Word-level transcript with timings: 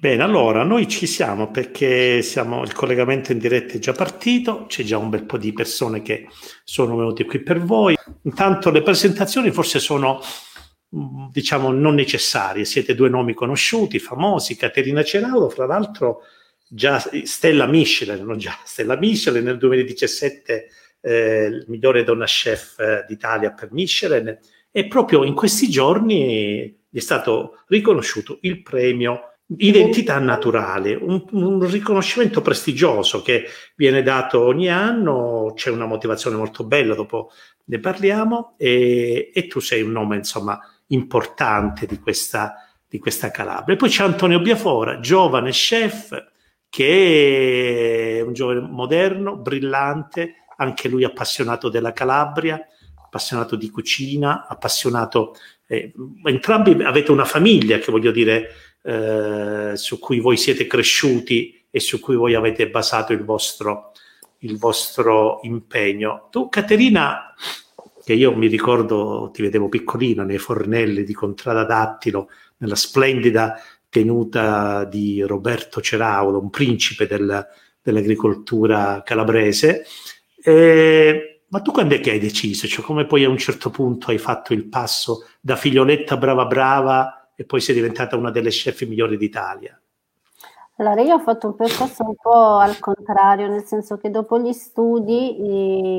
Bene, 0.00 0.22
allora 0.22 0.62
noi 0.62 0.88
ci 0.88 1.06
siamo 1.06 1.50
perché 1.50 2.22
siamo, 2.22 2.62
il 2.62 2.72
collegamento 2.72 3.32
in 3.32 3.38
diretta 3.38 3.74
è 3.74 3.78
già 3.78 3.92
partito, 3.92 4.64
c'è 4.64 4.82
già 4.82 4.96
un 4.96 5.10
bel 5.10 5.26
po' 5.26 5.36
di 5.36 5.52
persone 5.52 6.00
che 6.00 6.26
sono 6.64 6.96
venute 6.96 7.26
qui 7.26 7.42
per 7.42 7.60
voi. 7.60 7.94
Intanto 8.22 8.70
le 8.70 8.80
presentazioni 8.80 9.50
forse 9.50 9.78
sono 9.78 10.22
mm, 10.96 11.26
diciamo 11.30 11.70
non 11.70 11.94
necessarie, 11.96 12.64
siete 12.64 12.94
due 12.94 13.10
nomi 13.10 13.34
conosciuti, 13.34 13.98
famosi, 13.98 14.56
Caterina 14.56 15.02
Ceraulo, 15.02 15.50
fra 15.50 15.66
l'altro 15.66 16.22
già 16.66 16.98
Stella 17.24 17.66
Michelin, 17.66 18.24
non 18.24 18.38
già 18.38 18.58
Stella 18.64 18.96
Michelin 18.96 19.44
nel 19.44 19.58
2017 19.58 20.68
eh, 21.02 21.64
migliore 21.66 22.04
donna 22.04 22.24
chef 22.24 22.78
eh, 22.78 23.04
d'Italia 23.06 23.52
per 23.52 23.70
Michelin 23.70 24.34
e 24.70 24.86
proprio 24.86 25.24
in 25.24 25.34
questi 25.34 25.68
giorni 25.68 26.74
gli 26.88 26.96
è 26.96 27.02
stato 27.02 27.64
riconosciuto 27.66 28.38
il 28.40 28.62
premio 28.62 29.29
identità 29.58 30.18
naturale, 30.18 30.94
un, 30.94 31.24
un, 31.32 31.68
riconoscimento 31.68 32.40
prestigioso 32.40 33.22
che 33.22 33.46
viene 33.74 34.02
dato 34.02 34.40
ogni 34.44 34.68
anno, 34.68 35.52
c'è 35.54 35.70
una 35.70 35.86
motivazione 35.86 36.36
molto 36.36 36.64
bella, 36.64 36.94
dopo 36.94 37.30
ne 37.64 37.78
parliamo, 37.78 38.54
e, 38.56 39.30
e 39.34 39.46
tu 39.46 39.60
sei 39.60 39.82
un 39.82 39.92
nome 39.92 40.16
insomma 40.16 40.58
importante 40.88 41.86
di 41.86 41.98
questa, 41.98 42.54
di 42.88 42.98
questa 42.98 43.30
Calabria. 43.30 43.74
E 43.74 43.78
poi 43.78 43.88
c'è 43.88 44.04
Antonio 44.04 44.40
Biafora, 44.40 45.00
giovane 45.00 45.50
chef, 45.50 46.28
che 46.68 48.18
è 48.18 48.20
un 48.20 48.32
giovane 48.32 48.60
moderno, 48.60 49.36
brillante, 49.36 50.44
anche 50.56 50.88
lui 50.88 51.04
appassionato 51.04 51.68
della 51.68 51.92
Calabria, 51.92 52.60
appassionato 53.02 53.56
di 53.56 53.70
cucina, 53.70 54.46
appassionato... 54.46 55.34
Eh, 55.66 55.92
entrambi 56.24 56.82
avete 56.82 57.12
una 57.12 57.24
famiglia 57.24 57.78
che 57.78 57.92
voglio 57.92 58.10
dire 58.10 58.48
eh, 58.82 59.72
su 59.74 59.98
cui 59.98 60.20
voi 60.20 60.36
siete 60.36 60.66
cresciuti 60.66 61.64
e 61.70 61.80
su 61.80 62.00
cui 62.00 62.16
voi 62.16 62.34
avete 62.34 62.68
basato 62.68 63.12
il 63.12 63.24
vostro, 63.24 63.92
il 64.38 64.58
vostro 64.58 65.40
impegno. 65.42 66.28
Tu, 66.30 66.48
Caterina, 66.48 67.34
che 68.04 68.12
io 68.12 68.34
mi 68.34 68.48
ricordo, 68.48 69.30
ti 69.32 69.42
vedevo 69.42 69.68
piccolina 69.68 70.24
nei 70.24 70.38
fornelli 70.38 71.04
di 71.04 71.12
Contrada 71.12 71.64
Dattilo, 71.64 72.28
nella 72.58 72.74
splendida 72.74 73.60
tenuta 73.88 74.84
di 74.84 75.22
Roberto 75.22 75.80
Ceraulo, 75.80 76.40
un 76.40 76.50
principe 76.50 77.06
del, 77.06 77.46
dell'agricoltura 77.82 79.02
calabrese. 79.04 79.84
Eh, 80.42 81.42
ma 81.48 81.60
tu 81.60 81.72
quando 81.72 81.94
è 81.94 82.00
che 82.00 82.12
hai 82.12 82.18
deciso? 82.18 82.66
Cioè, 82.66 82.84
come 82.84 83.06
poi 83.06 83.24
a 83.24 83.28
un 83.28 83.38
certo 83.38 83.70
punto 83.70 84.10
hai 84.10 84.18
fatto 84.18 84.52
il 84.52 84.66
passo 84.66 85.26
da 85.40 85.56
figlioletta 85.56 86.16
brava 86.16 86.46
brava 86.46 87.19
e 87.40 87.44
poi 87.46 87.62
sei 87.62 87.74
diventata 87.74 88.18
una 88.18 88.30
delle 88.30 88.50
chef 88.50 88.86
migliori 88.86 89.16
d'Italia? 89.16 89.80
Allora, 90.76 91.00
io 91.00 91.14
ho 91.14 91.20
fatto 91.20 91.46
un 91.46 91.54
percorso 91.54 92.04
un 92.04 92.14
po' 92.20 92.58
al 92.58 92.78
contrario, 92.78 93.48
nel 93.48 93.64
senso 93.64 93.96
che 93.96 94.10
dopo 94.10 94.38
gli 94.38 94.52
studi, 94.52 95.36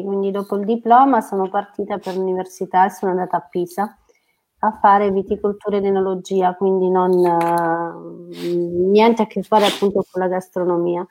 quindi 0.05 0.29
dopo 0.29 0.55
il 0.57 0.65
diploma, 0.65 1.19
sono 1.21 1.49
partita 1.49 1.97
per 1.97 2.15
l'università 2.15 2.85
e 2.85 2.91
sono 2.91 3.09
andata 3.09 3.37
a 3.37 3.47
Pisa 3.49 3.97
a 4.59 4.71
fare 4.79 5.09
viticoltura 5.09 5.77
ed 5.77 5.85
enologia, 5.85 6.53
quindi 6.53 6.91
non, 6.91 7.09
uh, 7.11 8.29
niente 8.91 9.23
a 9.23 9.25
che 9.25 9.41
fare 9.41 9.65
appunto 9.65 10.05
con 10.11 10.21
la 10.21 10.27
gastronomia. 10.27 11.03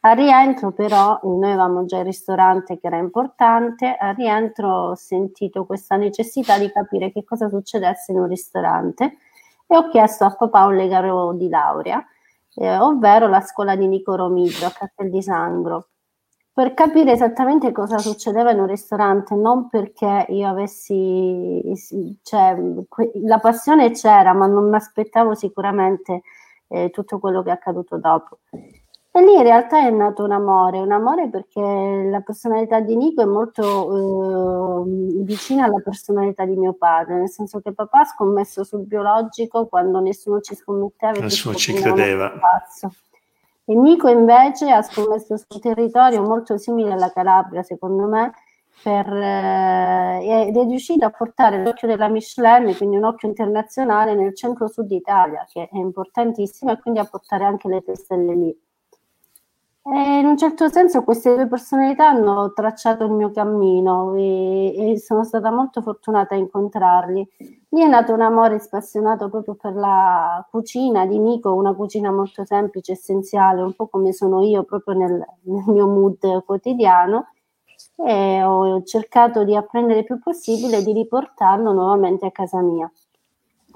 Al 0.00 0.16
rientro 0.16 0.72
però, 0.72 1.20
noi 1.22 1.44
avevamo 1.44 1.84
già 1.84 1.98
il 1.98 2.04
ristorante 2.06 2.80
che 2.80 2.88
era 2.88 2.98
importante, 2.98 3.96
al 3.96 4.16
rientro 4.16 4.88
ho 4.88 4.94
sentito 4.96 5.64
questa 5.64 5.94
necessità 5.94 6.58
di 6.58 6.72
capire 6.72 7.12
che 7.12 7.22
cosa 7.22 7.48
succedesse 7.48 8.10
in 8.10 8.18
un 8.18 8.26
ristorante 8.26 9.18
e 9.66 9.76
ho 9.76 9.88
chiesto 9.88 10.24
a 10.24 10.34
papà 10.34 10.66
un 10.66 10.76
legaro 10.76 11.32
di 11.34 11.48
laurea, 11.48 12.04
eh, 12.54 12.78
ovvero 12.78 13.28
la 13.28 13.40
scuola 13.40 13.76
di 13.76 13.86
Nico 13.86 14.14
Romigio 14.14 14.66
a 14.66 14.70
Castel 14.70 15.10
di 15.10 15.22
Sangro, 15.22 15.88
per 16.52 16.72
capire 16.72 17.12
esattamente 17.12 17.70
cosa 17.70 17.98
succedeva 17.98 18.50
in 18.50 18.60
un 18.60 18.66
ristorante, 18.66 19.34
non 19.34 19.68
perché 19.68 20.26
io 20.30 20.48
avessi, 20.48 21.62
cioè, 22.22 22.56
la 23.24 23.38
passione 23.38 23.90
c'era, 23.90 24.32
ma 24.32 24.46
non 24.46 24.70
mi 24.70 24.76
aspettavo 24.76 25.34
sicuramente 25.34 26.22
eh, 26.68 26.88
tutto 26.90 27.18
quello 27.18 27.42
che 27.42 27.50
è 27.50 27.52
accaduto 27.52 27.98
dopo. 27.98 28.38
E 29.16 29.24
lì 29.24 29.32
in 29.32 29.42
realtà 29.42 29.78
è 29.78 29.88
nato 29.88 30.24
un 30.24 30.32
amore, 30.32 30.78
un 30.78 30.92
amore 30.92 31.30
perché 31.30 31.58
la 31.58 32.20
personalità 32.20 32.80
di 32.80 32.96
Nico 32.96 33.22
è 33.22 33.24
molto 33.24 34.84
eh, 34.84 35.22
vicina 35.22 35.64
alla 35.64 35.80
personalità 35.82 36.44
di 36.44 36.54
mio 36.54 36.74
padre, 36.74 37.16
nel 37.16 37.30
senso 37.30 37.60
che 37.60 37.72
papà 37.72 38.00
ha 38.00 38.04
scommesso 38.04 38.62
sul 38.62 38.84
biologico 38.84 39.68
quando 39.68 40.00
nessuno 40.00 40.42
ci 40.42 40.54
scommetteva. 40.54 41.18
Nessuno 41.18 41.54
ci 41.54 41.72
credeva. 41.72 42.30
E 43.64 43.74
Nico 43.74 44.08
invece 44.08 44.70
ha 44.70 44.82
scommesso 44.82 45.38
su 45.38 45.46
un 45.48 45.60
territorio 45.60 46.20
molto 46.20 46.58
simile 46.58 46.92
alla 46.92 47.10
Calabria, 47.10 47.62
secondo 47.62 48.06
me, 48.08 48.34
per, 48.82 49.10
eh, 49.10 50.46
ed 50.48 50.56
è 50.58 50.64
riuscito 50.66 51.06
a 51.06 51.10
portare 51.10 51.62
l'occhio 51.62 51.88
della 51.88 52.08
Michelin, 52.08 52.76
quindi 52.76 52.98
un 52.98 53.04
occhio 53.04 53.28
internazionale, 53.28 54.14
nel 54.14 54.36
centro-sud 54.36 54.90
Italia, 54.90 55.46
che 55.50 55.70
è 55.72 55.76
importantissimo, 55.78 56.72
e 56.72 56.78
quindi 56.78 57.00
a 57.00 57.06
portare 57.06 57.44
anche 57.44 57.66
le 57.66 57.82
testelle 57.82 58.34
lì. 58.34 58.64
E 59.88 60.18
in 60.18 60.26
un 60.26 60.36
certo 60.36 60.68
senso 60.68 61.04
queste 61.04 61.32
due 61.36 61.46
personalità 61.46 62.08
hanno 62.08 62.52
tracciato 62.52 63.04
il 63.04 63.12
mio 63.12 63.30
cammino 63.30 64.16
e, 64.16 64.92
e, 64.94 64.98
sono 64.98 65.22
stata 65.22 65.52
molto 65.52 65.80
fortunata 65.80 66.34
a 66.34 66.38
incontrarli. 66.38 67.28
Lì 67.68 67.82
è 67.82 67.86
nato 67.86 68.12
un 68.12 68.20
amore 68.20 68.58
spassionato 68.58 69.28
proprio 69.30 69.54
per 69.54 69.74
la 69.74 70.44
cucina 70.50 71.06
di 71.06 71.20
Nico, 71.20 71.54
una 71.54 71.72
cucina 71.72 72.10
molto 72.10 72.44
semplice, 72.44 72.92
essenziale, 72.92 73.62
un 73.62 73.74
po' 73.74 73.86
come 73.86 74.12
sono 74.12 74.42
io 74.42 74.64
proprio 74.64 74.96
nel, 74.96 75.24
nel 75.42 75.64
mio 75.68 75.86
mood 75.86 76.44
quotidiano 76.44 77.28
e 77.94 78.42
ho 78.42 78.82
cercato 78.82 79.44
di 79.44 79.54
apprendere 79.54 80.00
il 80.00 80.04
più 80.04 80.18
possibile 80.18 80.78
e 80.78 80.82
di 80.82 80.92
riportarlo 80.92 81.72
nuovamente 81.72 82.26
a 82.26 82.32
casa 82.32 82.60
mia 82.60 82.90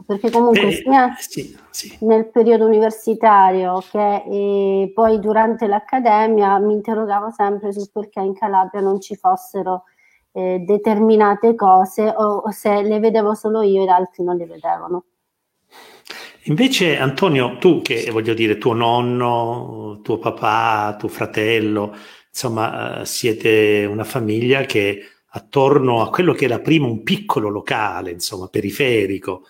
perché 0.06 0.30
comunque 0.30 0.66
Beh, 0.66 0.72
sia 0.72 1.14
sì, 1.18 1.56
sì. 1.70 1.98
nel 2.00 2.30
periodo 2.30 2.66
universitario 2.66 3.82
che 3.90 4.24
eh, 4.26 4.92
poi 4.94 5.18
durante 5.20 5.66
l'accademia 5.66 6.58
mi 6.58 6.74
interrogavo 6.74 7.30
sempre 7.30 7.72
sul 7.72 7.90
perché 7.92 8.20
in 8.20 8.34
Calabria 8.34 8.80
non 8.80 9.00
ci 9.00 9.16
fossero 9.16 9.84
eh, 10.32 10.58
determinate 10.60 11.54
cose 11.54 12.08
o, 12.08 12.36
o 12.36 12.50
se 12.50 12.82
le 12.82 12.98
vedevo 12.98 13.34
solo 13.34 13.62
io 13.62 13.82
ed 13.82 13.88
altri 13.88 14.24
non 14.24 14.36
le 14.36 14.46
vedevano. 14.46 15.04
Invece 16.44 16.98
Antonio, 16.98 17.58
tu 17.58 17.82
che 17.82 18.08
voglio 18.10 18.32
dire 18.32 18.56
tuo 18.56 18.72
nonno, 18.72 20.00
tuo 20.02 20.18
papà, 20.18 20.96
tuo 20.98 21.08
fratello, 21.08 21.94
insomma 22.28 23.00
eh, 23.00 23.04
siete 23.04 23.84
una 23.84 24.04
famiglia 24.04 24.62
che 24.62 25.02
attorno 25.32 26.00
a 26.00 26.08
quello 26.08 26.32
che 26.32 26.46
era 26.46 26.58
prima 26.60 26.86
un 26.86 27.02
piccolo 27.02 27.50
locale, 27.50 28.10
insomma 28.10 28.48
periferico, 28.48 29.44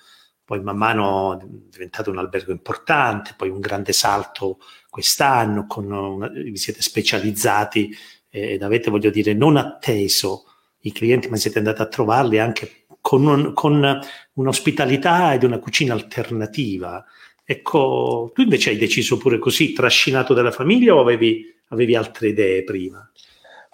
poi 0.51 0.61
man 0.63 0.77
mano 0.77 1.39
è 1.39 1.45
diventato 1.71 2.11
un 2.11 2.19
albergo 2.19 2.51
importante, 2.51 3.35
poi 3.37 3.51
un 3.51 3.61
grande 3.61 3.93
salto 3.93 4.59
quest'anno, 4.89 5.65
una, 5.77 6.27
vi 6.27 6.57
siete 6.57 6.83
specializzati 6.83 7.97
eh, 8.31 8.55
ed 8.55 8.63
avete, 8.65 8.91
voglio 8.91 9.11
dire, 9.11 9.33
non 9.33 9.57
atteso 9.57 10.47
i 10.81 10.91
clienti, 10.91 11.29
ma 11.29 11.37
siete 11.37 11.59
andati 11.59 11.83
a 11.83 11.87
trovarli 11.87 12.41
anche 12.41 12.87
con, 13.01 13.27
un, 13.27 13.53
con 13.53 14.01
un'ospitalità 14.33 15.35
ed 15.35 15.45
una 15.45 15.61
cucina 15.61 15.95
alternativa. 15.95 17.05
Ecco, 17.45 18.33
tu 18.35 18.43
invece 18.43 18.71
hai 18.71 18.77
deciso 18.77 19.19
pure 19.19 19.39
così, 19.39 19.73
trascinato 19.73 20.35
dalla 20.35 20.51
famiglia 20.51 20.97
o 20.97 21.01
avevi, 21.01 21.45
avevi 21.69 21.95
altre 21.95 22.31
idee 22.31 22.65
prima? 22.65 23.09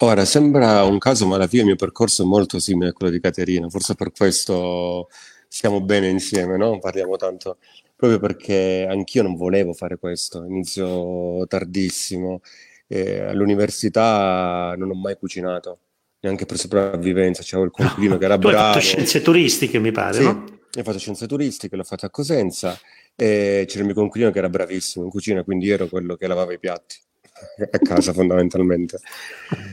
Ora, 0.01 0.27
sembra 0.27 0.85
un 0.85 0.99
caso, 0.99 1.27
ma 1.27 1.37
alla 1.37 1.47
fine 1.47 1.63
il 1.63 1.69
mio 1.69 1.77
percorso 1.77 2.23
è 2.23 2.27
molto 2.27 2.59
simile 2.59 2.91
a 2.91 2.93
quello 2.93 3.11
di 3.11 3.19
Caterina, 3.19 3.67
forse 3.71 3.95
per 3.95 4.13
questo 4.13 5.09
stiamo 5.57 5.81
bene 5.81 6.09
insieme, 6.09 6.59
no? 6.59 6.79
Parliamo 6.79 7.17
tanto 7.17 7.57
proprio 7.97 8.21
perché 8.21 8.87
anch'io 8.87 9.23
non 9.23 9.37
volevo 9.37 9.73
fare 9.73 9.97
questo, 9.97 10.45
inizio 10.45 11.47
tardissimo, 11.47 12.41
eh, 12.87 13.21
all'università 13.21 14.75
non 14.77 14.91
ho 14.91 14.95
mai 14.95 15.17
cucinato, 15.17 15.79
neanche 16.21 16.45
per 16.45 16.59
sopravvivenza, 16.59 17.43
c'avevo 17.43 17.69
il 17.69 17.71
coinquilino 17.71 18.19
che 18.19 18.25
era 18.27 18.37
bravo. 18.37 18.57
Hai 18.59 18.65
fatto 18.65 18.81
scienze 18.81 19.23
turistiche, 19.23 19.79
mi 19.79 19.93
pare, 19.93 20.13
sì, 20.13 20.25
no? 20.25 20.45
Ho 20.79 20.83
fatto 20.83 20.99
scienze 20.99 21.27
turistiche, 21.27 21.75
l'ho 21.75 21.85
fatto 21.85 22.05
a 22.05 22.11
Cosenza 22.11 22.79
e 23.15 23.65
c'era 23.67 23.81
il 23.81 23.87
mio 23.87 23.95
coinquilino 23.95 24.31
che 24.31 24.39
era 24.39 24.51
bravissimo 24.51 25.07
in 25.07 25.11
cucina, 25.11 25.43
quindi 25.43 25.71
ero 25.71 25.87
quello 25.87 26.17
che 26.17 26.27
lavava 26.27 26.53
i 26.53 26.59
piatti 26.59 26.97
a 27.71 27.79
casa 27.79 28.13
fondamentalmente. 28.13 28.99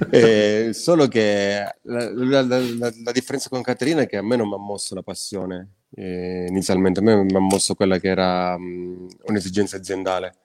Eh, 0.10 0.70
solo 0.72 1.10
che 1.10 1.62
la, 1.82 2.10
la, 2.14 2.42
la, 2.42 2.58
la, 3.04 3.12
differenza 3.12 3.50
con 3.50 3.62
Caterina 3.62 4.04
è 4.04 4.08
che 4.08 4.16
a 4.16 4.24
me 4.24 4.38
non 4.38 4.48
mi 4.48 4.54
ha 4.54 4.58
mosso 4.58 4.96
la 4.96 5.04
passione 5.04 5.83
eh, 5.96 6.46
inizialmente, 6.50 7.00
a 7.00 7.04
me 7.04 7.24
mi 7.24 7.36
ha 7.36 7.40
mosso 7.40 7.76
quella 7.76 8.00
che 8.00 8.08
era 8.08 8.56
um, 8.56 9.08
un'esigenza 9.26 9.78
aziendale. 9.78 10.36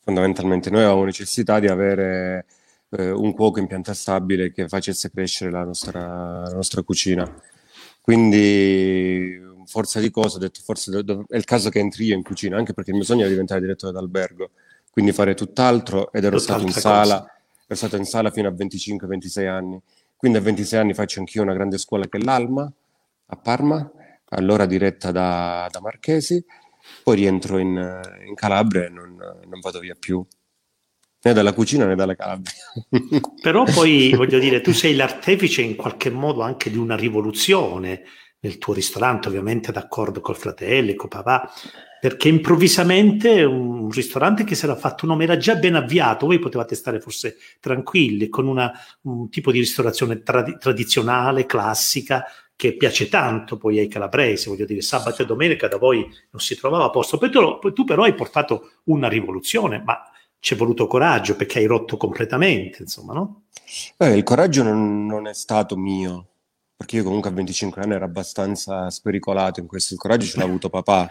Fondamentalmente 0.00 0.70
noi 0.70 0.82
avevamo 0.82 1.04
necessità 1.04 1.58
di 1.60 1.66
avere 1.66 2.46
eh, 2.90 3.10
un 3.10 3.32
cuoco 3.34 3.58
in 3.58 3.66
pianta 3.66 3.92
stabile 3.92 4.52
che 4.52 4.68
facesse 4.68 5.10
crescere 5.10 5.50
la 5.50 5.64
nostra, 5.64 6.42
la 6.42 6.52
nostra 6.54 6.82
cucina. 6.82 7.30
Quindi 8.00 9.38
forza 9.66 10.00
di 10.00 10.10
cose 10.10 10.36
ho 10.36 10.40
detto 10.40 10.60
forse 10.64 10.90
do- 10.90 11.02
do- 11.02 11.24
è 11.28 11.36
il 11.36 11.44
caso 11.44 11.68
che 11.68 11.78
entri 11.78 12.06
io 12.06 12.14
in 12.14 12.22
cucina, 12.22 12.56
anche 12.56 12.72
perché 12.72 12.90
il 12.90 12.96
mio 12.96 13.04
sogno 13.04 13.20
era 13.20 13.30
diventare 13.30 13.60
direttore 13.60 13.92
d'albergo, 13.92 14.50
quindi 14.90 15.12
fare 15.12 15.34
tutt'altro 15.34 16.10
ed 16.10 16.24
ero 16.24 16.38
stato 16.38 16.62
in 16.62 16.72
sala, 16.72 17.16
ero 17.66 17.74
stato 17.74 17.96
in 17.96 18.04
sala 18.04 18.30
fino 18.30 18.48
a 18.48 18.52
25-26 18.52 19.46
anni. 19.46 19.80
Quindi 20.16 20.38
a 20.38 20.40
26 20.40 20.80
anni 20.80 20.94
faccio 20.94 21.20
anch'io 21.20 21.42
una 21.42 21.52
grande 21.52 21.76
scuola 21.76 22.06
che 22.08 22.16
è 22.18 22.22
l'Alma 22.22 22.72
a 23.26 23.36
Parma, 23.36 23.92
allora 24.30 24.66
diretta 24.66 25.10
da, 25.10 25.68
da 25.70 25.80
Marchesi, 25.80 26.44
poi 27.02 27.16
rientro 27.16 27.58
in, 27.58 28.00
in 28.26 28.34
Calabria 28.34 28.86
e 28.86 28.88
non, 28.88 29.16
non 29.16 29.60
vado 29.60 29.78
via 29.78 29.96
più 29.98 30.24
né 31.20 31.32
dalla 31.32 31.52
cucina 31.52 31.86
né 31.86 31.94
dalla 31.94 32.14
Calabria. 32.14 32.52
Però 33.42 33.64
poi 33.64 34.12
voglio 34.14 34.38
dire, 34.38 34.60
tu 34.60 34.72
sei 34.72 34.94
l'artefice 34.94 35.62
in 35.62 35.76
qualche 35.76 36.10
modo 36.10 36.42
anche 36.42 36.70
di 36.70 36.78
una 36.78 36.96
rivoluzione 36.96 38.02
nel 38.40 38.58
tuo 38.58 38.72
ristorante, 38.72 39.28
ovviamente 39.28 39.72
d'accordo 39.72 40.20
col 40.20 40.36
fratello, 40.36 40.94
con 40.94 41.08
papà, 41.08 41.50
perché 42.00 42.28
improvvisamente 42.28 43.42
un 43.42 43.90
ristorante 43.90 44.44
che 44.44 44.54
si 44.54 44.64
era 44.64 44.76
fatto 44.76 45.04
un 45.04 45.10
nome 45.10 45.24
era 45.24 45.36
già 45.36 45.56
ben 45.56 45.74
avviato, 45.74 46.26
voi 46.26 46.38
potevate 46.38 46.76
stare 46.76 47.00
forse 47.00 47.36
tranquilli 47.58 48.28
con 48.28 48.46
una, 48.46 48.72
un 49.02 49.28
tipo 49.28 49.50
di 49.50 49.58
ristorazione 49.58 50.22
trad- 50.22 50.58
tradizionale, 50.58 51.46
classica, 51.46 52.24
che 52.58 52.76
piace 52.76 53.08
tanto 53.08 53.56
poi 53.56 53.78
ai 53.78 53.86
calabresi, 53.86 54.48
voglio 54.48 54.64
dire, 54.64 54.80
sabato 54.80 55.22
e 55.22 55.24
domenica 55.24 55.68
da 55.68 55.78
voi 55.78 56.00
non 56.00 56.40
si 56.40 56.56
trovava 56.56 56.86
a 56.86 56.90
posto, 56.90 57.16
poi 57.16 57.30
tu, 57.30 57.72
tu 57.72 57.84
però 57.84 58.02
hai 58.02 58.16
portato 58.16 58.80
una 58.86 59.06
rivoluzione, 59.06 59.80
ma 59.80 60.02
ci 60.40 60.54
è 60.54 60.56
voluto 60.56 60.88
coraggio 60.88 61.36
perché 61.36 61.60
hai 61.60 61.66
rotto 61.66 61.96
completamente, 61.96 62.82
insomma, 62.82 63.12
no? 63.12 63.42
Eh, 63.96 64.16
il 64.16 64.24
coraggio 64.24 64.64
non, 64.64 65.06
non, 65.06 65.28
è 65.28 65.34
stato 65.34 65.76
mio, 65.76 66.26
perché 66.74 66.96
io 66.96 67.04
comunque 67.04 67.30
a 67.30 67.32
25 67.32 67.80
anni 67.80 67.92
ero 67.92 68.06
abbastanza 68.06 68.90
spericolato 68.90 69.60
in 69.60 69.68
questo, 69.68 69.94
il 69.94 70.00
coraggio 70.00 70.26
ce 70.26 70.38
l'ha 70.38 70.42
avuto 70.46 70.68
papà. 70.68 71.08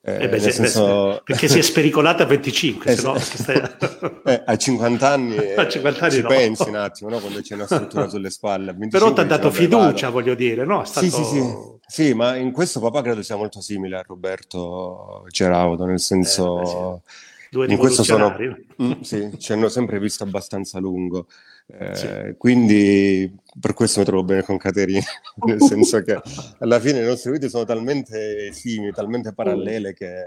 Eh, 0.00 0.24
eh 0.24 0.28
beh, 0.28 0.38
se, 0.38 0.52
senso... 0.52 1.20
perché 1.24 1.48
si 1.48 1.58
è 1.58 1.62
spericolato 1.62 2.22
a 2.22 2.26
25, 2.26 2.94
se 2.94 3.02
no, 3.02 3.18
stai... 3.18 3.60
eh, 4.24 4.42
a 4.46 4.56
50 4.56 5.08
anni, 5.08 5.36
a 5.54 5.68
50 5.68 6.04
anni 6.04 6.12
ci 6.14 6.22
no. 6.22 6.28
pensi 6.28 6.68
un 6.68 6.76
attimo 6.76 7.10
no? 7.10 7.18
quando 7.18 7.40
c'è 7.40 7.54
una 7.54 7.66
struttura 7.66 8.08
sulle 8.08 8.30
spalle. 8.30 8.74
Però 8.88 9.12
ti 9.12 9.20
ha 9.20 9.24
dato 9.24 9.50
fiducia, 9.50 10.06
vado. 10.06 10.12
voglio 10.12 10.34
dire, 10.34 10.64
no? 10.64 10.84
Stato... 10.84 11.06
Sì, 11.06 11.12
sì, 11.12 11.24
sì. 11.24 11.54
sì, 11.86 12.14
ma 12.14 12.36
in 12.36 12.52
questo 12.52 12.80
papà 12.80 13.02
credo 13.02 13.22
sia 13.22 13.36
molto 13.36 13.60
simile 13.60 13.96
a 13.98 14.04
Roberto 14.06 15.24
Cerauto, 15.30 15.84
nel 15.84 16.00
senso... 16.00 16.58
Eh, 16.58 16.62
beh, 16.62 16.66
sì 16.66 17.06
due 17.50 17.66
in 17.66 17.76
questo 17.76 18.02
sono, 18.02 18.36
mm, 18.82 19.00
sì, 19.00 19.30
ci 19.38 19.52
hanno 19.52 19.68
sempre 19.68 19.98
visto 19.98 20.24
abbastanza 20.24 20.78
lungo. 20.78 21.26
Eh, 21.66 21.94
sì. 21.94 22.08
Quindi 22.38 23.30
per 23.60 23.74
questo 23.74 24.00
mi 24.00 24.06
trovo 24.06 24.24
bene 24.24 24.42
con 24.42 24.56
Caterina, 24.56 25.04
nel 25.46 25.60
senso 25.60 26.02
che 26.02 26.18
alla 26.60 26.80
fine 26.80 27.00
le 27.00 27.06
nostre 27.06 27.32
vite 27.32 27.48
sono 27.48 27.64
talmente 27.64 28.52
simili, 28.52 28.92
talmente 28.92 29.34
parallele 29.34 29.92
che 29.92 30.24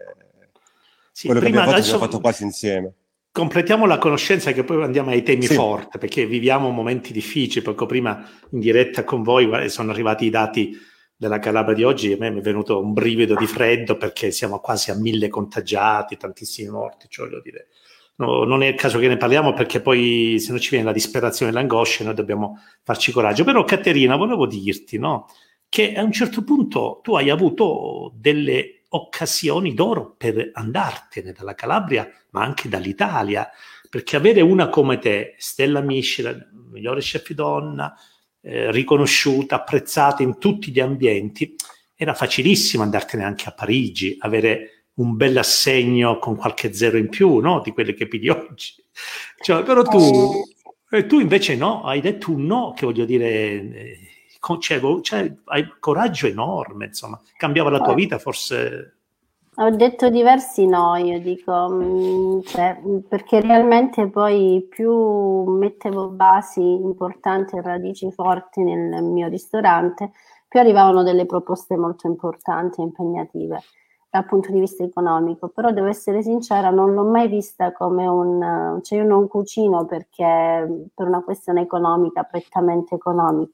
sì, 1.11 1.25
quello 1.25 1.41
che 1.41 1.47
abbiamo 1.47 1.71
fatto 1.71 1.79
abbiamo 1.81 1.99
fatto 1.99 2.19
quasi 2.19 2.43
insieme. 2.43 2.93
Completiamo 3.31 3.85
la 3.85 3.97
conoscenza 3.97 4.51
che 4.51 4.63
poi 4.63 4.83
andiamo 4.83 5.11
ai 5.11 5.23
temi 5.23 5.45
sì. 5.45 5.53
forti, 5.53 5.97
perché 5.97 6.25
viviamo 6.25 6.69
momenti 6.69 7.13
difficili. 7.13 7.63
Poco 7.63 7.85
prima 7.85 8.27
in 8.51 8.59
diretta 8.59 9.03
con 9.03 9.23
voi 9.23 9.69
sono 9.69 9.91
arrivati 9.91 10.25
i 10.25 10.29
dati 10.29 10.77
della 11.21 11.37
Calabria 11.37 11.75
di 11.75 11.83
oggi, 11.83 12.13
a 12.13 12.17
me 12.17 12.31
mi 12.31 12.39
è 12.39 12.41
venuto 12.41 12.81
un 12.81 12.93
brivido 12.93 13.35
di 13.35 13.45
freddo 13.45 13.95
perché 13.95 14.31
siamo 14.31 14.59
quasi 14.59 14.89
a 14.89 14.95
mille 14.95 15.27
contagiati, 15.27 16.17
tantissimi 16.17 16.67
morti, 16.71 17.05
cioè 17.09 17.27
voglio 17.27 17.41
dire. 17.41 17.67
No, 18.15 18.43
non 18.43 18.63
è 18.63 18.69
il 18.69 18.73
caso 18.73 18.97
che 18.97 19.07
ne 19.07 19.17
parliamo 19.17 19.53
perché 19.53 19.81
poi 19.81 20.37
se 20.39 20.51
no 20.51 20.57
ci 20.57 20.71
viene 20.71 20.85
la 20.85 20.91
disperazione 20.91 21.51
e 21.51 21.53
l'angoscia 21.53 22.03
noi 22.03 22.15
dobbiamo 22.15 22.59
farci 22.81 23.11
coraggio. 23.11 23.43
Però 23.43 23.63
Caterina, 23.63 24.15
volevo 24.15 24.47
dirti 24.47 24.97
no, 24.97 25.27
che 25.69 25.93
a 25.93 26.01
un 26.01 26.11
certo 26.11 26.43
punto 26.43 27.01
tu 27.03 27.13
hai 27.13 27.29
avuto 27.29 28.13
delle 28.15 28.81
occasioni 28.89 29.75
d'oro 29.75 30.15
per 30.17 30.49
andartene 30.53 31.33
dalla 31.33 31.53
Calabria, 31.53 32.11
ma 32.31 32.41
anche 32.41 32.67
dall'Italia, 32.67 33.47
perché 33.91 34.15
avere 34.15 34.41
una 34.41 34.69
come 34.69 34.97
te, 34.97 35.35
Stella 35.37 35.81
Miscela, 35.81 36.35
migliore 36.71 37.01
chef 37.01 37.31
donna, 37.33 37.93
eh, 38.41 38.71
riconosciuta, 38.71 39.55
apprezzata 39.55 40.23
in 40.23 40.37
tutti 40.37 40.71
gli 40.71 40.79
ambienti, 40.79 41.55
era 41.95 42.13
facilissimo 42.13 42.83
andartene 42.83 43.23
anche 43.23 43.47
a 43.47 43.53
Parigi, 43.53 44.15
avere 44.19 44.87
un 44.95 45.15
bel 45.15 45.37
assegno 45.37 46.17
con 46.17 46.35
qualche 46.35 46.73
zero 46.73 46.97
in 46.97 47.09
più, 47.09 47.37
no? 47.37 47.61
Di 47.63 47.71
quelle 47.71 47.93
che 47.93 48.07
pidi 48.07 48.27
oggi. 48.29 48.73
Cioè, 49.39 49.63
però 49.63 49.83
tu, 49.83 50.43
eh, 50.89 51.05
tu 51.05 51.19
invece 51.19 51.55
no, 51.55 51.83
hai 51.83 52.01
detto 52.01 52.31
un 52.31 52.45
no, 52.45 52.73
che 52.75 52.85
voglio 52.85 53.05
dire, 53.05 53.29
eh, 53.29 53.99
cioè, 54.59 54.81
cioè, 55.01 55.33
hai 55.45 55.73
coraggio 55.79 56.27
enorme, 56.27 56.85
insomma, 56.85 57.21
cambiava 57.37 57.69
la 57.69 57.81
tua 57.81 57.93
vita 57.93 58.17
forse 58.17 59.00
ho 59.63 59.69
detto 59.69 60.09
diversi 60.09 60.65
no, 60.65 60.95
io 60.95 61.19
dico, 61.19 61.69
mm, 61.69 62.39
cioè, 62.41 62.81
perché 63.07 63.41
realmente 63.41 64.09
poi 64.09 64.65
più 64.67 65.43
mettevo 65.43 66.07
basi 66.09 66.61
importanti 66.61 67.55
e 67.55 67.61
radici 67.61 68.11
forti 68.11 68.63
nel 68.63 69.03
mio 69.03 69.27
ristorante, 69.27 70.11
più 70.47 70.59
arrivavano 70.59 71.03
delle 71.03 71.25
proposte 71.25 71.77
molto 71.77 72.07
importanti 72.07 72.81
e 72.81 72.85
impegnative 72.85 73.61
dal 74.09 74.25
punto 74.25 74.51
di 74.51 74.59
vista 74.59 74.83
economico, 74.83 75.47
però 75.49 75.71
devo 75.71 75.87
essere 75.87 76.21
sincera, 76.21 76.69
non 76.69 76.93
l'ho 76.93 77.05
mai 77.05 77.29
vista 77.29 77.71
come 77.71 78.07
un, 78.07 78.79
cioè 78.81 78.99
io 78.99 79.05
non 79.05 79.27
cucino 79.27 79.85
perché 79.85 80.89
per 80.93 81.07
una 81.07 81.23
questione 81.23 81.61
economica, 81.61 82.23
prettamente 82.23 82.95
economica, 82.95 83.53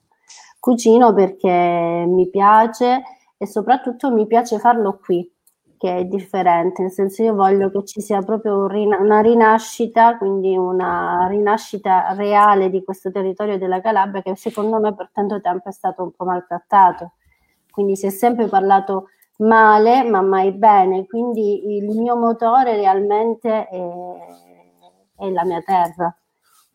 cucino 0.60 1.14
perché 1.14 2.06
mi 2.08 2.28
piace 2.30 3.04
e 3.38 3.46
soprattutto 3.46 4.12
mi 4.12 4.26
piace 4.26 4.58
farlo 4.58 4.98
qui, 4.98 5.32
che 5.78 5.98
è 5.98 6.06
differente, 6.06 6.82
nel 6.82 6.92
senso 6.92 7.24
io 7.24 7.34
voglio 7.36 7.70
che 7.70 7.84
ci 7.86 8.02
sia 8.02 8.22
proprio 8.22 8.66
una 8.66 9.22
rinascita, 9.22 10.18
quindi 10.18 10.58
una 10.58 11.28
rinascita 11.28 12.14
reale 12.16 12.70
di 12.70 12.84
questo 12.84 13.12
territorio 13.12 13.58
della 13.58 13.82
Calabria 13.82 14.22
che 14.22 14.36
secondo 14.36 14.80
me 14.80 14.94
per 14.96 15.10
tanto 15.14 15.40
tempo 15.40 15.70
è 15.70 15.72
stato 15.72 16.04
un 16.04 16.12
po' 16.12 16.26
maltrattato. 16.26 17.14
Quindi 17.72 17.96
si 17.96 18.08
è 18.08 18.10
sempre 18.10 18.48
parlato 18.48 19.10
male, 19.38 20.04
ma 20.04 20.22
mai 20.22 20.52
bene. 20.52 21.06
Quindi 21.06 21.78
il 21.78 21.86
mio 21.96 22.16
motore 22.18 22.76
realmente 22.76 23.68
è, 23.68 23.82
è 25.18 25.30
la 25.30 25.46
mia 25.46 25.62
terra 25.62 26.16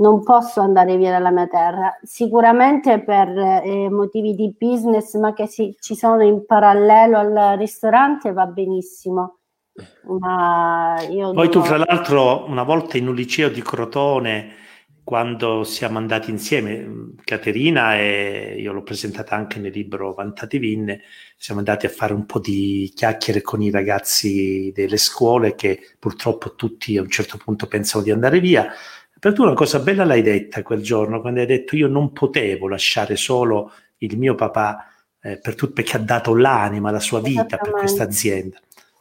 non 0.02 0.25
posso 0.25 0.60
andare 0.60 0.96
via 0.96 1.12
dalla 1.12 1.31
mia 1.31 1.46
terra, 1.46 1.96
sicuramente 2.02 3.00
per 3.02 3.28
eh, 3.28 3.88
motivi 3.88 4.34
di 4.34 4.52
business, 4.58 5.16
ma 5.16 5.32
che 5.32 5.46
si, 5.46 5.75
ci 5.78 5.94
sono 5.94 6.22
in 6.22 6.44
parallelo 6.44 7.19
al 7.19 7.56
ristorante 7.56 8.32
va 8.32 8.46
benissimo. 8.46 9.38
Ma 10.20 11.00
io 11.08 11.32
Poi 11.32 11.49
tu, 11.49 11.62
fra 11.62 11.78
l'altro, 11.78 12.44
una 12.46 12.64
volta 12.64 12.99
in 12.99 13.08
un 13.08 13.14
liceo 13.14 13.49
di 13.49 13.62
Crotone, 13.62 14.61
quando 15.04 15.64
siamo 15.64 15.99
andati 15.99 16.30
insieme, 16.30 17.14
Caterina 17.25 17.97
e 17.97 18.56
io 18.59 18.73
l'ho 18.73 18.82
presentata 18.82 19.35
anche 19.35 19.59
nel 19.59 19.73
libro 19.73 20.12
Vantati 20.12 20.59
Vinne, 20.59 21.00
siamo 21.37 21.61
andati 21.61 21.87
a 21.87 21.90
fare 21.90 22.12
un 22.12 22.26
po' 22.26 22.38
di 22.38 22.92
chiacchiere 22.94 23.40
con 23.40 23.62
i 23.62 23.71
ragazzi 23.71 24.71
delle 24.75 24.99
scuole 24.99 25.54
che 25.54 25.80
purtroppo 25.99 26.54
tutti 26.54 26.97
a 26.99 27.02
un 27.02 27.09
certo 27.09 27.37
punto 27.37 27.66
pensano 27.66 28.04
di 28.04 28.11
andare 28.11 28.38
via 28.38 28.71
per 29.23 29.35
tu 29.35 29.43
una 29.43 29.55
cosa 29.55 29.79
bella 29.79 30.05
l'hai 30.05 30.21
detta 30.21 30.64
quel 30.64 30.83
giorno, 30.83 31.21
quando 31.21 31.38
hai 31.38 31.47
detto 31.47 31.76
io 31.76 31.87
non 31.87 32.12
potevo 32.12 32.67
lasciare 32.67 33.14
solo 33.14 33.71
il 33.99 34.19
mio 34.19 34.35
papà 34.35 34.85
eh, 35.21 35.38
per 35.38 35.55
tutto, 35.55 35.75
perché 35.75 35.97
ha 35.97 36.00
dato 36.00 36.35
l'anima, 36.35 36.91
la 36.91 36.99
sua 36.99 37.21
vita 37.21 37.57
per 37.57 37.71
questa 37.71 38.02
azienda. 38.02 38.59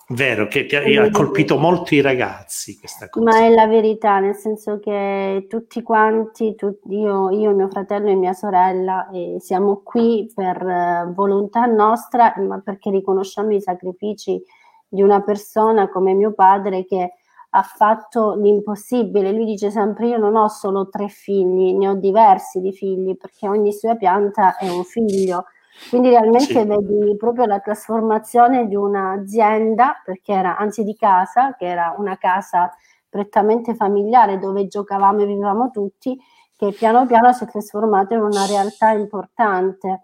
Vero, 0.09 0.45
che 0.45 0.67
ti 0.67 0.75
ha, 0.75 1.05
ha 1.05 1.09
colpito 1.09 1.57
molto 1.57 1.95
i 1.95 2.01
ragazzi 2.01 2.77
questa 2.77 3.09
cosa. 3.09 3.25
Ma 3.25 3.43
è 3.47 3.49
la 3.49 3.65
verità, 3.65 4.19
nel 4.19 4.35
senso 4.35 4.79
che 4.79 5.47
tutti 5.49 5.81
quanti, 5.81 6.53
tu, 6.53 6.77
io, 6.89 7.31
io, 7.31 7.55
mio 7.55 7.69
fratello 7.69 8.09
e 8.09 8.13
mia 8.13 8.33
sorella, 8.33 9.09
eh, 9.09 9.37
siamo 9.39 9.81
qui 9.83 10.31
per 10.35 10.61
eh, 10.61 11.11
volontà 11.15 11.65
nostra, 11.65 12.35
ma 12.47 12.61
perché 12.63 12.91
riconosciamo 12.91 13.55
i 13.55 13.61
sacrifici 13.61 14.39
di 14.87 15.01
una 15.01 15.23
persona 15.23 15.89
come 15.89 16.13
mio 16.13 16.33
padre 16.33 16.85
che 16.85 17.13
ha 17.51 17.61
fatto 17.63 18.33
l'impossibile. 18.35 19.31
Lui 19.31 19.45
dice 19.45 19.71
sempre: 19.71 20.07
Io 20.07 20.17
non 20.17 20.35
ho 20.35 20.47
solo 20.47 20.89
tre 20.89 21.07
figli, 21.07 21.73
ne 21.75 21.87
ho 21.89 21.95
diversi 21.95 22.59
di 22.61 22.71
figli, 22.73 23.15
perché 23.17 23.47
ogni 23.47 23.71
sua 23.73 23.95
pianta 23.95 24.55
è 24.57 24.69
un 24.69 24.83
figlio. 24.83 25.45
Quindi 25.89 26.09
realmente 26.09 26.45
sì. 26.61 26.63
vedi 26.65 27.15
proprio 27.17 27.45
la 27.45 27.59
trasformazione 27.59 28.67
di 28.67 28.75
un'azienda, 28.75 30.01
perché 30.05 30.33
era 30.33 30.57
anzi 30.57 30.83
di 30.83 30.95
casa, 30.95 31.55
che 31.55 31.65
era 31.65 31.95
una 31.97 32.17
casa 32.17 32.71
prettamente 33.09 33.75
familiare 33.75 34.37
dove 34.39 34.67
giocavamo 34.67 35.21
e 35.21 35.25
vivevamo 35.25 35.69
tutti, 35.71 36.17
che 36.55 36.71
piano 36.73 37.05
piano 37.05 37.33
si 37.33 37.43
è 37.43 37.47
trasformata 37.47 38.13
in 38.15 38.21
una 38.21 38.45
realtà 38.45 38.91
importante. 38.91 40.03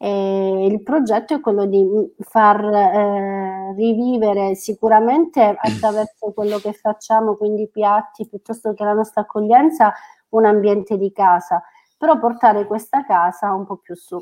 E 0.00 0.66
il 0.66 0.80
progetto 0.84 1.34
è 1.34 1.40
quello 1.40 1.66
di 1.66 1.84
far 2.20 2.64
eh, 2.64 3.74
rivivere 3.76 4.54
sicuramente 4.54 5.42
attraverso 5.60 6.32
quello 6.32 6.58
che 6.58 6.72
facciamo, 6.72 7.34
quindi 7.34 7.62
i 7.62 7.68
piatti 7.68 8.28
piuttosto 8.28 8.72
che 8.74 8.84
la 8.84 8.92
nostra 8.92 9.22
accoglienza, 9.22 9.92
un 10.30 10.44
ambiente 10.44 10.96
di 10.96 11.10
casa, 11.10 11.62
però 11.96 12.18
portare 12.18 12.64
questa 12.66 13.04
casa 13.04 13.52
un 13.52 13.66
po' 13.66 13.78
più 13.78 13.96
su. 13.96 14.20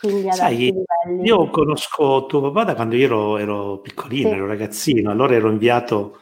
quindi 0.00 0.28
ad 0.28 0.34
Sai, 0.34 0.56
livelli. 0.56 1.26
Io 1.26 1.50
conosco 1.50 2.24
tuo 2.26 2.40
papà 2.40 2.64
da 2.64 2.74
quando 2.74 2.96
io 2.96 3.04
ero, 3.06 3.36
ero 3.38 3.78
piccolino, 3.80 4.28
sì. 4.30 4.34
ero 4.34 4.46
ragazzino, 4.46 5.10
allora 5.10 5.34
ero 5.34 5.50
inviato 5.50 6.20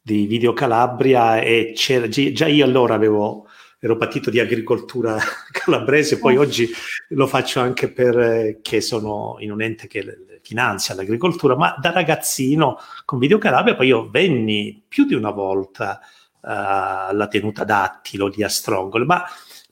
di 0.00 0.26
Video 0.26 0.52
Calabria 0.52 1.40
e 1.40 1.72
già 1.74 2.46
io 2.46 2.64
allora 2.64 2.94
avevo, 2.94 3.45
ero 3.78 3.96
partito 3.96 4.30
di 4.30 4.40
agricoltura 4.40 5.18
calabrese, 5.52 6.18
poi 6.18 6.36
oh. 6.36 6.40
oggi 6.40 6.68
lo 7.10 7.26
faccio 7.26 7.60
anche 7.60 7.90
perché 7.90 8.80
sono 8.80 9.36
in 9.40 9.52
un 9.52 9.62
ente 9.62 9.86
che 9.86 10.40
finanzia 10.42 10.94
l'agricoltura, 10.94 11.56
ma 11.56 11.76
da 11.78 11.90
ragazzino 11.90 12.78
con 13.04 13.18
Video 13.18 13.38
Calabria 13.38 13.74
poi 13.74 13.88
io 13.88 14.08
venni 14.08 14.82
più 14.86 15.04
di 15.04 15.14
una 15.14 15.30
volta 15.30 16.00
uh, 16.02 16.38
alla 16.40 17.26
tenuta 17.26 17.64
dattilo 17.64 18.28
di 18.28 18.44
Astrongolo, 18.44 19.04
ma 19.04 19.24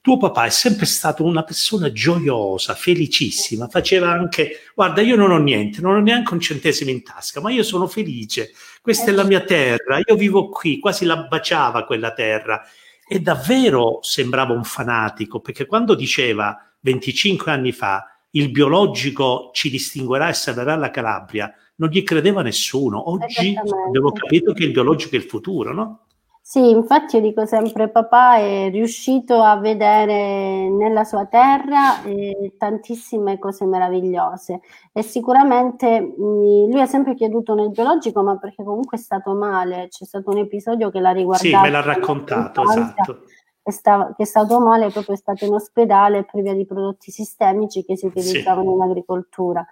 tuo 0.05 0.19
papà 0.19 0.45
è 0.45 0.51
sempre 0.51 0.85
stato 0.85 1.25
una 1.25 1.45
persona 1.45 1.91
gioiosa, 1.91 2.75
felicissima, 2.75 3.69
faceva 3.69 4.11
anche, 4.11 4.59
guarda, 4.75 5.01
io 5.01 5.17
non 5.17 5.31
ho 5.31 5.39
niente, 5.39 5.81
non 5.81 5.97
ho 5.97 6.01
neanche 6.01 6.35
un 6.35 6.41
centesimo 6.41 6.91
in 6.91 7.03
tasca, 7.03 7.41
ma 7.41 7.51
io 7.51 7.63
sono 7.63 7.87
felice, 7.87 8.53
questa 8.83 9.11
è 9.11 9.15
la 9.15 9.25
mia 9.25 9.41
terra, 9.41 10.03
io 10.05 10.15
vivo 10.15 10.51
qui, 10.51 10.79
quasi 10.79 11.07
la 11.07 11.17
baciava 11.17 11.87
quella 11.87 12.13
terra. 12.13 12.63
E 13.07 13.21
davvero 13.21 13.99
sembrava 14.03 14.53
un 14.53 14.65
fanatico, 14.65 15.41
perché 15.41 15.67
quando 15.67 15.95
diceva 15.95 16.57
25 16.81 17.53
anni 17.53 17.73
fa 17.73 18.07
il 18.31 18.51
biologico 18.51 19.51
ci 19.53 19.71
distinguerà 19.71 20.29
e 20.29 20.33
salverà 20.33 20.75
la 20.77 20.91
Calabria, 20.91 21.53
non 21.77 21.89
gli 21.89 22.03
credeva 22.03 22.43
nessuno. 22.43 23.11
Oggi 23.11 23.55
abbiamo 23.87 24.13
capito 24.13 24.53
che 24.53 24.65
il 24.65 24.73
biologico 24.73 25.15
è 25.15 25.19
il 25.19 25.25
futuro, 25.25 25.73
no? 25.73 26.07
Sì, 26.47 26.69
infatti 26.69 27.17
io 27.17 27.23
dico 27.23 27.47
sempre 27.47 27.89
papà 27.89 28.37
è 28.37 28.69
riuscito 28.71 29.41
a 29.41 29.57
vedere 29.57 30.69
nella 30.69 31.03
sua 31.03 31.25
terra 31.25 32.03
eh, 32.03 32.53
tantissime 32.59 33.39
cose 33.39 33.65
meravigliose 33.65 34.61
e 34.93 35.03
sicuramente 35.03 36.03
mh, 36.03 36.71
lui 36.71 36.81
ha 36.83 36.87
sempre 36.87 37.15
creduto 37.15 37.55
nel 37.55 37.71
biologico 37.71 38.23
ma 38.23 38.37
perché 38.37 38.63
comunque 38.63 38.99
è 38.99 39.01
stato 39.01 39.33
male, 39.35 39.89
c'è 39.89 40.05
stato 40.05 40.33
un 40.33 40.37
episodio 40.37 40.91
che 40.91 41.01
l'ha 41.01 41.13
riguardato. 41.13 41.49
Sì, 41.49 41.57
me 41.57 41.71
l'ha 41.71 41.81
raccontato, 41.81 42.63
esatto. 42.63 43.23
Che 43.63 44.23
è 44.23 44.25
stato 44.25 44.61
male, 44.61 44.91
proprio 44.91 45.15
è 45.15 45.19
stato 45.19 45.47
in 45.47 45.55
ospedale 45.55 46.27
per 46.31 46.43
via 46.43 46.53
di 46.53 46.67
prodotti 46.67 47.11
sistemici 47.11 47.87
che 47.87 47.97
si 47.97 48.05
utilizzavano 48.05 48.69
sì. 48.69 48.77
in 48.77 48.83
agricoltura 48.83 49.67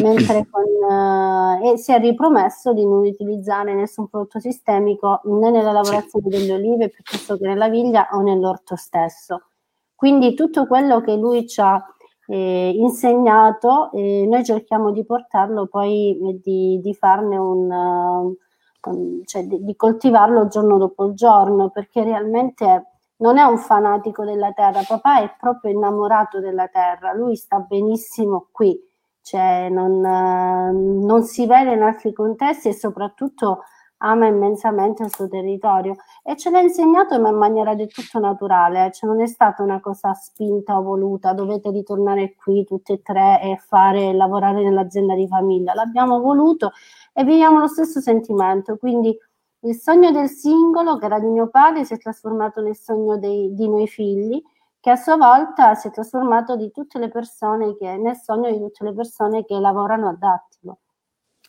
mentre 0.00 0.46
con, 0.50 0.64
uh, 0.64 1.64
e 1.64 1.76
si 1.76 1.92
è 1.92 1.98
ripromesso 1.98 2.72
di 2.72 2.84
non 2.84 3.06
utilizzare 3.06 3.74
nessun 3.74 4.08
prodotto 4.08 4.40
sistemico 4.40 5.20
né 5.24 5.50
nella 5.50 5.72
lavorazione 5.72 6.28
delle 6.28 6.52
olive 6.52 6.90
piuttosto 6.90 7.36
che 7.36 7.46
nella 7.46 7.68
viglia 7.68 8.08
o 8.12 8.20
nell'orto 8.20 8.76
stesso. 8.76 9.42
Quindi 9.94 10.34
tutto 10.34 10.66
quello 10.66 11.00
che 11.00 11.14
lui 11.14 11.46
ci 11.46 11.60
ha 11.60 11.82
eh, 12.28 12.72
insegnato, 12.74 13.90
eh, 13.92 14.26
noi 14.28 14.44
cerchiamo 14.44 14.90
di 14.90 15.04
portarlo 15.04 15.66
poi 15.66 16.18
eh, 16.18 16.40
di, 16.42 16.80
di, 16.82 16.94
farne 16.94 17.36
un, 17.36 17.70
uh, 17.70 19.24
cioè 19.24 19.44
di, 19.44 19.64
di 19.64 19.76
coltivarlo 19.76 20.48
giorno 20.48 20.76
dopo 20.76 21.14
giorno, 21.14 21.70
perché 21.70 22.02
realmente 22.02 22.90
non 23.18 23.38
è 23.38 23.42
un 23.44 23.56
fanatico 23.56 24.24
della 24.24 24.52
terra, 24.52 24.82
papà 24.86 25.22
è 25.22 25.34
proprio 25.38 25.70
innamorato 25.70 26.40
della 26.40 26.68
terra, 26.68 27.14
lui 27.14 27.36
sta 27.36 27.60
benissimo 27.60 28.48
qui 28.50 28.78
cioè 29.26 29.68
non, 29.70 29.98
non, 29.98 31.24
si 31.24 31.46
vede 31.46 31.72
in 31.72 31.82
altri 31.82 32.12
contesti 32.12 32.68
e 32.68 32.72
soprattutto 32.72 33.64
ama 33.98 34.26
immensamente 34.26 35.02
il 35.02 35.12
suo 35.12 35.26
territorio. 35.26 35.96
E 36.22 36.36
ce 36.36 36.48
l'ha 36.50 36.60
insegnato 36.60 37.16
in 37.16 37.22
maniera 37.36 37.74
del 37.74 37.92
tutto 37.92 38.20
naturale, 38.20 38.92
cioè 38.92 39.10
non 39.10 39.20
è 39.20 39.26
stata 39.26 39.64
una 39.64 39.80
cosa 39.80 40.14
spinta 40.14 40.78
o 40.78 40.82
voluta, 40.82 41.32
dovete 41.32 41.72
ritornare 41.72 42.36
qui 42.36 42.64
tutte 42.64 42.92
e 42.92 43.02
tre 43.02 43.40
e 43.42 43.56
fare, 43.66 44.12
lavorare 44.12 44.62
nell'azienda 44.62 45.16
di 45.16 45.26
famiglia, 45.26 45.74
l'abbiamo 45.74 46.20
voluto 46.20 46.70
e 47.12 47.24
viviamo 47.24 47.58
lo 47.58 47.66
stesso 47.66 48.00
sentimento, 48.00 48.76
quindi 48.76 49.18
il 49.62 49.74
sogno 49.74 50.12
del 50.12 50.28
singolo 50.28 50.98
che 50.98 51.06
era 51.06 51.18
di 51.18 51.26
mio 51.26 51.48
padre 51.48 51.84
si 51.84 51.94
è 51.94 51.98
trasformato 51.98 52.60
nel 52.60 52.76
sogno 52.76 53.18
dei, 53.18 53.52
di 53.54 53.68
noi 53.68 53.88
figli 53.88 54.40
che 54.86 54.92
a 54.92 54.96
sua 54.96 55.16
volta 55.16 55.74
si 55.74 55.88
è 55.88 55.90
trasformato 55.90 56.54
di 56.54 56.70
tutte 56.70 57.00
le 57.00 57.08
persone 57.08 57.76
che, 57.76 57.96
nel 57.96 58.14
sogno 58.14 58.52
di 58.52 58.58
tutte 58.58 58.84
le 58.84 58.94
persone 58.94 59.44
che 59.44 59.58
lavorano 59.58 60.10
ad 60.10 60.22
Attilo. 60.22 60.78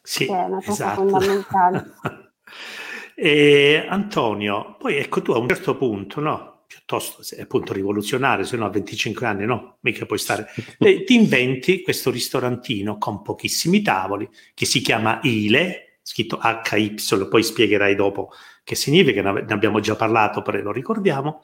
Sì, 0.01 0.25
che 0.25 0.34
è 0.36 0.46
una 0.46 0.56
cosa 0.56 0.72
esatto. 0.72 1.08
fondamentale. 1.08 1.86
e 3.13 3.86
Antonio, 3.88 4.75
poi 4.79 4.96
ecco 4.96 5.22
tu 5.22 5.34
a 5.34 5.38
un 5.38 5.48
certo 5.50 5.77
punto, 5.77 6.20
no? 6.20 6.63
Piuttosto, 6.65 7.22
è 7.36 7.41
appunto 7.41 7.74
rivoluzionario, 7.74 8.44
se 8.44 8.58
no 8.58 8.65
a 8.65 8.70
25 8.70 9.27
anni 9.27 9.46
no, 9.46 9.77
mica 9.82 10.08
puoi 10.08 10.17
stare. 10.17 10.48
E 10.79 11.03
ti 11.03 11.13
inventi 11.13 11.84
questo 11.84 12.10
ristorantino 12.10 12.98
con 12.98 13.22
pochissimi 13.22 13.84
tavoli 13.84 14.27
che 14.56 14.65
si 14.65 14.82
chiama 14.82 15.20
Ile, 15.22 16.00
scritto 16.01 16.39
HY, 16.41 16.96
poi 17.29 17.44
spiegherai 17.44 17.94
dopo 17.94 18.32
che 18.63 18.74
significa, 18.74 19.22
ne 19.22 19.46
abbiamo 19.53 19.79
già 19.79 19.96
parlato, 19.96 20.41
però 20.41 20.58
lo 20.58 20.72
ricordiamo 20.72 21.44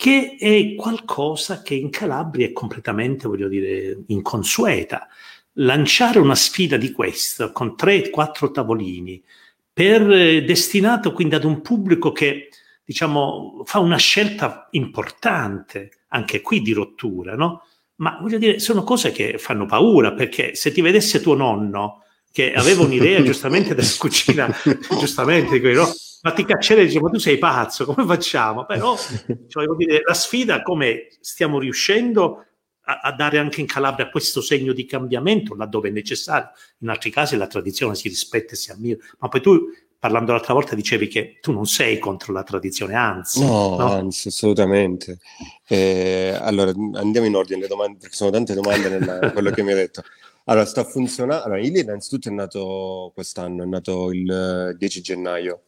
che 0.00 0.36
è 0.40 0.74
qualcosa 0.76 1.60
che 1.60 1.74
in 1.74 1.90
Calabria 1.90 2.46
è 2.46 2.52
completamente, 2.52 3.28
voglio 3.28 3.48
dire, 3.48 3.98
inconsueta. 4.06 5.06
Lanciare 5.54 6.18
una 6.18 6.34
sfida 6.34 6.78
di 6.78 6.90
questo 6.90 7.52
con 7.52 7.76
tre, 7.76 8.08
quattro 8.08 8.50
tavolini, 8.50 9.22
per, 9.70 10.10
eh, 10.10 10.42
destinato 10.42 11.12
quindi 11.12 11.34
ad 11.34 11.44
un 11.44 11.60
pubblico 11.60 12.12
che, 12.12 12.48
diciamo, 12.82 13.60
fa 13.66 13.80
una 13.80 13.98
scelta 13.98 14.68
importante, 14.70 15.90
anche 16.08 16.40
qui 16.40 16.62
di 16.62 16.72
rottura, 16.72 17.36
no? 17.36 17.66
Ma 17.96 18.16
voglio 18.22 18.38
dire, 18.38 18.58
sono 18.58 18.84
cose 18.84 19.12
che 19.12 19.36
fanno 19.36 19.66
paura, 19.66 20.14
perché 20.14 20.54
se 20.54 20.72
ti 20.72 20.80
vedesse 20.80 21.20
tuo 21.20 21.34
nonno, 21.34 22.04
che 22.32 22.54
aveva 22.54 22.84
un'idea 22.84 23.20
giustamente 23.20 23.74
della 23.74 23.86
cucina, 23.98 24.50
giustamente, 24.98 25.58
no? 25.74 25.92
Ma 26.22 26.32
ti 26.32 26.44
caccerei 26.44 26.84
e 26.84 26.86
dice, 26.86 27.00
ma 27.00 27.08
tu 27.08 27.18
sei 27.18 27.38
pazzo, 27.38 27.84
come 27.84 28.04
facciamo? 28.04 28.66
Però, 28.66 28.96
cioè, 29.48 29.66
dire, 29.76 30.02
la 30.04 30.14
sfida 30.14 30.62
come 30.62 31.08
stiamo 31.20 31.58
riuscendo 31.58 32.44
a, 32.82 33.00
a, 33.02 33.12
dare 33.12 33.38
anche 33.38 33.60
in 33.60 33.66
Calabria 33.66 34.10
questo 34.10 34.40
segno 34.40 34.72
di 34.72 34.84
cambiamento, 34.84 35.54
laddove 35.54 35.88
è 35.88 35.92
necessario. 35.92 36.50
In 36.78 36.88
altri 36.88 37.10
casi 37.10 37.36
la 37.36 37.46
tradizione 37.46 37.94
si 37.94 38.08
rispetta 38.08 38.52
e 38.52 38.56
si 38.56 38.70
ammira. 38.70 38.98
Ma 39.18 39.28
poi 39.28 39.40
tu, 39.40 39.60
parlando 39.98 40.32
l'altra 40.32 40.52
volta, 40.52 40.74
dicevi 40.74 41.08
che 41.08 41.38
tu 41.40 41.52
non 41.52 41.66
sei 41.66 41.98
contro 41.98 42.32
la 42.32 42.42
tradizione, 42.42 42.94
anzi. 42.94 43.40
No, 43.40 43.76
no? 43.76 43.90
anzi, 43.90 44.28
assolutamente. 44.28 45.18
Eh, 45.66 46.36
allora, 46.38 46.72
andiamo 46.94 47.26
in 47.26 47.34
ordine 47.34 47.62
le 47.62 47.68
domande, 47.68 47.98
perché 47.98 48.16
sono 48.16 48.30
tante 48.30 48.52
domande 48.52 48.88
in 48.88 49.30
quello 49.32 49.50
che 49.50 49.62
mi 49.62 49.70
hai 49.70 49.76
detto. 49.76 50.02
Allora, 50.44 50.66
sta 50.66 50.84
funzionando. 50.84 51.44
Allora, 51.44 51.60
Ili 51.60 51.80
innanzitutto 51.80 52.28
è 52.28 52.32
nato 52.32 53.10
quest'anno, 53.14 53.62
è 53.62 53.66
nato 53.66 54.10
il 54.12 54.74
10 54.76 54.98
eh, 54.98 55.02
gennaio 55.02 55.62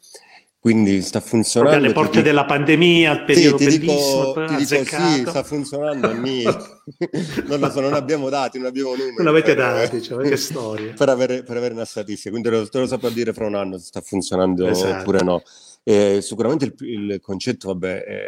quindi 0.62 1.02
sta 1.02 1.18
funzionando. 1.18 1.76
alle 1.76 1.92
porte 1.92 2.10
dico... 2.18 2.22
della 2.22 2.44
pandemia, 2.44 3.10
al 3.10 3.24
periodo 3.24 3.58
sì, 3.58 3.66
ti 3.66 3.78
bellissimo. 3.84 4.26
Dico, 4.28 4.44
ti 4.44 4.64
dico 4.64 4.84
sì, 4.84 5.24
sta 5.26 5.42
funzionando. 5.42 6.12
non 6.14 7.58
lo 7.58 7.70
so, 7.70 7.80
non 7.80 7.94
abbiamo 7.94 8.28
dati, 8.28 8.58
non 8.58 8.68
abbiamo 8.68 8.90
numeri. 8.90 9.14
Non 9.16 9.26
avete 9.26 9.56
dati, 9.56 10.00
cioè, 10.00 10.22
che 10.28 10.36
storia. 10.36 10.92
Per 10.96 11.08
avere, 11.08 11.42
per 11.42 11.56
avere, 11.56 11.74
una 11.74 11.84
statistica, 11.84 12.30
quindi 12.30 12.48
te 12.48 12.54
lo, 12.54 12.68
te 12.68 12.78
lo 12.78 12.86
saprò 12.86 13.08
dire 13.08 13.32
fra 13.32 13.46
un 13.48 13.56
anno 13.56 13.76
se 13.76 13.86
sta 13.86 14.00
funzionando 14.02 14.68
esatto. 14.68 15.00
oppure 15.00 15.24
no. 15.24 15.42
E 15.82 16.20
sicuramente 16.22 16.66
il, 16.66 16.74
il, 16.78 17.20
concetto, 17.20 17.66
vabbè, 17.66 18.04
è, 18.04 18.26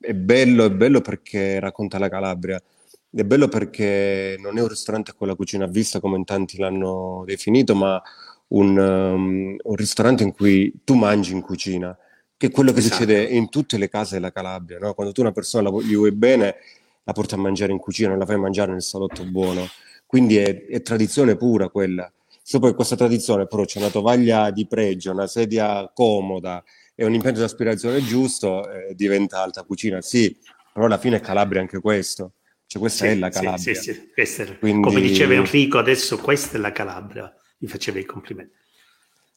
è 0.00 0.14
bello, 0.14 0.64
è 0.64 0.70
bello 0.72 1.00
perché 1.00 1.60
racconta 1.60 2.00
la 2.00 2.08
Calabria. 2.08 2.60
È 3.08 3.22
bello 3.22 3.46
perché 3.46 4.34
non 4.40 4.58
è 4.58 4.62
un 4.62 4.68
ristorante 4.68 5.14
con 5.16 5.28
la 5.28 5.36
cucina 5.36 5.66
a 5.66 5.68
vista 5.68 6.00
come 6.00 6.16
in 6.16 6.24
tanti 6.24 6.58
l'hanno 6.58 7.22
definito, 7.24 7.76
ma 7.76 8.02
un, 8.48 8.76
um, 8.76 9.56
un, 9.60 9.74
ristorante 9.74 10.22
in 10.22 10.32
cui 10.32 10.72
tu 10.84 10.94
mangi 10.94 11.32
in 11.32 11.40
cucina, 11.40 11.96
che 12.36 12.48
è 12.48 12.50
quello 12.50 12.72
che 12.72 12.78
esatto. 12.78 12.96
succede 12.96 13.22
in 13.22 13.48
tutte 13.48 13.78
le 13.78 13.88
case 13.88 14.14
della 14.14 14.30
Calabria. 14.30 14.78
No? 14.78 14.94
Quando 14.94 15.12
tu 15.12 15.20
una 15.20 15.32
persona 15.32 15.70
la, 15.70 15.82
gli 15.82 15.96
vuoi 15.96 16.12
bene, 16.12 16.56
la 17.02 17.12
porti 17.12 17.34
a 17.34 17.38
mangiare 17.38 17.72
in 17.72 17.78
cucina, 17.78 18.10
non 18.10 18.18
la 18.18 18.26
fai 18.26 18.38
mangiare 18.38 18.72
nel 18.72 18.82
salotto 18.82 19.24
buono. 19.24 19.66
Quindi 20.06 20.36
è, 20.36 20.66
è 20.66 20.82
tradizione 20.82 21.36
pura 21.36 21.68
quella. 21.68 22.10
Se 22.42 22.60
poi 22.60 22.74
questa 22.74 22.94
tradizione 22.94 23.46
però 23.48 23.64
c'è 23.64 23.80
una 23.80 23.90
tovaglia 23.90 24.50
di 24.50 24.66
pregio, 24.68 25.10
una 25.10 25.26
sedia 25.26 25.90
comoda 25.92 26.62
e 26.94 27.04
un 27.04 27.12
impianto 27.12 27.40
di 27.40 27.44
aspirazione 27.44 28.00
giusto, 28.04 28.70
eh, 28.70 28.94
diventa 28.94 29.42
alta 29.42 29.64
cucina. 29.64 30.00
Sì, 30.00 30.36
però 30.72 30.86
alla 30.86 30.98
fine 30.98 31.16
è 31.16 31.20
Calabria 31.20 31.60
anche 31.60 31.80
questo. 31.80 32.34
Cioè 32.68 32.80
questa 32.80 33.06
sì, 33.06 33.10
è 33.10 33.14
la 33.16 33.30
Calabria. 33.30 33.74
Sì, 33.74 33.74
sì, 33.74 34.58
Quindi... 34.58 34.86
Come 34.86 35.00
diceva 35.00 35.34
Enrico, 35.34 35.78
adesso 35.78 36.18
questa 36.18 36.56
è 36.56 36.60
la 36.60 36.72
Calabria 36.72 37.32
gli 37.56 37.66
faceva 37.66 37.98
i 37.98 38.04
complimenti. 38.04 38.54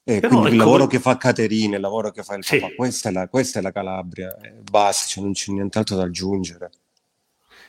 Eh, 0.04 0.20
Però, 0.22 0.48
il 0.48 0.56
lavoro 0.56 0.86
come... 0.86 0.90
che 0.90 1.00
fa 1.00 1.18
Caterina, 1.18 1.76
il 1.76 1.82
lavoro 1.82 2.10
che 2.12 2.24
fa 2.24 2.36
il 2.36 2.44
sì. 2.44 2.60
papà, 2.60 2.74
questa 2.74 3.10
è 3.10 3.12
la, 3.12 3.28
questa 3.28 3.60
è 3.60 3.62
la 3.62 3.72
Calabria, 3.72 4.36
eh, 4.42 4.54
basta, 4.70 5.06
cioè 5.06 5.24
non 5.24 5.34
c'è 5.34 5.52
nient'altro 5.52 5.96
da 5.96 6.04
aggiungere. 6.04 6.72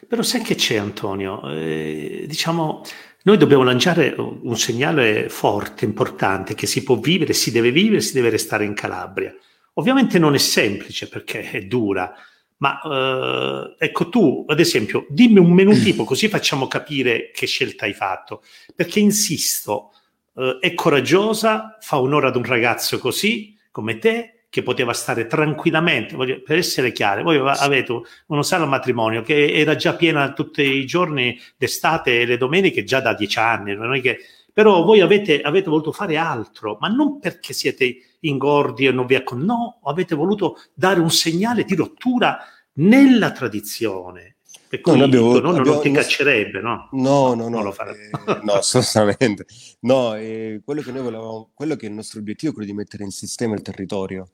Però 0.09 0.23
sai 0.23 0.41
che 0.41 0.55
c'è 0.55 0.77
Antonio? 0.77 1.43
Eh, 1.51 2.25
diciamo, 2.27 2.83
noi 3.25 3.37
dobbiamo 3.37 3.63
lanciare 3.63 4.15
un 4.17 4.57
segnale 4.57 5.29
forte, 5.29 5.85
importante, 5.85 6.55
che 6.55 6.67
si 6.67 6.83
può 6.83 6.97
vivere, 6.97 7.35
si 7.35 7.51
deve 7.51 7.71
vivere, 7.71 8.01
si 8.01 8.15
deve 8.15 8.31
restare 8.31 8.65
in 8.65 8.73
Calabria. 8.73 9.35
Ovviamente 9.75 10.19
non 10.19 10.35
è 10.35 10.39
semplice 10.39 11.09
perché 11.09 11.51
è 11.51 11.63
dura, 11.67 12.15
Ma 12.63 12.81
eh, 12.83 13.75
ecco 13.79 14.09
tu, 14.09 14.45
ad 14.49 14.61
esempio, 14.61 15.07
dimmi 15.11 15.39
un 15.39 15.53
menù 15.53 15.73
tipo, 15.81 16.05
così 16.05 16.29
facciamo 16.29 16.67
capire 16.67 17.31
che 17.33 17.47
scelta 17.47 17.85
hai 17.85 17.95
fatto. 17.95 18.43
Perché 18.75 19.01
insisto, 19.01 19.93
eh, 20.35 20.59
è 20.61 20.75
coraggiosa, 20.75 21.77
fa 21.81 22.01
onore 22.01 22.29
ad 22.29 22.37
un 22.37 22.45
ragazzo 22.45 22.99
così 22.99 23.57
come 23.71 23.99
te, 23.99 24.41
che 24.51 24.65
poteva 24.65 24.93
stare 24.93 25.29
tranquillamente, 25.29 26.17
voglio, 26.17 26.43
per 26.43 26.59
essere 26.59 26.91
chiari, 26.91 27.23
voi 27.23 27.39
avete 27.39 28.01
uno 28.27 28.43
sala 28.43 28.67
matrimonio 28.67 29.23
che 29.23 29.53
era 29.53 29.77
già 29.77 29.95
piena 29.95 30.33
tutti 30.33 30.63
i 30.63 30.85
giorni 30.87 31.39
d'estate 31.57 32.21
e 32.21 32.27
le 32.27 32.37
domeniche 32.37 32.83
già 32.83 33.01
da 33.01 33.15
dieci 33.15 33.39
anni, 33.39 33.77
non 33.77 33.95
è 33.95 34.01
che, 34.01 34.19
però 34.53 34.83
voi 34.83 35.01
avete, 35.01 35.41
avete 35.41 35.71
voluto 35.71 35.93
fare 35.93 36.17
altro, 36.17 36.77
ma 36.81 36.89
non 36.89 37.21
perché 37.21 37.53
siete 37.53 38.17
ingordi 38.21 38.87
e 38.87 38.91
non 38.91 39.07
vi 39.07 39.15
accon- 39.15 39.45
no, 39.45 39.79
avete 39.85 40.17
voluto 40.17 40.57
dare 40.75 40.99
un 40.99 41.11
segnale 41.11 41.63
di 41.63 41.77
rottura 41.77 42.41
nella 42.75 43.31
tradizione. 43.31 44.37
Per 44.71 44.83
cui 44.83 44.97
no, 44.97 45.03
abbiamo, 45.03 45.33
no, 45.41 45.49
abbiamo, 45.49 45.65
non 45.65 45.83
ti 45.83 45.91
caccerebbe, 45.91 46.61
no? 46.61 46.89
No, 46.93 47.35
no, 47.35 47.49
no, 47.49 47.61
no, 47.61 47.75
eh, 47.75 48.41
no 48.45 48.53
assolutamente. 48.55 49.45
No, 49.81 50.15
eh, 50.15 50.63
quello 50.65 50.81
che 50.81 50.93
noi 50.93 51.03
volevamo, 51.03 51.51
quello 51.55 51.75
che 51.75 51.87
è 51.87 51.89
il 51.89 51.97
nostro 51.97 52.21
obiettivo 52.21 52.53
è 52.53 52.55
quello 52.55 52.71
di 52.71 52.77
mettere 52.77 53.03
in 53.03 53.11
sistema 53.11 53.57
il 53.57 53.63
territorio. 53.63 54.29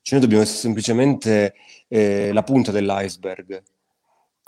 Cioè 0.00 0.18
noi 0.18 0.20
dobbiamo 0.20 0.44
essere 0.44 0.60
semplicemente 0.60 1.54
eh, 1.88 2.32
la 2.32 2.42
punta 2.42 2.72
dell'iceberg, 2.72 3.50
nel 3.50 3.62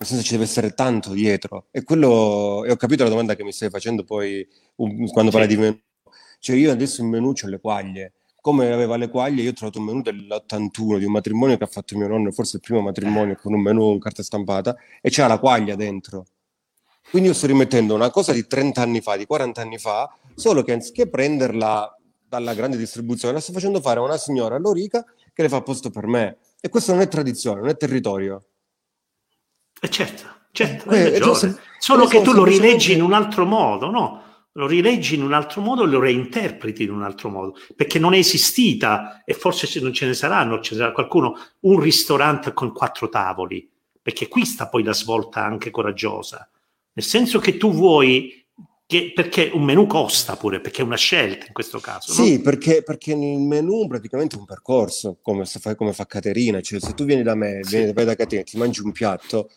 senso 0.09 0.25
ci 0.25 0.33
deve 0.33 0.45
essere 0.45 0.73
tanto 0.73 1.13
dietro. 1.13 1.67
E 1.71 1.83
quello, 1.83 2.65
e 2.65 2.71
ho 2.71 2.77
capito 2.77 3.03
la 3.03 3.11
domanda 3.11 3.37
che 3.37 3.45
mi 3.45 3.53
stai 3.53 3.69
facendo 3.69 4.03
poi 4.03 4.49
um, 4.77 5.07
quando 5.09 5.31
parli 5.31 5.47
di 5.47 5.59
menù. 5.59 5.79
Cioè 6.39 6.57
io 6.57 6.73
adesso 6.73 7.03
in 7.03 7.11
menù 7.11 7.35
ho 7.39 7.49
le 7.49 7.61
quaglie, 7.61 8.15
come 8.45 8.71
aveva 8.71 8.99
le 8.99 9.09
quaglie, 9.09 9.41
io 9.41 9.53
ho 9.53 9.55
trovato 9.55 9.79
un 9.79 9.87
menù 9.87 10.03
dell'81 10.03 10.99
di 10.99 11.07
un 11.07 11.13
matrimonio 11.13 11.57
che 11.57 11.65
ha 11.65 11.67
fatto 11.67 11.97
mio 11.97 12.09
nonno, 12.09 12.31
forse 12.31 12.57
il 12.57 12.63
primo 12.63 12.83
matrimonio 12.83 13.39
con 13.41 13.55
un 13.55 13.63
menù 13.63 13.93
in 13.93 13.99
carta 13.99 14.23
stampata, 14.23 14.77
e 15.01 15.09
c'era 15.09 15.29
la 15.29 15.39
quaglia 15.39 15.75
dentro. 15.77 16.27
Quindi 17.09 17.31
io 17.31 17.35
sto 17.35 17.47
rimettendo 17.47 17.95
una 17.95 18.11
cosa 18.11 18.33
di 18.33 18.47
30 18.47 18.83
anni 18.83 19.01
fa, 19.01 19.17
di 19.17 19.25
40 19.25 19.63
anni 19.63 19.79
fa, 19.79 20.15
solo 20.35 20.63
che 20.63 20.73
anziché 20.73 21.09
prenderla 21.09 21.99
dalla 22.29 22.53
grande 22.53 22.77
distribuzione, 22.77 23.33
la 23.33 23.41
sto 23.41 23.55
facendo 23.55 23.81
fare 23.81 24.01
a 24.01 24.03
una 24.03 24.19
signora 24.19 24.57
all'Orica 24.57 25.03
che 25.33 25.41
le 25.41 25.49
fa 25.49 25.63
posto 25.63 25.89
per 25.89 26.07
me. 26.07 26.37
E 26.61 26.69
questo 26.69 26.93
non 26.93 27.01
è 27.01 27.09
tradizione, 27.09 27.61
non 27.61 27.71
è 27.71 27.79
territorio. 27.79 28.45
E 29.81 29.87
eh 29.87 29.89
certo, 29.89 30.25
certo, 30.51 30.91
eh, 30.91 31.19
cioè, 31.19 31.55
solo 31.79 32.05
che 32.05 32.21
tu 32.21 32.33
lo 32.33 32.45
rileggi 32.45 32.93
in 32.93 33.01
un 33.01 33.15
altro 33.15 33.47
modo, 33.47 33.89
no? 33.89 34.23
Lo 34.57 34.67
rileggi 34.67 35.17
in 35.17 35.23
un 35.23 35.33
altro 35.33 35.61
modo 35.61 35.85
e 35.85 35.87
lo 35.87 36.01
reinterpreti 36.01 36.85
in 36.85 36.91
un 36.91 37.03
altro 37.03 37.29
modo, 37.29 37.57
perché 37.75 37.99
non 37.99 38.15
è 38.15 38.19
esistita, 38.19 39.23
e 39.25 39.35
forse 39.35 39.81
non 39.81 39.93
ce 39.93 40.07
ne 40.07 40.15
saranno, 40.15 40.61
ce 40.61 40.75
ne 40.75 40.81
sarà 40.81 40.93
qualcuno, 40.93 41.35
un 41.61 41.81
ristorante 41.81 42.53
con 42.53 42.73
quattro 42.73 43.09
tavoli, 43.09 43.69
perché 44.01 44.29
qui 44.29 44.45
sta 44.45 44.69
poi 44.69 44.85
la 44.85 44.93
svolta 44.93 45.45
anche 45.45 45.71
coraggiosa, 45.71 46.49
nel 46.93 47.05
senso 47.05 47.41
che 47.41 47.57
tu 47.57 47.73
vuoi 47.73 48.45
che, 48.87 49.13
perché 49.15 49.51
un 49.53 49.65
menù 49.65 49.87
costa 49.87 50.37
pure, 50.37 50.61
perché 50.61 50.83
è 50.83 50.85
una 50.85 50.97
scelta 50.97 51.47
in 51.47 51.53
questo 51.53 51.81
caso. 51.81 52.13
Sì, 52.13 52.37
no? 52.37 52.43
perché, 52.43 52.83
perché 52.83 53.13
il 53.13 53.41
menù 53.41 53.87
praticamente 53.87 54.37
è 54.37 54.39
un 54.39 54.45
percorso, 54.45 55.19
come, 55.23 55.47
fa, 55.47 55.75
come 55.75 55.93
fa 55.93 56.07
Caterina, 56.07 56.61
cioè 56.61 56.81
se 56.81 56.95
tu 56.95 57.05
vieni 57.05 57.23
da 57.23 57.35
me, 57.35 57.61
sì. 57.63 57.77
vieni 57.77 57.93
da 57.93 58.15
Caterina, 58.15 58.43
ti 58.43 58.59
mangi 58.59 58.83
un 58.83 58.93
piatto, 58.93 59.51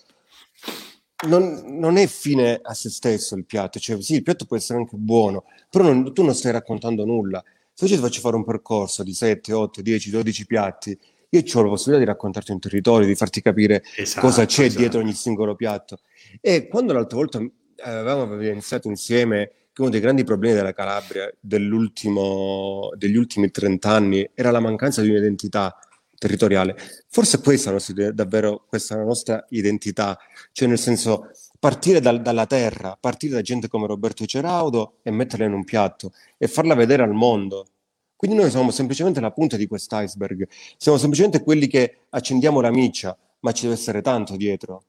non, 1.26 1.64
non, 1.66 1.98
è 1.98 2.06
fine 2.06 2.60
a 2.62 2.74
se 2.74 2.90
stesso 2.90 3.36
il 3.36 3.46
piatto, 3.46 3.80
cioè 3.80 4.00
sì, 4.02 4.16
il 4.16 4.24
piatto 4.24 4.46
può 4.46 4.56
essere 4.56 4.80
anche 4.80 4.98
buono, 4.98 5.46
però 5.70 5.86
non, 5.86 6.14
tu 6.14 6.24
non 6.24 6.36
stai 6.36 6.52
raccontando 6.52 7.06
nulla. 7.06 7.44
Se 7.74 7.86
io 7.86 7.96
ti 7.96 8.02
faccio 8.02 8.22
fare 8.22 8.36
un 8.36 8.44
percorso 8.44 9.04
di 9.04 9.14
7, 9.14 9.54
8, 9.54 9.82
10, 9.82 10.10
12 10.12 10.46
piatti, 10.46 11.00
io 11.30 11.42
ho 11.42 11.62
la 11.62 11.70
possibilità 11.70 11.98
di 11.98 12.12
raccontarti 12.12 12.52
un 12.52 12.60
territorio, 12.60 13.08
di 13.08 13.16
farti 13.16 13.42
capire 13.42 13.84
esatto, 13.96 14.28
cosa 14.28 14.46
c'è 14.46 14.66
esatto. 14.66 14.80
dietro 14.80 15.00
ogni 15.00 15.14
singolo 15.14 15.56
piatto. 15.56 16.00
E 16.40 16.68
quando 16.68 16.94
l'altra 16.94 17.18
volta 17.18 17.40
avevamo 17.84 18.42
iniziato 18.42 18.88
insieme 18.88 19.52
che 19.74 19.82
uno 19.82 19.90
dei 19.90 20.00
grandi 20.00 20.24
problemi 20.24 20.56
della 20.56 20.74
Calabria 20.74 21.32
degli 21.40 21.70
ultimi 21.72 23.52
30 23.52 23.90
anni 23.90 24.28
era 24.34 24.52
la 24.52 24.60
mancanza 24.60 25.02
di 25.02 25.10
un'identità 25.10 25.78
territoriale. 26.18 26.76
Forse 27.08 27.42
questa 27.42 27.76
è 27.76 28.12
davvero 28.12 28.66
questa 28.68 28.96
è 28.96 28.98
la 28.98 29.04
nostra 29.04 29.46
identità, 29.50 30.18
cioè 30.52 30.68
nel 30.68 30.80
senso 30.80 31.30
partire 31.60 32.00
dal, 32.00 32.22
dalla 32.22 32.46
terra, 32.46 32.98
partire 33.00 33.34
da 33.34 33.42
gente 33.42 33.68
come 33.68 33.88
Roberto 33.88 34.26
Ceraudo 34.26 34.98
e 35.04 35.12
metterla 35.12 35.46
in 35.46 35.54
un 35.54 35.64
piatto 35.64 36.14
e 36.38 36.48
farla 36.48 36.76
vedere 36.76 37.04
al 37.04 37.14
mondo. 37.14 37.68
Quindi 38.16 38.38
noi 38.38 38.50
siamo 38.50 38.72
semplicemente 38.72 39.20
la 39.20 39.32
punta 39.32 39.58
di 39.58 39.68
quest'iceberg, 39.68 40.48
siamo 40.78 40.98
semplicemente 40.98 41.44
quelli 41.44 41.68
che 41.68 42.06
accendiamo 42.10 42.62
la 42.62 42.72
miccia, 42.72 43.16
ma 43.42 43.52
ci 43.52 43.64
deve 43.64 43.76
essere 43.76 44.02
tanto 44.02 44.36
dietro. 44.36 44.84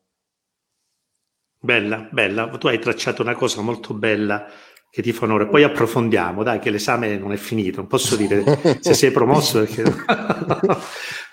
Bella, 1.61 2.09
bella. 2.11 2.49
Tu 2.57 2.69
hai 2.69 2.79
tracciato 2.79 3.21
una 3.21 3.35
cosa 3.35 3.61
molto 3.61 3.93
bella 3.93 4.47
che 4.91 5.03
ti 5.03 5.13
fa 5.13 5.25
onore. 5.25 5.49
Poi 5.49 5.63
approfondiamo, 5.63 6.43
dai, 6.43 6.59
che 6.61 6.71
l'esame 6.71 7.19
non 7.19 7.33
è 7.33 7.37
finito. 7.37 7.79
Non 7.79 7.87
posso 7.87 8.17
dire 8.17 8.43
se 8.81 8.95
sei 8.95 9.11
promosso 9.11 9.59
perché... 9.59 9.83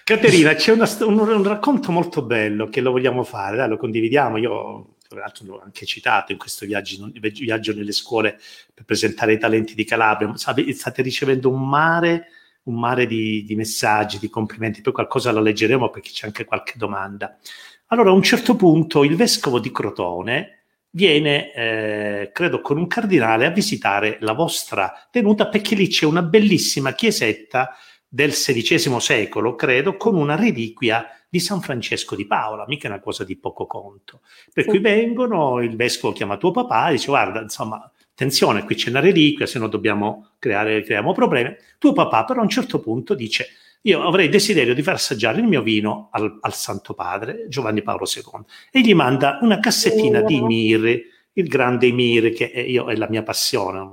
Caterina, 0.06 0.54
c'è 0.54 0.72
una, 0.72 0.88
un, 1.00 1.18
un, 1.18 1.44
racconto 1.44 1.92
molto 1.92 2.22
bello 2.22 2.70
che 2.70 2.80
lo 2.80 2.92
vogliamo 2.92 3.24
fare, 3.24 3.58
dai, 3.58 3.68
lo 3.68 3.76
condividiamo. 3.76 4.38
Io, 4.38 4.98
tra 5.08 5.22
l'altro, 5.22 5.46
l'ho 5.48 5.62
anche 5.64 5.88
citato 5.88 6.32
in 6.32 6.38
questo 6.38 6.68
viaggio, 6.68 7.10
viaggio 7.12 7.74
nelle 7.74 7.92
scuole 7.92 8.40
per 8.72 8.86
presentare 8.86 9.34
i 9.34 9.40
talenti 9.40 9.74
di 9.74 9.84
Calabria. 9.84 10.32
State 10.36 11.02
ricevendo 11.02 11.50
un 11.50 11.68
mare, 11.68 12.28
un 12.66 12.76
mare 12.76 13.08
di, 13.08 13.44
di 13.46 13.56
messaggi, 13.56 14.20
di 14.20 14.30
complimenti. 14.30 14.82
Poi 14.82 14.94
qualcosa 14.94 15.32
lo 15.32 15.42
leggeremo 15.42 15.90
perché 15.90 16.12
c'è 16.12 16.28
anche 16.28 16.46
qualche 16.46 16.74
domanda. 16.76 17.40
Allora, 17.88 18.12
a 18.12 18.14
un 18.14 18.22
certo 18.22 18.56
punto 18.56 19.04
il 19.04 19.16
vescovo 19.16 19.58
di 19.58 19.72
Crotone 19.72 20.66
viene, 20.92 21.52
eh, 21.52 22.30
credo, 22.32 22.62
con 22.62 22.78
un 22.78 22.86
cardinale 22.86 23.48
a 23.48 23.50
visitare 23.50 24.18
la 24.20 24.34
vostra 24.34 25.08
tenuta 25.10 25.48
perché 25.48 25.74
lì 25.74 25.88
c'è 25.88 26.06
una 26.06 26.22
bellissima 26.22 26.94
chiesetta 26.94 27.76
del 28.16 28.32
XVI 28.32 28.98
secolo, 29.02 29.56
credo, 29.56 29.98
con 29.98 30.16
una 30.16 30.38
reliquia 30.38 31.06
di 31.28 31.42
San 31.42 31.60
Francesco 31.60 32.16
di 32.16 32.26
Paola, 32.26 32.64
mica 32.66 32.88
una 32.88 33.02
cosa 33.02 33.26
di 33.26 33.36
poco 33.36 33.66
conto. 33.66 34.22
Per 34.54 34.64
cui 34.64 34.80
vengono, 34.80 35.62
il 35.62 35.76
vescovo 35.76 36.14
chiama 36.14 36.38
tuo 36.38 36.52
papà 36.52 36.88
e 36.88 36.92
dice 36.94 37.08
guarda, 37.08 37.42
insomma, 37.42 37.92
attenzione, 38.10 38.64
qui 38.64 38.76
c'è 38.76 38.90
una 38.90 39.02
reliquia, 39.02 39.46
se 39.46 39.60
no 39.60 39.68
dobbiamo 39.68 40.30
creare, 40.40 40.82
creiamo 40.84 41.12
problemi. 41.12 41.54
Tuo 41.78 41.92
papà 41.92 42.24
però 42.24 42.40
a 42.40 42.44
un 42.44 42.50
certo 42.50 42.80
punto 42.80 43.16
dice 43.16 43.48
io 43.82 44.02
avrei 44.02 44.30
desiderio 44.30 44.74
di 44.74 44.82
far 44.82 44.94
assaggiare 44.94 45.42
il 45.42 45.48
mio 45.48 45.62
vino 45.62 46.08
al, 46.14 46.38
al 46.40 46.54
Santo 46.54 46.94
Padre, 46.94 47.48
Giovanni 47.50 47.82
Paolo 47.82 48.06
II, 48.06 48.46
e 48.72 48.80
gli 48.80 48.96
manda 48.96 49.40
una 49.42 49.60
cassettina 49.60 50.22
di 50.22 50.40
Mir, 50.42 51.02
il 51.34 51.48
grande 51.48 51.92
Mir, 51.92 52.32
che 52.32 52.50
è, 52.50 52.62
io, 52.62 52.88
è 52.88 52.96
la 52.96 53.10
mia 53.10 53.24
passione, 53.24 53.86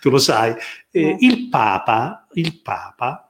tu 0.00 0.08
lo 0.08 0.18
sai. 0.18 0.54
Eh, 0.90 1.16
il 1.20 1.48
Papa, 1.50 2.26
il 2.32 2.62
Papa, 2.62 3.25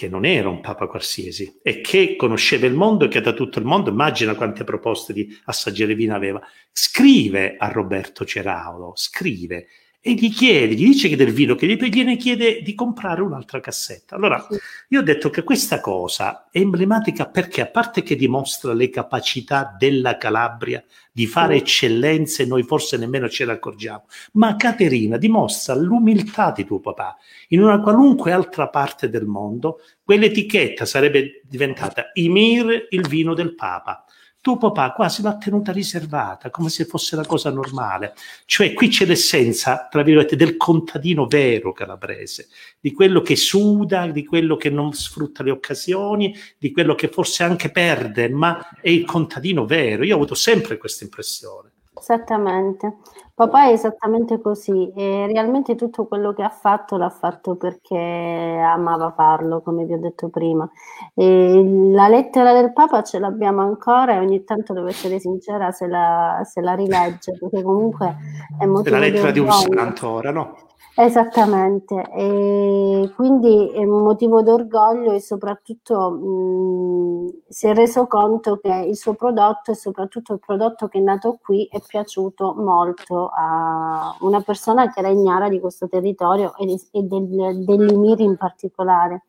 che 0.00 0.08
non 0.08 0.24
era 0.24 0.48
un 0.48 0.62
Papa 0.62 0.86
qualsiasi, 0.86 1.60
e 1.62 1.82
che 1.82 2.16
conosceva 2.16 2.64
il 2.64 2.72
mondo 2.72 3.04
e 3.04 3.08
che 3.08 3.20
da 3.20 3.34
tutto 3.34 3.58
il 3.58 3.66
mondo, 3.66 3.90
immagina 3.90 4.34
quante 4.34 4.64
proposte 4.64 5.12
di 5.12 5.28
assaggiare 5.44 5.94
vino 5.94 6.14
aveva, 6.14 6.40
scrive 6.72 7.56
a 7.58 7.68
Roberto 7.68 8.24
Ceraulo, 8.24 8.92
scrive 8.96 9.66
e 10.02 10.14
gli 10.14 10.32
chiede, 10.32 10.74
gli 10.74 10.86
dice 10.86 11.08
che 11.10 11.16
del 11.16 11.30
vino 11.30 11.54
che 11.54 11.66
gliene 11.66 12.16
chiede 12.16 12.62
di 12.62 12.74
comprare 12.74 13.20
un'altra 13.20 13.60
cassetta. 13.60 14.16
Allora, 14.16 14.46
io 14.88 15.00
ho 15.00 15.02
detto 15.02 15.28
che 15.28 15.42
questa 15.42 15.80
cosa 15.80 16.48
è 16.50 16.58
emblematica 16.58 17.28
perché, 17.28 17.60
a 17.60 17.66
parte 17.66 18.02
che 18.02 18.16
dimostra 18.16 18.72
le 18.72 18.88
capacità 18.88 19.76
della 19.78 20.16
Calabria 20.16 20.82
di 21.12 21.26
fare 21.26 21.56
eccellenze, 21.56 22.46
noi 22.46 22.62
forse 22.62 22.96
nemmeno 22.96 23.28
ce 23.28 23.44
ne 23.44 23.52
accorgiamo, 23.52 24.06
ma 24.32 24.56
Caterina 24.56 25.18
dimostra 25.18 25.74
l'umiltà 25.74 26.50
di 26.50 26.64
tuo 26.64 26.80
papà. 26.80 27.18
In 27.48 27.62
una 27.62 27.78
qualunque 27.80 28.32
altra 28.32 28.68
parte 28.68 29.10
del 29.10 29.26
mondo, 29.26 29.80
quell'etichetta 30.02 30.86
sarebbe 30.86 31.42
diventata 31.46 32.10
Imir, 32.14 32.86
il 32.88 33.06
vino 33.06 33.34
del 33.34 33.54
Papa 33.54 34.06
tuo 34.40 34.56
papà 34.56 34.92
quasi 34.92 35.22
l'ha 35.22 35.36
tenuta 35.36 35.70
riservata, 35.70 36.50
come 36.50 36.70
se 36.70 36.84
fosse 36.84 37.14
la 37.14 37.26
cosa 37.26 37.50
normale. 37.50 38.14
Cioè 38.46 38.72
qui 38.72 38.88
c'è 38.88 39.04
l'essenza, 39.04 39.86
tra 39.90 40.02
virgolette, 40.02 40.36
del 40.36 40.56
contadino 40.56 41.26
vero 41.26 41.72
calabrese, 41.72 42.48
di 42.80 42.92
quello 42.92 43.20
che 43.20 43.36
suda, 43.36 44.06
di 44.06 44.24
quello 44.24 44.56
che 44.56 44.70
non 44.70 44.92
sfrutta 44.92 45.42
le 45.42 45.50
occasioni, 45.50 46.34
di 46.58 46.72
quello 46.72 46.94
che 46.94 47.08
forse 47.08 47.42
anche 47.42 47.70
perde, 47.70 48.28
ma 48.30 48.70
è 48.80 48.88
il 48.88 49.04
contadino 49.04 49.66
vero. 49.66 50.04
Io 50.04 50.14
ho 50.14 50.16
avuto 50.16 50.34
sempre 50.34 50.78
questa 50.78 51.04
impressione. 51.04 51.72
Esattamente. 51.98 52.96
Papà 53.40 53.68
è 53.68 53.72
esattamente 53.72 54.38
così 54.38 54.92
e 54.94 55.26
realmente 55.26 55.74
tutto 55.74 56.04
quello 56.04 56.34
che 56.34 56.42
ha 56.42 56.50
fatto 56.50 56.98
l'ha 56.98 57.08
fatto 57.08 57.56
perché 57.56 57.96
amava 57.96 59.14
farlo, 59.16 59.62
come 59.62 59.86
vi 59.86 59.94
ho 59.94 59.98
detto 59.98 60.28
prima. 60.28 60.70
E 61.14 61.90
la 61.90 62.06
lettera 62.08 62.52
del 62.52 62.74
Papa 62.74 63.02
ce 63.02 63.18
l'abbiamo 63.18 63.62
ancora 63.62 64.12
e 64.12 64.18
ogni 64.18 64.44
tanto, 64.44 64.74
devo 64.74 64.88
essere 64.88 65.18
sincera, 65.20 65.70
se 65.70 65.86
la, 65.86 66.42
se 66.44 66.60
la 66.60 66.74
rilegge, 66.74 67.32
perché 67.38 67.62
comunque 67.62 68.14
è 68.58 68.66
molto... 68.66 68.90
È 68.90 68.92
la 68.92 68.98
lettera 68.98 69.30
di 69.30 69.38
un 69.38 69.50
santo 69.50 70.10
ora, 70.10 70.30
no? 70.30 70.54
Esattamente, 70.96 72.10
e 72.12 73.12
quindi 73.14 73.70
è 73.70 73.84
un 73.84 74.02
motivo 74.02 74.42
d'orgoglio 74.42 75.12
e 75.12 75.20
soprattutto 75.20 76.10
mh, 76.10 77.42
si 77.48 77.68
è 77.68 77.74
reso 77.74 78.06
conto 78.06 78.58
che 78.58 78.86
il 78.88 78.96
suo 78.96 79.14
prodotto 79.14 79.70
e 79.70 79.74
soprattutto 79.76 80.34
il 80.34 80.40
prodotto 80.44 80.88
che 80.88 80.98
è 80.98 81.00
nato 81.00 81.38
qui 81.40 81.66
è 81.70 81.80
piaciuto 81.86 82.54
molto 82.58 83.30
a 83.32 84.14
una 84.20 84.40
persona 84.42 84.90
che 84.90 84.98
era 84.98 85.08
ignara 85.08 85.48
di 85.48 85.60
questo 85.60 85.88
territorio 85.88 86.54
e, 86.56 86.78
e 86.90 87.02
del, 87.02 87.64
dell'Imiri 87.64 88.24
in 88.24 88.36
particolare. 88.36 89.22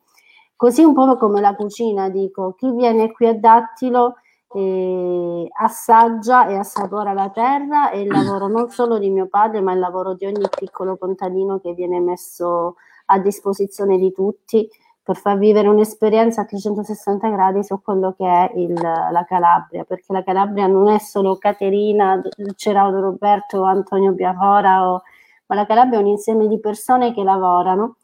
Così 0.56 0.82
un 0.82 0.92
po' 0.94 1.16
come 1.16 1.40
la 1.40 1.54
cucina, 1.54 2.08
dico, 2.08 2.54
chi 2.54 2.70
viene 2.72 3.12
qui 3.12 3.28
a 3.28 3.34
Dattilo 3.38 4.16
eh, 4.54 5.48
assaggia 5.60 6.48
e 6.48 6.56
assapora 6.56 7.12
la 7.12 7.30
terra 7.30 7.90
e 7.90 8.00
il 8.00 8.08
lavoro 8.08 8.48
non 8.48 8.70
solo 8.70 8.98
di 8.98 9.10
mio 9.10 9.26
padre, 9.26 9.60
ma 9.60 9.72
il 9.72 9.78
lavoro 9.78 10.14
di 10.14 10.26
ogni 10.26 10.48
piccolo 10.48 10.96
contadino 10.96 11.58
che 11.60 11.72
viene 11.74 12.00
messo 12.00 12.76
a 13.06 13.18
disposizione 13.18 13.98
di 13.98 14.12
tutti 14.12 14.68
per 15.02 15.16
far 15.16 15.36
vivere 15.36 15.66
un'esperienza 15.68 16.42
a 16.42 16.44
360 16.44 17.28
gradi 17.28 17.64
su 17.64 17.80
quello 17.82 18.14
che 18.16 18.24
è 18.24 18.52
il, 18.54 18.72
la 18.74 19.24
Calabria, 19.26 19.84
perché 19.84 20.12
la 20.12 20.22
Calabria 20.22 20.68
non 20.68 20.88
è 20.88 20.98
solo 20.98 21.36
Caterina, 21.36 22.22
Ceraudo 22.54 23.00
Roberto 23.00 23.64
Antonio 23.64 24.12
Biavora, 24.12 24.88
o, 24.88 25.02
ma 25.46 25.56
la 25.56 25.66
Calabria 25.66 25.98
è 25.98 26.02
un 26.02 26.08
insieme 26.08 26.46
di 26.46 26.60
persone 26.60 27.12
che 27.12 27.24
lavorano 27.24 27.96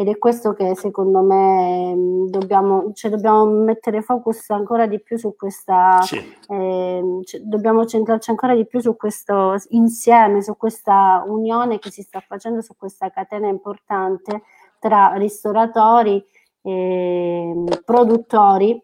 ed 0.00 0.08
è 0.08 0.16
questo 0.16 0.54
che 0.54 0.74
secondo 0.76 1.20
me 1.20 1.94
mm, 1.94 2.28
dobbiamo, 2.28 2.90
cioè 2.94 3.10
dobbiamo 3.10 3.44
mettere 3.44 4.00
focus 4.00 4.48
ancora 4.48 4.86
di 4.86 4.98
più 4.98 5.18
su 5.18 5.36
questa, 5.36 6.00
sì. 6.00 6.16
eh, 6.48 7.02
cioè 7.22 7.40
dobbiamo 7.42 7.84
centrarci 7.84 8.30
ancora 8.30 8.54
di 8.54 8.66
più 8.66 8.80
su 8.80 8.96
questo 8.96 9.56
insieme, 9.68 10.40
su 10.40 10.56
questa 10.56 11.22
unione 11.26 11.78
che 11.78 11.90
si 11.90 12.00
sta 12.00 12.20
facendo, 12.26 12.62
su 12.62 12.76
questa 12.78 13.10
catena 13.10 13.48
importante 13.48 14.40
tra 14.78 15.12
ristoratori 15.16 16.24
e 16.62 17.52
produttori, 17.84 18.82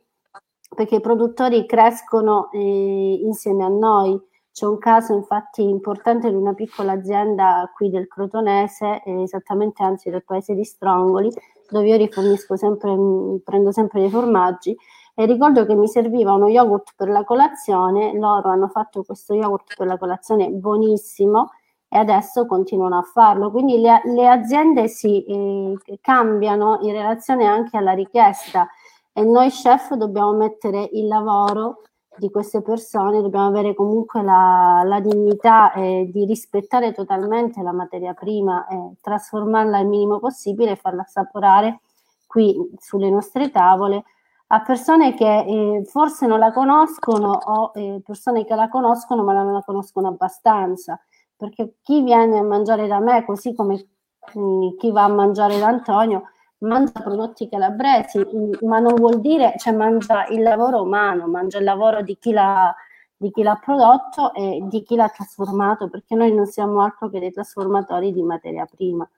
perché 0.74 0.96
i 0.96 1.00
produttori 1.00 1.64
crescono 1.64 2.50
eh, 2.52 3.20
insieme 3.22 3.64
a 3.64 3.68
noi 3.68 4.20
c'è 4.56 4.64
un 4.64 4.78
caso 4.78 5.12
infatti 5.12 5.62
importante 5.62 6.30
di 6.30 6.34
una 6.34 6.54
piccola 6.54 6.92
azienda 6.92 7.70
qui 7.74 7.90
del 7.90 8.08
Crotonese, 8.08 9.02
eh, 9.04 9.20
esattamente 9.20 9.82
anzi 9.82 10.08
del 10.08 10.24
paese 10.24 10.54
di 10.54 10.64
Strongoli, 10.64 11.30
dove 11.68 11.86
io 11.86 11.96
rifornisco 11.98 12.56
sempre, 12.56 12.96
mm, 12.96 13.36
prendo 13.44 13.70
sempre 13.70 14.00
dei 14.00 14.08
formaggi 14.08 14.74
e 15.14 15.26
ricordo 15.26 15.66
che 15.66 15.74
mi 15.74 15.86
serviva 15.86 16.32
uno 16.32 16.48
yogurt 16.48 16.94
per 16.96 17.10
la 17.10 17.22
colazione, 17.24 18.14
loro 18.14 18.48
hanno 18.48 18.68
fatto 18.68 19.02
questo 19.02 19.34
yogurt 19.34 19.76
per 19.76 19.86
la 19.86 19.98
colazione 19.98 20.48
buonissimo 20.48 21.50
e 21.86 21.98
adesso 21.98 22.46
continuano 22.46 22.96
a 22.96 23.02
farlo. 23.02 23.50
Quindi 23.50 23.78
le, 23.78 24.00
le 24.06 24.26
aziende 24.26 24.88
si 24.88 25.22
eh, 25.22 25.98
cambiano 26.00 26.78
in 26.80 26.92
relazione 26.92 27.44
anche 27.44 27.76
alla 27.76 27.92
richiesta 27.92 28.66
e 29.12 29.22
noi 29.22 29.50
chef 29.50 29.92
dobbiamo 29.96 30.32
mettere 30.32 30.88
il 30.92 31.08
lavoro 31.08 31.82
di 32.18 32.30
queste 32.30 32.62
persone 32.62 33.20
dobbiamo 33.20 33.48
avere 33.48 33.74
comunque 33.74 34.22
la, 34.22 34.82
la 34.84 35.00
dignità 35.00 35.72
eh, 35.72 36.08
di 36.10 36.24
rispettare 36.24 36.92
totalmente 36.92 37.62
la 37.62 37.72
materia 37.72 38.14
prima 38.14 38.66
e 38.66 38.94
trasformarla 39.00 39.78
il 39.80 39.86
minimo 39.86 40.18
possibile 40.18 40.72
e 40.72 40.76
farla 40.76 41.02
assaporare 41.02 41.80
qui 42.26 42.56
sulle 42.78 43.10
nostre 43.10 43.50
tavole. 43.50 44.04
A 44.48 44.60
persone 44.60 45.14
che 45.14 45.38
eh, 45.38 45.84
forse 45.86 46.26
non 46.26 46.38
la 46.38 46.52
conoscono 46.52 47.32
o 47.32 47.72
eh, 47.74 48.00
persone 48.04 48.44
che 48.44 48.54
la 48.54 48.68
conoscono 48.68 49.24
ma 49.24 49.32
non 49.32 49.52
la 49.52 49.62
conoscono 49.62 50.08
abbastanza 50.08 51.00
perché 51.36 51.74
chi 51.82 52.02
viene 52.02 52.38
a 52.38 52.42
mangiare 52.42 52.86
da 52.86 52.98
me 52.98 53.24
così 53.24 53.54
come 53.54 53.86
mh, 54.34 54.40
mm, 54.40 54.76
chi 54.78 54.90
va 54.90 55.04
a 55.04 55.08
mangiare 55.08 55.58
da 55.58 55.66
Antonio 55.66 56.30
mangia 56.58 57.00
prodotti 57.02 57.48
calabresi, 57.48 58.24
ma 58.62 58.78
non 58.78 58.94
vuol 58.94 59.20
dire, 59.20 59.54
cioè 59.58 59.74
mangia 59.74 60.26
il 60.26 60.42
lavoro 60.42 60.82
umano, 60.82 61.26
mangia 61.26 61.58
il 61.58 61.64
lavoro 61.64 62.02
di 62.02 62.16
chi 62.18 62.32
l'ha, 62.32 62.74
di 63.16 63.30
chi 63.30 63.42
l'ha 63.42 63.60
prodotto 63.62 64.32
e 64.34 64.60
di 64.62 64.82
chi 64.82 64.96
l'ha 64.96 65.08
trasformato, 65.08 65.88
perché 65.88 66.14
noi 66.14 66.32
non 66.32 66.46
siamo 66.46 66.80
altro 66.82 67.08
che 67.10 67.20
dei 67.20 67.32
trasformatori 67.32 68.12
di 68.12 68.22
materia 68.22 68.66
prima. 68.66 69.08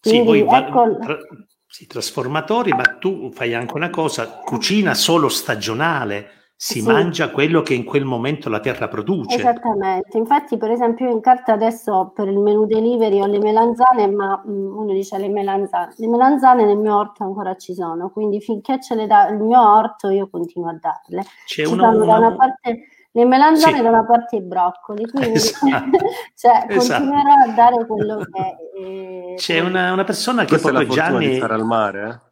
Quindi, 0.00 0.38
sì, 0.40 0.54
ecco... 0.54 0.98
tra, 0.98 1.18
sì, 1.66 1.86
trasformatori, 1.86 2.72
ma 2.72 2.82
tu 2.98 3.30
fai 3.32 3.54
anche 3.54 3.74
una 3.74 3.90
cosa, 3.90 4.28
cucina 4.28 4.94
solo 4.94 5.28
stagionale, 5.28 6.41
si 6.64 6.80
sì. 6.80 6.86
mangia 6.86 7.32
quello 7.32 7.60
che 7.60 7.74
in 7.74 7.82
quel 7.82 8.04
momento 8.04 8.48
la 8.48 8.60
terra 8.60 8.86
produce. 8.86 9.34
Esattamente, 9.34 10.16
infatti 10.16 10.56
per 10.56 10.70
esempio 10.70 11.06
io 11.06 11.10
in 11.10 11.20
carta 11.20 11.54
adesso 11.54 12.12
per 12.14 12.28
il 12.28 12.38
menu 12.38 12.66
delivery 12.66 13.20
ho 13.20 13.26
le 13.26 13.40
melanzane, 13.40 14.06
ma 14.06 14.40
mh, 14.44 14.48
mm, 14.48 14.76
uno 14.76 14.92
dice 14.92 15.18
le 15.18 15.28
melanzane, 15.28 15.94
le 15.96 16.06
melanzane 16.06 16.64
nel 16.64 16.76
mio 16.76 16.96
orto 16.96 17.24
ancora 17.24 17.56
ci 17.56 17.74
sono, 17.74 18.10
quindi 18.10 18.40
finché 18.40 18.80
ce 18.80 18.94
le 18.94 19.08
dà 19.08 19.26
il 19.30 19.40
mio 19.40 19.60
orto 19.60 20.10
io 20.10 20.28
continuo 20.30 20.68
a 20.68 20.78
darle. 20.80 21.22
C'è 21.44 21.64
ci 21.66 21.72
una, 21.72 21.88
una... 21.88 22.04
da 22.04 22.16
una 22.18 22.36
parte 22.36 22.86
le 23.10 23.24
melanzane 23.24 23.76
sì. 23.78 23.82
da 23.82 23.88
una 23.88 24.04
parte 24.04 24.36
i 24.36 24.42
broccoli, 24.42 25.10
quindi 25.10 25.32
esatto. 25.34 25.98
cioè, 26.36 26.66
esatto. 26.68 27.02
continuerò 27.02 27.32
a 27.44 27.52
dare 27.56 27.86
quello 27.86 28.24
che... 28.30 28.78
Eh, 28.78 29.34
C'è 29.36 29.58
una, 29.58 29.92
una, 29.92 30.04
persona 30.04 30.42
che 30.42 30.60
Questa 30.60 30.68
proprio 30.68 30.92
è 30.92 30.96
la 30.96 31.02
Gianni... 31.02 31.26
di 31.26 31.34
stare 31.34 31.54
al 31.54 31.64
mare, 31.64 32.22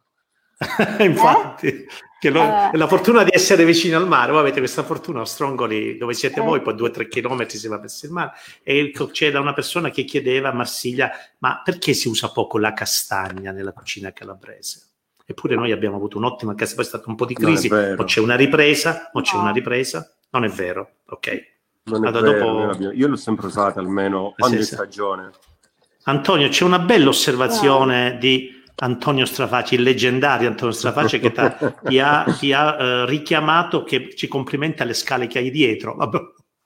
eh? 0.97 1.03
Infatti, 1.03 1.67
eh? 1.67 1.85
Che 2.21 2.29
lo, 2.29 2.43
uh, 2.43 2.77
la 2.77 2.85
fortuna 2.85 3.23
di 3.23 3.31
essere 3.33 3.65
vicino 3.65 3.97
al 3.97 4.07
mare, 4.07 4.31
voi 4.31 4.41
avete 4.41 4.59
questa 4.59 4.83
fortuna 4.83 5.21
a 5.21 5.25
Strongoli 5.25 5.97
dove 5.97 6.13
siete 6.13 6.39
eh. 6.39 6.43
voi, 6.43 6.61
poi 6.61 6.75
due 6.75 6.89
o 6.89 6.91
tre 6.91 7.07
chilometri 7.07 7.57
si 7.57 7.67
va 7.67 7.79
verso 7.79 8.05
il 8.05 8.11
mare, 8.11 8.33
e 8.61 8.91
c'è 9.11 9.31
da 9.31 9.39
una 9.39 9.53
persona 9.53 9.89
che 9.89 10.03
chiedeva 10.03 10.49
a 10.49 10.53
Marsiglia, 10.53 11.09
ma 11.39 11.63
perché 11.63 11.93
si 11.93 12.07
usa 12.07 12.29
poco 12.29 12.59
la 12.59 12.73
castagna 12.73 13.51
nella 13.51 13.71
cucina 13.71 14.13
calabrese? 14.13 14.89
Eppure 15.25 15.55
noi 15.55 15.71
abbiamo 15.71 15.95
avuto 15.95 16.19
un'ottima 16.19 16.53
casa, 16.53 16.75
poi 16.75 16.83
è 16.83 16.87
stata 16.87 17.09
un 17.09 17.15
po' 17.15 17.25
di 17.25 17.33
crisi, 17.33 17.73
o 17.73 18.03
c'è 18.03 18.19
una 18.19 18.35
ripresa, 18.35 19.09
o 19.13 19.21
c'è 19.21 19.35
una 19.37 19.51
ripresa, 19.51 20.15
non 20.29 20.43
è 20.43 20.49
vero, 20.49 20.97
ok. 21.07 21.49
Non 21.85 22.05
è 22.05 22.11
vero, 22.11 22.69
dopo... 22.73 22.91
Io 22.91 23.07
l'ho 23.07 23.15
sempre 23.15 23.47
usata 23.47 23.79
almeno 23.79 24.35
ogni 24.37 24.57
sì, 24.57 24.75
stagione. 24.75 25.31
Antonio, 26.03 26.49
c'è 26.49 26.65
una 26.65 26.77
bella 26.77 27.09
osservazione 27.09 28.19
di 28.19 28.60
Antonio 28.75 29.25
Strafaci, 29.25 29.75
il 29.75 29.83
leggendario 29.83 30.47
Antonio 30.49 30.73
Strafaci 30.73 31.19
che 31.19 31.31
ti 31.83 31.99
ha, 31.99 32.23
ti 32.37 32.53
ha 32.53 33.03
uh, 33.03 33.05
richiamato, 33.05 33.83
che 33.83 34.13
ci 34.15 34.27
complimenta 34.27 34.83
le 34.83 34.93
scale 34.93 35.27
che 35.27 35.39
hai 35.39 35.51
dietro. 35.51 35.95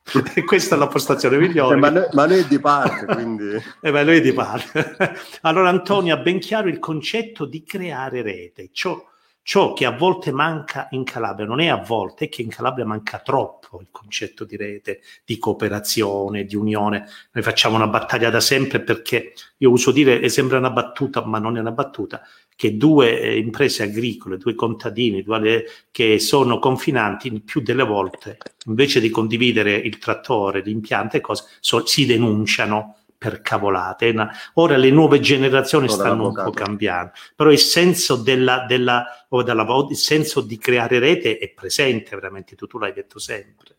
Questa 0.45 0.75
è 0.75 0.77
la 0.77 0.87
postazione 0.87 1.37
migliore. 1.37 1.75
Eh, 1.75 1.79
ma, 1.79 1.89
noi, 1.89 2.07
ma, 2.11 2.25
noi, 2.25 2.39
è 2.39 2.45
di 2.45 2.59
parte, 2.59 3.05
quindi... 3.05 3.55
eh 3.81 3.91
beh, 3.91 4.03
lui 4.03 4.17
è 4.17 4.21
di 4.21 4.33
parte. 4.33 4.95
allora 5.41 5.69
Antonio 5.69 6.13
ha 6.13 6.17
ben 6.17 6.39
chiaro 6.39 6.67
il 6.67 6.79
concetto 6.79 7.45
di 7.45 7.63
creare 7.63 8.21
rete. 8.21 8.69
Ciò, 8.71 9.03
ciò 9.45 9.73
che 9.73 9.85
a 9.85 9.91
volte 9.91 10.31
manca 10.31 10.87
in 10.89 11.03
Calabria, 11.03 11.45
non 11.45 11.59
è 11.59 11.67
a 11.67 11.77
volte, 11.77 12.25
è 12.25 12.29
che 12.29 12.41
in 12.41 12.49
Calabria 12.49 12.83
manca 12.83 13.19
troppo 13.19 13.79
il 13.79 13.89
concetto 13.91 14.43
di 14.43 14.57
rete, 14.57 15.01
di 15.23 15.37
cooperazione, 15.37 16.45
di 16.45 16.55
unione. 16.55 17.07
Noi 17.31 17.43
facciamo 17.43 17.75
una 17.75 17.85
battaglia 17.85 18.31
da 18.31 18.39
sempre 18.39 18.81
perché 18.81 19.33
io 19.57 19.69
uso 19.69 19.91
dire, 19.91 20.19
e 20.19 20.29
sembra 20.29 20.57
una 20.57 20.71
battuta, 20.71 21.23
ma 21.23 21.37
non 21.37 21.57
è 21.57 21.59
una 21.59 21.71
battuta, 21.71 22.23
che 22.55 22.75
due 22.75 23.19
eh, 23.21 23.37
imprese 23.37 23.83
agricole, 23.83 24.37
due 24.37 24.55
contadini 24.55 25.21
due, 25.21 25.65
che 25.91 26.17
sono 26.17 26.57
confinanti, 26.57 27.39
più 27.41 27.61
delle 27.61 27.83
volte, 27.83 28.39
invece 28.65 28.99
di 28.99 29.11
condividere 29.11 29.75
il 29.75 29.99
trattore, 29.99 30.61
l'impianto 30.61 31.17
e 31.17 31.21
cose, 31.21 31.43
so, 31.59 31.85
si 31.85 32.07
denunciano 32.07 32.95
per 33.25 33.41
cavolate. 33.41 34.13
Ora 34.53 34.77
le 34.77 34.91
nuove 34.91 35.19
generazioni 35.19 35.89
stanno 35.89 36.27
un 36.27 36.33
po' 36.33 36.51
cambiando, 36.51 37.13
però 37.35 37.51
il 37.51 37.57
senso, 37.57 38.17
della, 38.17 38.65
della, 38.67 39.25
o 39.29 39.41
della, 39.41 39.65
il 39.89 39.97
senso 39.97 40.41
di 40.41 40.59
creare 40.59 40.99
rete 40.99 41.39
è 41.39 41.49
presente 41.49 42.15
veramente, 42.15 42.55
tu, 42.55 42.67
tu 42.67 42.77
l'hai 42.77 42.93
detto 42.93 43.17
sempre. 43.17 43.77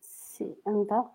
Sì, 0.00 0.52
andò. 0.64 1.12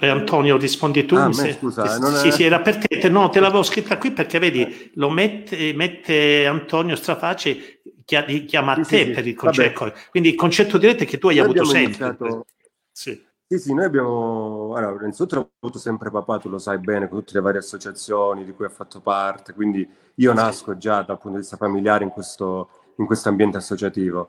Eh, 0.00 0.08
Antonio, 0.08 0.56
rispondi 0.56 1.04
tu. 1.04 1.16
Ah, 1.16 1.26
me, 1.26 1.34
se, 1.34 1.52
scusa, 1.54 1.84
eh, 1.84 2.16
sì, 2.16 2.28
è... 2.28 2.30
sì, 2.30 2.44
era 2.44 2.60
per 2.60 2.78
te. 2.78 3.08
No, 3.08 3.28
te 3.28 3.40
l'avevo 3.40 3.64
scritta 3.64 3.98
qui 3.98 4.12
perché 4.12 4.38
vedi, 4.38 4.92
lo 4.94 5.10
mette, 5.10 5.74
mette 5.74 6.46
Antonio 6.46 6.96
Straface, 6.96 7.82
chiama 8.04 8.72
a 8.72 8.76
te 8.76 8.84
sì, 8.84 9.10
per 9.10 9.26
il 9.26 9.34
concetto. 9.34 9.84
Vabbè. 9.84 10.08
Quindi 10.08 10.30
il 10.30 10.36
concetto 10.36 10.78
diretto 10.78 11.02
è 11.02 11.06
che 11.06 11.18
tu 11.18 11.28
hai 11.28 11.36
Noi 11.36 11.44
avuto 11.44 11.64
sempre. 11.64 12.06
Iniziato... 12.06 12.46
Sì. 12.92 13.26
Sì, 13.50 13.58
sì, 13.58 13.72
noi 13.72 13.86
abbiamo, 13.86 14.74
allora, 14.74 14.96
innanzitutto 14.96 15.38
ho 15.38 15.50
avuto 15.60 15.78
sempre 15.78 16.10
papà, 16.10 16.36
tu 16.36 16.50
lo 16.50 16.58
sai 16.58 16.76
bene, 16.76 17.08
con 17.08 17.20
tutte 17.20 17.32
le 17.32 17.40
varie 17.40 17.60
associazioni 17.60 18.44
di 18.44 18.52
cui 18.52 18.66
ha 18.66 18.68
fatto 18.68 19.00
parte, 19.00 19.54
quindi 19.54 19.88
io 20.16 20.34
nasco 20.34 20.76
già 20.76 21.00
dal 21.00 21.16
punto 21.16 21.36
di 21.36 21.38
vista 21.38 21.56
familiare 21.56 22.04
in 22.04 22.10
questo, 22.10 22.68
in 22.96 23.06
questo 23.06 23.30
ambiente 23.30 23.56
associativo. 23.56 24.28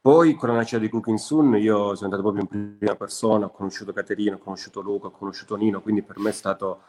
Poi 0.00 0.34
con 0.34 0.50
la 0.50 0.54
nascita 0.54 0.78
di 0.78 0.88
Cooking 0.88 1.18
Soon 1.18 1.56
io 1.56 1.96
sono 1.96 2.04
andato 2.04 2.22
proprio 2.22 2.42
in 2.42 2.78
prima 2.78 2.94
persona, 2.94 3.46
ho 3.46 3.50
conosciuto 3.50 3.92
Caterina, 3.92 4.36
ho 4.36 4.38
conosciuto 4.38 4.80
Luca, 4.80 5.08
ho 5.08 5.10
conosciuto 5.10 5.56
Nino, 5.56 5.82
quindi 5.82 6.02
per 6.02 6.20
me 6.20 6.30
è 6.30 6.32
stato 6.32 6.82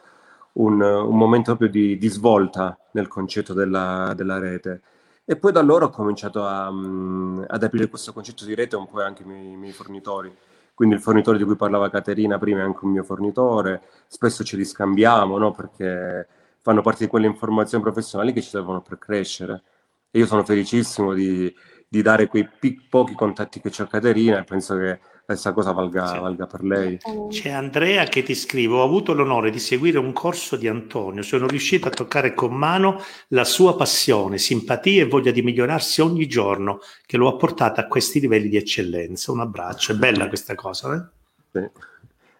un, 0.52 0.80
un 0.80 1.16
momento 1.16 1.56
proprio 1.56 1.70
di, 1.70 1.98
di, 1.98 2.08
svolta 2.08 2.78
nel 2.92 3.08
concetto 3.08 3.52
della, 3.52 4.12
della, 4.14 4.38
rete. 4.38 4.80
E 5.24 5.34
poi 5.36 5.50
da 5.50 5.58
allora 5.58 5.86
ho 5.86 5.90
cominciato 5.90 6.44
a, 6.44 6.66
ad 6.68 7.62
aprire 7.64 7.88
questo 7.88 8.12
concetto 8.12 8.44
di 8.44 8.54
rete 8.54 8.76
un 8.76 8.86
po' 8.88 9.00
anche 9.02 9.22
ai 9.24 9.28
miei, 9.28 9.56
miei 9.56 9.72
fornitori 9.72 10.32
quindi 10.74 10.96
il 10.96 11.00
fornitore 11.00 11.38
di 11.38 11.44
cui 11.44 11.56
parlava 11.56 11.88
Caterina 11.88 12.38
prima 12.38 12.60
è 12.60 12.62
anche 12.64 12.84
un 12.84 12.90
mio 12.90 13.04
fornitore, 13.04 13.82
spesso 14.08 14.42
ce 14.44 14.56
li 14.56 14.64
scambiamo, 14.64 15.38
no? 15.38 15.52
perché 15.52 16.26
fanno 16.60 16.82
parte 16.82 17.04
di 17.04 17.10
quelle 17.10 17.26
informazioni 17.26 17.82
professionali 17.82 18.32
che 18.32 18.42
ci 18.42 18.48
servono 18.48 18.82
per 18.82 18.98
crescere. 18.98 19.62
E 20.10 20.18
io 20.18 20.26
sono 20.26 20.44
felicissimo 20.44 21.12
di, 21.12 21.52
di 21.88 22.02
dare 22.02 22.26
quei 22.26 22.48
pic- 22.48 22.88
pochi 22.88 23.14
contatti 23.14 23.60
che 23.60 23.70
c'è 23.70 23.84
a 23.84 23.86
Caterina 23.86 24.40
e 24.40 24.44
penso 24.44 24.76
che 24.76 25.00
questa 25.24 25.52
cosa 25.52 25.72
valga, 25.72 26.06
sì. 26.06 26.18
valga, 26.18 26.46
per 26.46 26.62
lei. 26.62 26.98
C'è 27.30 27.50
Andrea 27.50 28.04
che 28.04 28.22
ti 28.22 28.34
scrive: 28.34 28.74
Ho 28.74 28.82
avuto 28.82 29.14
l'onore 29.14 29.50
di 29.50 29.58
seguire 29.58 29.98
un 29.98 30.12
corso 30.12 30.56
di 30.56 30.68
Antonio. 30.68 31.22
Sono 31.22 31.46
riuscito 31.46 31.88
a 31.88 31.90
toccare 31.90 32.34
con 32.34 32.52
mano 32.54 33.02
la 33.28 33.44
sua 33.44 33.74
passione, 33.74 34.38
simpatia 34.38 35.02
e 35.02 35.08
voglia 35.08 35.30
di 35.30 35.42
migliorarsi 35.42 36.02
ogni 36.02 36.26
giorno, 36.26 36.80
che 37.06 37.16
lo 37.16 37.28
ha 37.28 37.36
portato 37.36 37.80
a 37.80 37.86
questi 37.86 38.20
livelli 38.20 38.48
di 38.48 38.56
eccellenza. 38.56 39.32
Un 39.32 39.40
abbraccio, 39.40 39.92
è 39.92 39.96
bella 39.96 40.28
questa 40.28 40.54
cosa, 40.54 40.94
eh? 40.94 41.58
Sì. 41.58 41.70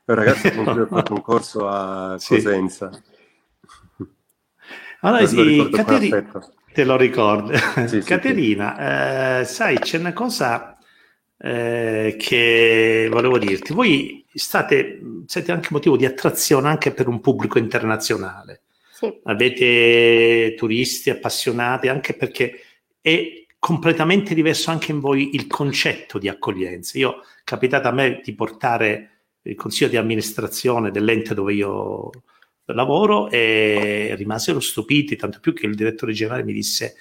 Ragazzi, 0.04 0.48
ho 0.58 0.86
fatto 0.86 1.14
un 1.14 1.22
corso 1.22 1.66
a 1.66 2.18
Cosenza. 2.22 2.90
Sì. 2.92 3.12
Allora, 5.00 5.26
sì, 5.26 5.68
Cateri- 5.70 6.26
te 6.72 6.84
lo 6.84 6.96
ricordo. 6.96 7.52
Caterina, 8.04 9.40
eh, 9.40 9.44
sai, 9.44 9.78
c'è 9.78 9.98
una 9.98 10.12
cosa 10.12 10.73
eh, 11.38 12.16
che 12.18 13.08
volevo 13.10 13.38
dirti. 13.38 13.72
Voi 13.72 14.24
state, 14.32 15.00
siete 15.26 15.52
anche 15.52 15.68
motivo 15.70 15.96
di 15.96 16.06
attrazione 16.06 16.68
anche 16.68 16.92
per 16.92 17.08
un 17.08 17.20
pubblico 17.20 17.58
internazionale. 17.58 18.62
Sì. 18.92 19.12
Avete 19.24 20.54
turisti 20.56 21.10
appassionati 21.10 21.88
anche 21.88 22.14
perché 22.14 22.60
è 23.00 23.44
completamente 23.58 24.34
diverso 24.34 24.70
anche 24.70 24.92
in 24.92 25.00
voi 25.00 25.34
il 25.34 25.46
concetto 25.46 26.18
di 26.18 26.28
accoglienza. 26.28 26.98
Io 26.98 27.20
è 27.20 27.42
capitato 27.44 27.88
a 27.88 27.92
me 27.92 28.20
di 28.22 28.34
portare 28.34 29.10
il 29.42 29.54
consiglio 29.56 29.90
di 29.90 29.96
amministrazione 29.96 30.90
dell'ente 30.90 31.34
dove 31.34 31.54
io 31.54 32.10
lavoro 32.66 33.28
e 33.30 34.14
rimasero 34.16 34.60
stupiti, 34.60 35.16
tanto 35.16 35.40
più 35.40 35.52
che 35.52 35.66
il 35.66 35.74
direttore 35.74 36.12
generale 36.12 36.44
mi 36.44 36.52
disse 36.52 36.96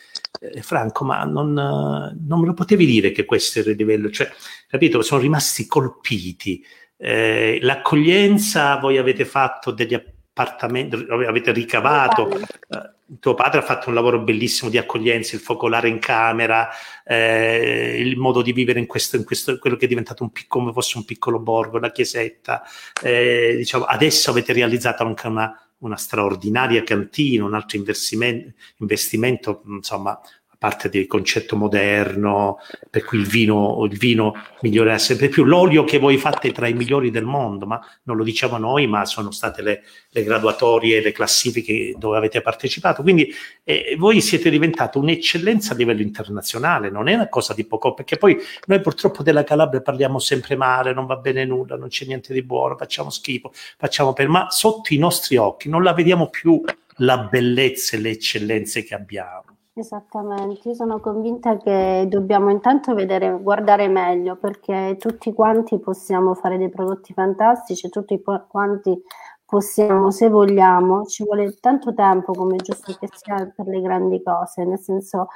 eh, 0.52 0.62
Franco, 0.62 1.06
ma 1.06 1.24
non, 1.24 1.54
non, 1.54 2.40
me 2.40 2.46
lo 2.46 2.54
potevi 2.54 2.86
dire 2.86 3.12
che 3.12 3.26
questo 3.26 3.60
era 3.60 3.72
il 3.72 3.78
livello, 3.78 4.10
cioè, 4.10 4.30
capito, 4.68 5.02
sono 5.02 5.22
rimasti 5.22 5.66
colpiti. 5.66 6.64
Eh, 6.98 7.60
l'accoglienza 7.62 8.78
voi 8.78 8.98
avete 8.98 9.26
fatto 9.26 9.72
degli 9.72 9.94
appartamenti, 9.94 11.06
avete 11.10 11.52
ricavato, 11.52 12.30
eh, 12.30 12.94
tuo 13.20 13.34
padre 13.34 13.60
ha 13.60 13.64
fatto 13.64 13.90
un 13.90 13.96
lavoro 13.96 14.20
bellissimo 14.20 14.70
di 14.70 14.78
accoglienza, 14.78 15.36
il 15.36 15.42
focolare 15.42 15.88
in 15.88 16.00
camera, 16.00 16.70
eh, 17.06 17.98
il 18.00 18.18
modo 18.18 18.42
di 18.42 18.54
vivere 18.54 18.80
in 18.80 18.88
questo, 18.88 19.18
in 19.18 19.24
questo, 19.24 19.58
quello 19.60 19.76
che 19.76 19.86
è 19.86 19.88
diventato 19.88 20.24
un 20.24 20.32
piccolo, 20.32 20.64
come 20.64 20.74
fosse 20.74 20.98
un 20.98 21.06
piccolo 21.06 21.40
borgo, 21.40 21.80
la 21.80 21.92
chiesetta. 21.92 22.64
Eh, 23.02 23.56
diciamo, 23.58 23.86
adesso 23.86 24.32
avete 24.32 24.54
realizzato 24.54 25.04
anche 25.04 25.28
una, 25.28 25.63
una 25.84 25.98
straordinaria 25.98 26.84
cantina, 26.84 27.46
un 27.46 27.54
altro 27.54 27.78
investimento, 27.78 29.62
insomma, 29.68 30.20
parte 30.64 30.88
del 30.88 31.08
concetto 31.08 31.58
moderno, 31.58 32.58
per 32.90 33.04
cui 33.04 33.20
il 33.20 33.28
vino, 33.28 33.84
il 33.84 33.98
vino 33.98 34.34
migliorerà 34.62 34.98
sempre 34.98 35.28
più. 35.28 35.44
L'olio 35.44 35.84
che 35.84 35.98
voi 36.00 36.18
fate 36.18 36.54
tra 36.54 36.70
i 36.70 36.74
migliori 36.74 37.12
del 37.12 37.26
mondo, 37.26 37.66
ma 37.66 37.86
non 38.04 38.16
lo 38.16 38.24
diciamo 38.24 38.58
noi, 38.58 38.88
ma 38.88 39.04
sono 39.04 39.32
state 39.32 39.62
le, 39.62 39.84
le 40.10 40.24
graduatorie, 40.24 41.02
le 41.02 41.12
classifiche 41.12 41.94
dove 41.98 42.16
avete 42.16 42.40
partecipato. 42.40 43.02
Quindi 43.02 43.30
eh, 43.66 43.98
voi 43.98 44.22
siete 44.22 44.50
diventati 44.50 44.98
un'eccellenza 44.98 45.74
a 45.74 45.76
livello 45.76 46.02
internazionale, 46.02 46.90
non 46.90 47.10
è 47.10 47.14
una 47.14 47.28
cosa 47.28 47.54
di 47.54 47.66
poco, 47.66 47.94
perché 47.94 48.16
poi 48.16 48.38
noi 48.68 48.80
purtroppo 48.80 49.22
della 49.22 49.44
Calabria 49.44 49.82
parliamo 49.82 50.18
sempre 50.18 50.56
male, 50.56 50.94
non 50.94 51.06
va 51.06 51.18
bene 51.18 51.44
nulla, 51.44 51.76
non 51.76 51.90
c'è 51.90 52.06
niente 52.06 52.32
di 52.32 52.42
buono, 52.42 52.78
facciamo 52.78 53.10
schifo, 53.10 53.52
facciamo 53.78 54.14
per, 54.14 54.30
ma 54.30 54.50
sotto 54.50 54.94
i 54.94 54.98
nostri 54.98 55.36
occhi 55.36 55.68
non 55.68 55.84
la 55.84 55.92
vediamo 55.92 56.30
più 56.30 56.64
la 56.98 57.18
bellezza 57.18 57.98
e 57.98 58.00
le 58.00 58.12
eccellenze 58.12 58.84
che 58.84 58.96
abbiamo. 58.96 59.53
Esattamente, 59.76 60.70
io 60.70 60.76
sono 60.76 61.00
convinta 61.00 61.58
che 61.58 62.06
dobbiamo 62.08 62.52
intanto 62.52 62.94
vedere, 62.94 63.40
guardare 63.42 63.88
meglio 63.88 64.36
perché 64.38 64.96
tutti 65.00 65.34
quanti 65.34 65.80
possiamo 65.80 66.36
fare 66.36 66.58
dei 66.60 66.70
prodotti 66.70 67.12
fantastici, 67.14 67.90
tutti 67.90 68.22
quanti 68.48 69.02
possiamo, 69.44 70.12
se 70.12 70.30
vogliamo, 70.30 71.06
ci 71.06 71.24
vuole 71.24 71.56
tanto 71.60 71.92
tempo 71.96 72.34
come 72.34 72.58
giusto 72.58 72.94
che 73.00 73.08
sia 73.12 73.52
per 73.56 73.66
le 73.66 73.82
grandi 73.82 74.22
cose, 74.22 74.64
nel 74.64 74.78
senso 74.80 75.28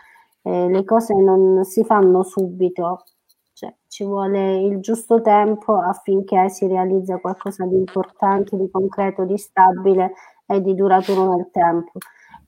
eh, 0.43 0.67
le 0.69 0.83
cose 0.83 1.15
non 1.15 1.63
si 1.63 1.83
fanno 1.83 2.21
subito, 2.21 3.05
cioè 3.53 3.73
ci 3.87 4.03
vuole 4.03 4.59
il 4.61 4.79
giusto 4.81 5.19
tempo 5.19 5.79
affinché 5.79 6.47
si 6.49 6.67
realizza 6.67 7.17
qualcosa 7.17 7.65
di 7.65 7.75
importante, 7.75 8.55
di 8.55 8.69
concreto, 8.69 9.25
di 9.25 9.37
stabile 9.37 10.13
e 10.45 10.61
di 10.61 10.75
duraturo 10.75 11.35
nel 11.35 11.49
tempo. 11.51 11.93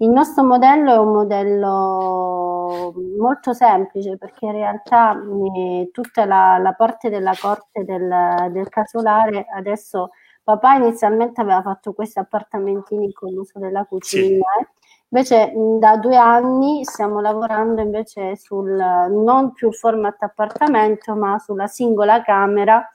Il 0.02 0.10
nostro 0.12 0.46
modello 0.46 0.94
è 0.94 0.98
un 0.98 1.12
modello 1.12 2.94
molto 3.18 3.52
semplice 3.54 4.18
perché 4.18 4.46
in 4.46 4.54
realtà 4.54 5.14
eh, 5.58 5.90
tutta 5.92 6.24
la, 6.24 6.58
la, 6.58 6.72
parte 6.72 7.10
della 7.10 7.34
corte 7.38 7.84
del, 7.84 8.50
del, 8.52 8.70
casolare 8.70 9.46
adesso 9.54 10.12
papà 10.42 10.76
inizialmente 10.76 11.42
aveva 11.42 11.62
fatto 11.62 11.92
questi 11.92 12.18
appartamentini 12.18 13.12
con 13.12 13.34
l'uso 13.34 13.60
della 13.60 13.84
cucina 13.84 14.46
sì. 14.58 14.86
invece 15.10 15.52
da 15.80 15.98
due 15.98 16.16
anni 16.16 16.86
stiamo 16.86 17.20
lavorando 17.20 17.82
invece 17.82 18.38
sul 18.38 18.70
non 18.70 19.52
più 19.52 19.70
format 19.74 20.24
appartamento 20.24 21.14
ma 21.14 21.38
sulla 21.40 21.68
singola 21.68 22.22
camera 22.22 22.90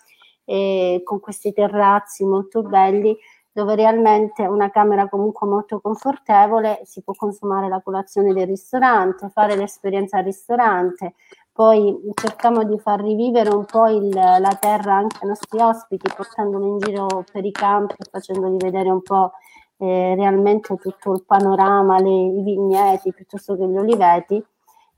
eh, 0.47 1.03
con 1.05 1.21
questi 1.21 1.53
terrazzi 1.53 2.25
molto 2.25 2.63
belli 2.63 3.15
dove 3.55 3.77
realmente 3.77 4.45
una 4.47 4.69
camera 4.69 5.09
comunque 5.09 5.47
molto 5.47 5.81
confortevole, 5.81 6.81
si 6.83 7.03
può 7.03 7.15
consumare 7.15 7.69
la 7.69 7.81
colazione 7.81 8.35
del 8.35 8.49
ristorante, 8.49 9.29
fare 9.29 9.55
l'esperienza 9.55 10.19
al 10.19 10.25
ristorante, 10.25 11.15
poi 11.53 11.97
cerchiamo 12.15 12.65
di 12.65 12.77
far 12.81 13.01
rivivere 13.01 13.55
un 13.55 13.65
po' 13.65 13.87
il, 13.87 14.09
la 14.09 14.57
terra 14.59 14.97
anche 14.97 15.19
ai 15.21 15.29
nostri 15.29 15.61
ospiti, 15.61 16.13
portandoli 16.13 16.67
in 16.67 16.79
giro 16.79 17.25
per 17.31 17.45
i 17.45 17.53
campi, 17.53 17.95
facendogli 18.11 18.57
vedere 18.57 18.91
un 18.91 19.03
po' 19.03 19.31
eh, 19.77 20.17
realmente 20.17 20.75
tutto 20.75 21.13
il 21.13 21.23
panorama, 21.25 22.01
le, 22.01 22.11
i 22.11 22.43
vigneti 22.43 23.13
piuttosto 23.13 23.57
che 23.57 23.69
gli 23.69 23.77
oliveti. 23.77 24.45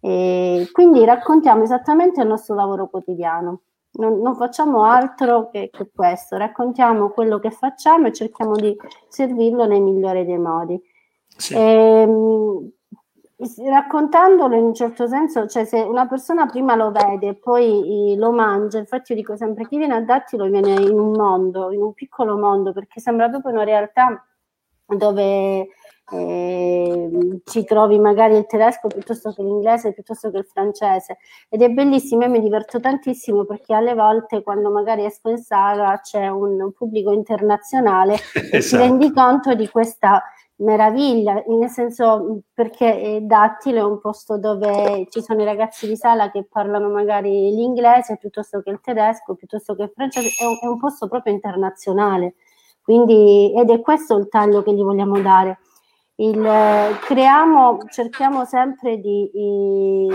E 0.01 0.69
quindi 0.73 1.05
raccontiamo 1.05 1.63
esattamente 1.63 2.23
il 2.23 2.29
nostro 2.29 2.55
lavoro 2.55 2.89
quotidiano 2.89 3.61
non, 3.97 4.21
non 4.21 4.35
facciamo 4.37 4.85
altro 4.85 5.49
che, 5.51 5.71
che, 5.73 5.91
questo, 5.95 6.37
raccontiamo 6.37 7.11
quello 7.11 7.39
che 7.39 7.51
facciamo 7.51 8.07
e 8.07 8.13
cerchiamo 8.13 8.55
di 8.55 8.77
servirlo 9.09 9.67
nel 9.67 9.83
migliore 9.83 10.25
dei 10.25 10.39
modi. 10.39 10.81
Sì. 11.37 11.55
E, 11.55 11.59
ehm, 11.61 12.71
raccontandolo 13.69 14.57
in 14.57 14.65
un 14.65 14.75
certo 14.75 15.07
senso, 15.07 15.47
cioè 15.47 15.65
se 15.65 15.81
una 15.81 16.07
persona 16.07 16.47
prima 16.47 16.75
lo 16.75 16.91
vede 16.91 17.29
e 17.29 17.35
poi 17.35 18.15
lo 18.17 18.33
mangia, 18.33 18.79
infatti 18.79 19.13
io 19.13 19.19
dico 19.19 19.37
sempre 19.37 19.67
chi 19.69 19.77
viene 19.77 19.95
a 19.95 20.01
Dattilo 20.01 20.47
viene 20.47 20.73
in 20.73 20.99
un 20.99 21.11
mondo, 21.11 21.71
in 21.71 21.83
un 21.83 21.93
piccolo 21.93 22.39
mondo, 22.39 22.73
perché 22.73 22.99
sembra 23.01 23.29
proprio 23.29 23.53
una 23.53 23.65
realtà 23.65 24.25
dove 24.87 25.69
eh, 26.13 27.41
ci 27.45 27.65
trovi 27.65 27.99
magari 27.99 28.37
il 28.37 28.47
tedesco 28.47 28.87
piuttosto 28.87 29.33
che 29.33 29.43
l'inglese, 29.43 29.93
piuttosto 29.93 30.31
che 30.31 30.39
il 30.39 30.45
francese 30.45 31.19
ed 31.49 31.63
è 31.63 31.69
bellissimo 31.69 32.23
e 32.23 32.29
mi 32.29 32.41
diverto 32.41 32.79
tantissimo 32.79 33.45
perché 33.45 33.75
alle 33.75 33.95
volte 33.95 34.43
quando 34.43 34.71
magari 34.71 35.05
esco 35.05 35.31
in 35.31 35.39
sala 35.39 35.99
c'è 36.01 36.29
un, 36.29 36.73
pubblico 36.73 37.11
internazionale 37.11 38.15
esatto. 38.15 38.47
e 38.57 38.61
ti 38.61 38.77
rendi 38.77 39.13
conto 39.13 39.55
di 39.55 39.69
questa 39.69 40.23
meraviglia, 40.59 41.43
nel 41.49 41.69
senso 41.69 42.43
perché 42.55 43.19
Dattilo 43.23 43.79
è 43.79 43.85
un 43.85 43.99
posto 43.99 44.39
dove 44.39 45.07
ci 45.11 45.21
sono 45.21 45.43
i 45.43 45.45
ragazzi 45.45 45.87
di 45.87 45.97
sala 45.97 46.31
che 46.31 46.45
parlano 46.45 46.89
magari 46.89 47.51
l'inglese 47.51 48.17
piuttosto 48.17 48.63
che 48.63 48.71
il 48.71 48.81
tedesco, 48.81 49.35
piuttosto 49.35 49.75
che 49.75 49.83
il 49.83 49.93
francese, 49.95 50.29
è 50.43 50.47
un, 50.47 50.57
è 50.63 50.67
un 50.67 50.79
posto 50.79 51.09
proprio 51.09 51.35
internazionale. 51.35 52.37
Quindi, 52.87 53.53
ed 53.53 53.69
è 53.69 53.81
questo 53.81 54.17
il 54.17 54.29
taglio 54.29 54.63
che 54.63 54.73
gli 54.73 54.81
vogliamo 54.81 55.21
dare 55.21 55.59
il, 56.19 56.41
creiamo, 57.01 57.79
cerchiamo 57.91 58.45
sempre 58.45 58.99
di, 58.99 59.29
di, 59.33 60.09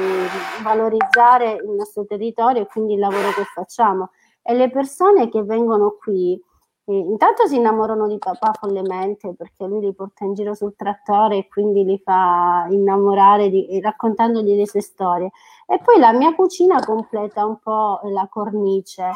valorizzare 0.64 1.56
il 1.56 1.70
nostro 1.70 2.06
territorio 2.06 2.62
e 2.62 2.68
quindi 2.68 2.94
il 2.94 3.00
lavoro 3.00 3.28
che 3.32 3.44
facciamo. 3.44 4.12
E 4.42 4.54
le 4.54 4.70
persone 4.70 5.28
che 5.28 5.44
vengono 5.44 5.98
qui, 6.02 6.42
eh, 6.86 6.98
intanto 6.98 7.46
si 7.46 7.58
innamorano 7.58 8.08
di 8.08 8.18
papà 8.18 8.54
follemente 8.58 9.36
perché 9.36 9.66
lui 9.66 9.82
li 9.82 9.94
porta 9.94 10.24
in 10.24 10.34
giro 10.34 10.54
sul 10.54 10.74
trattore 10.78 11.40
e 11.40 11.48
quindi 11.50 11.84
li 11.84 12.00
fa 12.02 12.68
innamorare 12.70 13.50
di, 13.50 13.82
raccontandogli 13.82 14.56
le 14.56 14.66
sue 14.66 14.82
storie. 14.82 15.30
E 15.68 15.78
poi 15.84 16.00
la 16.00 16.14
mia 16.14 16.34
cucina 16.34 16.80
completa 16.80 17.46
un 17.46 17.60
po' 17.60 18.00
la 18.06 18.30
cornice 18.30 19.12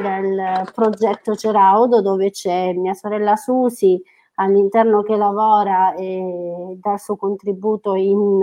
del 0.00 0.70
progetto 0.74 1.34
Ceraudo 1.34 2.00
dove 2.00 2.30
c'è 2.30 2.72
mia 2.72 2.94
sorella 2.94 3.36
Susi, 3.36 4.00
all'interno 4.36 5.02
che 5.02 5.16
lavora 5.16 5.94
e 5.94 6.76
dà 6.80 6.94
il 6.94 7.00
suo 7.00 7.16
contributo 7.16 7.94
in, 7.94 8.40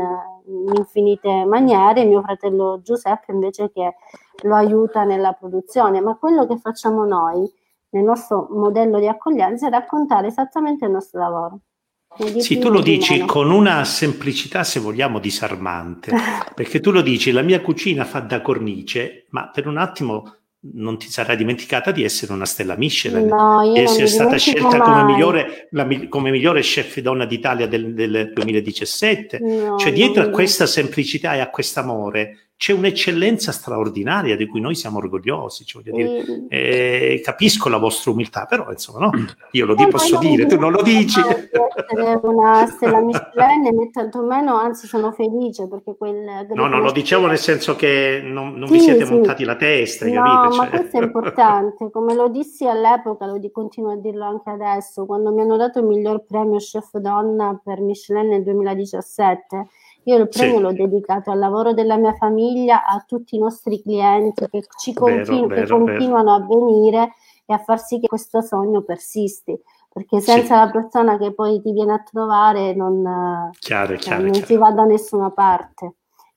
in 0.47 0.73
infinite 0.75 1.45
maniere, 1.45 2.05
mio 2.05 2.21
fratello 2.21 2.81
Giuseppe 2.83 3.31
invece 3.31 3.71
che 3.71 3.95
lo 4.43 4.55
aiuta 4.55 5.03
nella 5.03 5.33
produzione, 5.33 6.01
ma 6.01 6.15
quello 6.15 6.47
che 6.47 6.57
facciamo 6.57 7.05
noi 7.05 7.49
nel 7.89 8.03
nostro 8.03 8.47
modello 8.51 8.99
di 8.99 9.07
accoglienza 9.07 9.67
è 9.67 9.69
raccontare 9.69 10.27
esattamente 10.27 10.85
il 10.85 10.91
nostro 10.91 11.19
lavoro. 11.19 11.59
Sì, 12.37 12.59
tu 12.59 12.69
lo 12.69 12.81
dici 12.81 13.13
meno. 13.13 13.25
con 13.25 13.49
una 13.49 13.83
semplicità, 13.83 14.63
se 14.63 14.79
vogliamo, 14.79 15.19
disarmante, 15.19 16.11
perché 16.53 16.79
tu 16.79 16.91
lo 16.91 17.01
dici, 17.01 17.31
la 17.31 17.41
mia 17.41 17.61
cucina 17.61 18.05
fa 18.05 18.19
da 18.19 18.41
cornice, 18.41 19.25
ma 19.29 19.49
per 19.49 19.67
un 19.67 19.77
attimo 19.77 20.42
non 20.71 20.97
ti 20.97 21.09
sarai 21.09 21.35
dimenticata 21.35 21.91
di 21.91 22.03
essere 22.03 22.31
una 22.31 22.45
stella 22.45 22.77
Michelin, 22.77 23.27
no, 23.27 23.73
di 23.73 23.79
essere 23.79 24.07
stata 24.07 24.37
scelta 24.37 24.79
come 24.79 25.03
migliore, 25.03 25.67
la, 25.71 25.87
come 26.07 26.31
migliore, 26.31 26.61
chef 26.61 26.99
donna 26.99 27.25
d'Italia 27.25 27.67
del, 27.67 27.93
del 27.93 28.31
2017. 28.33 29.39
No, 29.39 29.77
cioè 29.77 29.91
dietro 29.91 30.23
a 30.23 30.29
questa 30.29 30.65
semplicità 30.65 31.35
e 31.35 31.39
a 31.39 31.49
questo 31.49 31.81
amore 31.81 32.51
c'è 32.63 32.71
un'eccellenza 32.71 33.51
straordinaria 33.51 34.37
di 34.37 34.47
cui 34.47 34.61
noi 34.61 34.73
siamo 34.73 34.99
orgogliosi. 34.99 35.65
Cioè, 35.65 35.83
dire, 35.83 36.23
mm. 36.23 36.45
eh, 36.47 37.21
capisco 37.21 37.67
la 37.67 37.75
vostra 37.75 38.11
umiltà, 38.11 38.45
però 38.45 38.71
insomma, 38.71 38.99
no? 38.99 39.11
io 39.51 39.65
lo 39.65 39.75
eh, 39.75 39.87
posso 39.89 40.17
dire, 40.17 40.45
tu 40.45 40.57
non 40.57 40.71
lo 40.71 40.81
dici. 40.81 41.19
una 42.23 42.65
stella 42.67 43.01
Michelin 43.01 43.63
né 43.63 43.89
tantomeno, 43.91 44.55
anzi 44.55 44.87
sono 44.87 45.11
felice 45.11 45.67
perché 45.67 45.97
quel... 45.97 46.47
No, 46.53 46.67
no, 46.67 46.79
lo 46.79 46.93
diciamo 46.93 47.27
nel 47.27 47.37
senso 47.37 47.75
che 47.75 48.21
non, 48.23 48.53
non 48.53 48.69
sì, 48.69 48.75
vi 48.75 48.79
siete 48.79 49.05
sì. 49.07 49.11
montati 49.11 49.43
la 49.43 49.57
testa, 49.57 50.05
no, 50.05 50.13
capite? 50.13 50.55
Cioè. 50.55 50.57
ma 50.57 50.69
questo 50.69 50.99
è 50.99 51.03
importante, 51.03 51.91
come 51.91 52.13
lo 52.13 52.29
dissi 52.29 52.65
all'epoca, 52.65 53.25
lo 53.25 53.39
di, 53.39 53.51
continuo 53.51 53.91
a 53.91 53.97
dirlo 53.97 54.23
anche 54.23 54.49
adesso, 54.49 55.05
quando 55.05 55.33
mi 55.33 55.41
hanno 55.41 55.57
dato 55.57 55.79
il 55.79 55.85
miglior 55.85 56.23
premio 56.23 56.59
chef 56.59 56.95
donna 56.95 57.59
per 57.61 57.81
Michelin 57.81 58.29
nel 58.29 58.43
2017 58.43 59.67
io 60.05 60.17
il 60.17 60.27
premio 60.27 60.57
sì. 60.57 60.61
l'ho 60.61 60.73
dedicato 60.73 61.31
al 61.31 61.39
lavoro 61.39 61.73
della 61.73 61.97
mia 61.97 62.13
famiglia, 62.13 62.85
a 62.85 63.03
tutti 63.05 63.35
i 63.35 63.39
nostri 63.39 63.81
clienti 63.81 64.47
che, 64.49 64.63
ci 64.77 64.93
continu- 64.93 65.47
vero, 65.47 65.47
che 65.47 65.61
vero, 65.61 65.77
continuano 65.77 66.37
vero. 66.37 66.43
a 66.43 66.47
venire 66.47 67.13
e 67.45 67.53
a 67.53 67.57
far 67.57 67.79
sì 67.79 67.99
che 67.99 68.07
questo 68.07 68.41
sogno 68.41 68.81
persisti. 68.81 69.57
Perché 69.93 70.21
senza 70.21 70.55
sì. 70.55 70.65
la 70.65 70.71
persona 70.71 71.17
che 71.17 71.33
poi 71.33 71.61
ti 71.61 71.71
viene 71.71 71.93
a 71.93 72.03
trovare 72.03 72.73
non, 72.73 73.51
chiaro, 73.59 73.89
cioè, 73.89 73.97
chiaro, 73.97 74.23
non 74.23 74.31
chiaro. 74.31 74.47
si 74.47 74.57
va 74.57 74.71
da 74.71 74.83
nessuna 74.85 75.29
parte. 75.29 75.95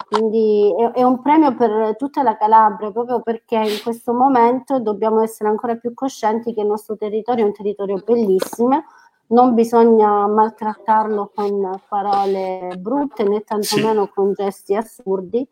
Quindi 0.08 0.72
è, 0.78 0.90
è, 0.92 1.02
un 1.02 1.20
premio 1.20 1.56
per 1.56 1.96
tutta 1.96 2.22
la 2.22 2.36
Calabria, 2.36 2.92
proprio 2.92 3.22
perché 3.22 3.56
in 3.56 3.80
questo 3.82 4.12
momento 4.12 4.78
dobbiamo 4.78 5.20
essere 5.20 5.48
ancora 5.48 5.74
più 5.74 5.94
coscienti 5.94 6.54
che 6.54 6.60
il 6.60 6.66
nostro 6.66 6.96
territorio 6.96 7.44
è 7.44 7.46
un 7.48 7.52
territorio 7.52 8.00
bellissimo, 8.04 8.84
non 9.28 9.54
bisogna 9.54 10.26
maltrattarlo 10.26 11.32
con 11.34 11.80
parole 11.88 12.76
brutte 12.78 13.24
né 13.24 13.42
tantomeno 13.42 14.04
sì. 14.04 14.10
con 14.14 14.32
gesti 14.32 14.74
assurdi. 14.74 15.46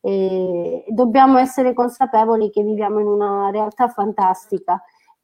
E 0.00 0.84
dobbiamo 0.88 1.38
essere 1.38 1.74
consapevoli 1.74 2.50
che 2.50 2.62
viviamo 2.62 3.00
in 3.00 3.06
una 3.06 3.50
realtà 3.50 3.88
fantastica. 3.88 4.80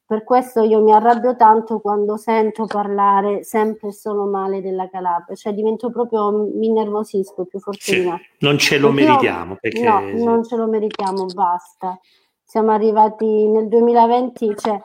Per 0.07 0.23
questo 0.25 0.63
io 0.63 0.83
mi 0.83 0.93
arrabbio 0.93 1.35
tanto 1.35 1.81
quando 1.81 2.17
sento 2.19 2.67
parlare 2.67 3.43
sempre 3.43 3.89
e 3.89 3.93
solo 3.93 4.27
male 4.27 4.61
della 4.61 4.89
Calabria, 4.91 5.35
cioè 5.35 5.55
divento 5.55 5.91
proprio, 5.91 6.51
mi 6.55 6.71
nervosisco 6.71 7.47
più 7.47 7.59
forte 7.59 7.81
sì. 7.81 8.13
Non 8.41 8.59
ce 8.59 8.79
lo 8.79 8.93
perché 8.93 9.05
meritiamo. 9.07 9.57
Perché... 9.59 9.83
No, 9.83 10.01
non 10.01 10.45
ce 10.45 10.57
lo 10.57 10.67
meritiamo, 10.67 11.25
basta. 11.27 11.99
Siamo 12.43 12.73
arrivati 12.73 13.49
nel 13.49 13.67
2020, 13.69 14.55
cioè, 14.57 14.83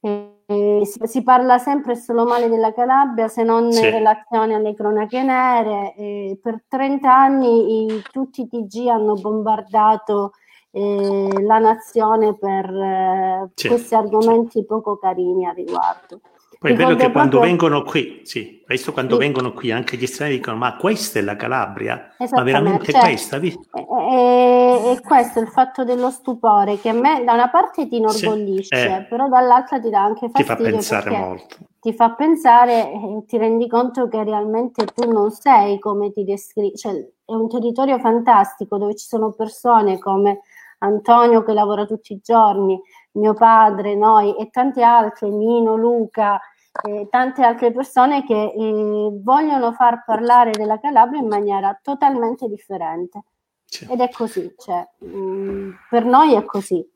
eh, 0.00 0.35
si, 0.46 1.22
parla 1.24 1.58
sempre 1.58 1.96
solo 1.96 2.24
male 2.24 2.48
della 2.48 2.72
Calabria, 2.72 3.26
se 3.26 3.42
non 3.42 3.72
sì. 3.72 3.84
in 3.84 3.90
relazione 3.90 4.54
alle 4.54 4.74
cronache 4.74 5.22
nere. 5.22 5.94
Eh, 5.96 6.38
per 6.40 6.62
30 6.68 7.12
anni 7.12 7.84
i, 7.86 8.02
tutti 8.12 8.42
i 8.42 8.48
TG 8.48 8.86
hanno 8.86 9.14
bombardato 9.14 10.32
eh, 10.70 11.42
la 11.42 11.58
nazione 11.58 12.36
per 12.36 12.64
eh, 12.64 13.50
sì. 13.54 13.68
questi 13.68 13.94
argomenti 13.94 14.64
poco 14.64 14.98
carini 14.98 15.46
a 15.46 15.52
riguardo. 15.52 16.20
Poi 16.58 16.72
è 16.72 16.74
vero 16.74 16.94
che 16.94 17.10
quando 17.10 17.40
vengono 17.40 17.82
qui, 17.82 18.20
sì, 18.24 18.62
visto 18.66 18.92
quando 18.92 19.14
sì. 19.14 19.20
vengono 19.20 19.52
qui 19.52 19.70
anche 19.70 19.96
gli 19.96 20.06
stranieri 20.06 20.38
dicono 20.38 20.56
ma 20.56 20.76
questa 20.76 21.18
è 21.18 21.22
la 21.22 21.36
Calabria? 21.36 22.14
Ma 22.30 22.42
veramente 22.42 22.92
cioè, 22.92 23.00
questa? 23.00 23.36
E, 23.36 23.52
e, 23.72 25.00
questo 25.06 25.38
è 25.38 25.42
il 25.42 25.48
fatto 25.48 25.84
dello 25.84 26.10
stupore 26.10 26.78
che 26.78 26.88
a 26.88 26.92
me 26.94 27.22
da 27.24 27.34
una 27.34 27.50
parte 27.50 27.86
ti 27.86 27.96
inorgoglisce, 27.96 28.76
sì, 28.76 28.86
eh, 28.86 29.06
però 29.08 29.28
dall'altra 29.28 29.78
ti 29.78 29.90
dà 29.90 30.02
anche 30.02 30.30
fastidio. 30.30 30.54
Ti 30.54 30.62
fa 30.62 30.70
pensare 30.70 31.10
molto. 31.10 31.56
Ti 31.78 31.92
fa 31.92 32.10
pensare 32.14 32.90
e 32.90 33.24
ti 33.26 33.36
rendi 33.36 33.68
conto 33.68 34.08
che 34.08 34.24
realmente 34.24 34.86
tu 34.86 35.10
non 35.10 35.30
sei 35.30 35.78
come 35.78 36.10
ti 36.10 36.24
descrivi, 36.24 36.74
cioè 36.74 36.92
è 36.92 37.32
un 37.32 37.48
territorio 37.48 37.98
fantastico 37.98 38.78
dove 38.78 38.94
ci 38.96 39.06
sono 39.06 39.32
persone 39.32 39.98
come 39.98 40.40
Antonio 40.78 41.42
che 41.42 41.52
lavora 41.52 41.86
tutti 41.86 42.12
i 42.12 42.20
giorni, 42.22 42.80
mio 43.16 43.34
padre, 43.34 43.94
noi 43.94 44.36
e 44.36 44.48
tanti 44.50 44.82
altri, 44.82 45.30
Nino, 45.30 45.76
Luca, 45.76 46.40
e 46.82 47.08
tante 47.10 47.42
altre 47.42 47.72
persone 47.72 48.24
che 48.24 48.52
eh, 48.54 49.10
vogliono 49.22 49.72
far 49.72 50.04
parlare 50.04 50.50
della 50.50 50.78
Calabria 50.78 51.20
in 51.20 51.28
maniera 51.28 51.78
totalmente 51.82 52.48
differente. 52.48 53.22
Sì. 53.64 53.86
Ed 53.90 54.00
è 54.00 54.10
così, 54.10 54.54
cioè, 54.56 54.86
mh, 54.98 55.08
mm, 55.08 55.70
per 55.90 56.04
noi 56.04 56.34
è 56.34 56.44
così 56.44 56.86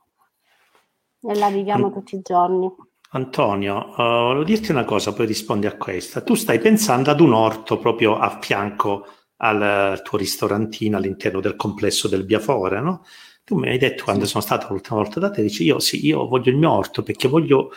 e 1.22 1.34
la 1.38 1.48
viviamo 1.48 1.88
mm. 1.88 1.92
tutti 1.92 2.16
i 2.16 2.20
giorni. 2.22 2.70
Antonio, 3.12 3.88
uh, 3.90 3.94
volevo 3.96 4.44
dirti 4.44 4.70
una 4.70 4.84
cosa, 4.84 5.12
poi 5.12 5.26
rispondi 5.26 5.66
a 5.66 5.76
questa. 5.76 6.20
Tu 6.20 6.34
stai 6.34 6.60
pensando 6.60 7.10
ad 7.10 7.20
un 7.20 7.32
orto 7.32 7.78
proprio 7.78 8.16
a 8.18 8.38
fianco 8.40 9.06
al 9.42 10.00
tuo 10.02 10.18
ristorantino 10.18 10.96
all'interno 10.96 11.40
del 11.40 11.56
complesso 11.56 12.08
del 12.08 12.24
Biafore, 12.24 12.80
no? 12.80 13.02
Tu 13.50 13.58
mi 13.58 13.68
hai 13.68 13.78
detto 13.78 14.04
quando 14.04 14.26
sono 14.26 14.44
stato 14.44 14.68
l'ultima 14.68 15.00
volta 15.00 15.18
da 15.18 15.28
te, 15.28 15.42
dici 15.42 15.64
io 15.64 15.80
sì, 15.80 16.06
io 16.06 16.28
voglio 16.28 16.52
il 16.52 16.56
mio 16.56 16.70
orto 16.70 17.02
perché 17.02 17.26
voglio 17.26 17.72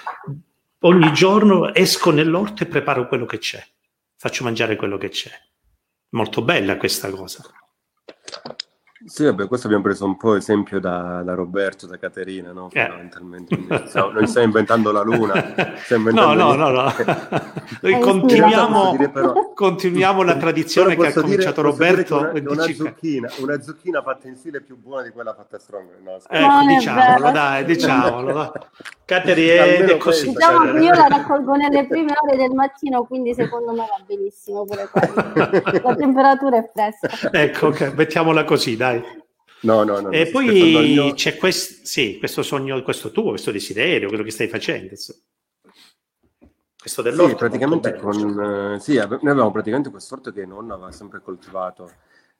ogni 0.82 1.12
giorno 1.14 1.74
esco 1.74 2.12
nell'orto 2.12 2.62
e 2.62 2.68
preparo 2.68 3.08
quello 3.08 3.26
che 3.26 3.40
c'è, 3.40 3.66
faccio 4.16 4.44
mangiare 4.44 4.76
quello 4.76 5.00
che 5.00 5.10
c'è. 5.10 5.32
Molto 6.10 6.44
bella 6.44 6.78
questa 6.78 7.10
cosa. 7.10 7.44
Sì, 9.06 9.26
vabbè, 9.26 9.48
questo 9.48 9.68
abbiamo 9.68 9.84
preso 9.84 10.06
un 10.06 10.16
po' 10.16 10.36
esempio 10.36 10.80
da, 10.80 11.22
da 11.24 11.34
Roberto, 11.34 11.88
da 11.88 11.98
Caterina, 11.98 12.54
no? 12.54 12.70
Eh. 12.72 12.86
Fondamentalmente. 12.86 13.54
Eh. 13.54 13.89
Noi 13.94 14.28
stiamo 14.28 14.48
inventando 14.48 14.92
la 14.92 15.02
luna. 15.02 15.34
Inventando 15.89 16.34
no, 16.34 16.54
no, 16.54 16.54
no, 16.54 16.70
no. 16.70 16.94
Noi 17.82 18.00
continuiamo, 18.00 18.96
però, 19.12 19.54
continuiamo 19.54 20.24
la 20.24 20.38
tradizione 20.38 20.96
che 20.96 21.08
ha 21.08 21.13
cominciato 21.13 21.62
dire, 21.62 21.72
Roberto. 21.74 22.18
Una, 22.18 22.32
una, 22.52 22.63
zucchina, 22.63 23.30
una 23.39 23.62
zucchina 23.62 24.02
fatta 24.02 24.28
in 24.28 24.38
stile 24.38 24.62
più 24.62 24.78
buona 24.78 25.04
di 25.04 25.10
quella 25.10 25.34
fatta 25.34 25.58
a 25.58 25.60
Strong. 25.60 25.89
No, 26.02 26.20
ecco, 26.30 26.68
diciamolo, 26.68 27.32
dai, 27.32 27.66
diciamolo. 27.66 28.54
Caterina 29.06 29.63
è 29.63 29.98
così. 29.98 30.30
Diciamo 30.30 30.72
che 30.72 30.80
io 30.80 30.94
la 30.94 31.08
raccolgo 31.12 31.56
nelle 31.56 31.86
prime 31.88 32.13
ore 32.22 32.38
del 32.38 32.52
mattino, 32.52 33.04
quindi 33.04 33.34
secondo 33.34 33.72
me 33.72 33.80
va 33.80 34.04
benissimo 34.06 34.66
pure 34.66 34.89
La 35.84 35.96
temperatura 35.96 36.58
è 36.58 36.70
fresca. 36.74 37.32
Ecco, 37.32 37.68
ok, 37.68 37.94
mettiamola 37.96 38.46
così, 38.46 38.78
dai. 38.78 38.93
No, 39.62 39.84
no, 39.84 40.00
no. 40.02 40.12
E 40.12 40.28
poi 40.28 40.94
mio... 40.94 41.14
c'è 41.14 41.38
quest... 41.38 41.84
sì, 41.84 42.18
questo 42.20 42.44
sogno, 42.44 42.82
questo 42.84 43.12
tuo, 43.12 43.30
questo 43.30 43.52
desiderio, 43.52 44.10
quello 44.10 44.24
che 44.24 44.32
stai 44.32 44.48
facendo. 44.48 44.94
Questo 46.78 47.02
dell'orto. 47.02 47.30
Sì, 47.30 47.36
praticamente 47.36 47.96
con... 47.96 48.74
Eh, 48.76 48.80
sì, 48.82 48.96
noi 48.96 49.06
avevamo 49.06 49.52
praticamente 49.52 49.90
quest'orto 49.90 50.34
che 50.34 50.46
nonna 50.46 50.74
aveva 50.74 50.92
sempre 50.92 51.22
coltivato. 51.22 51.90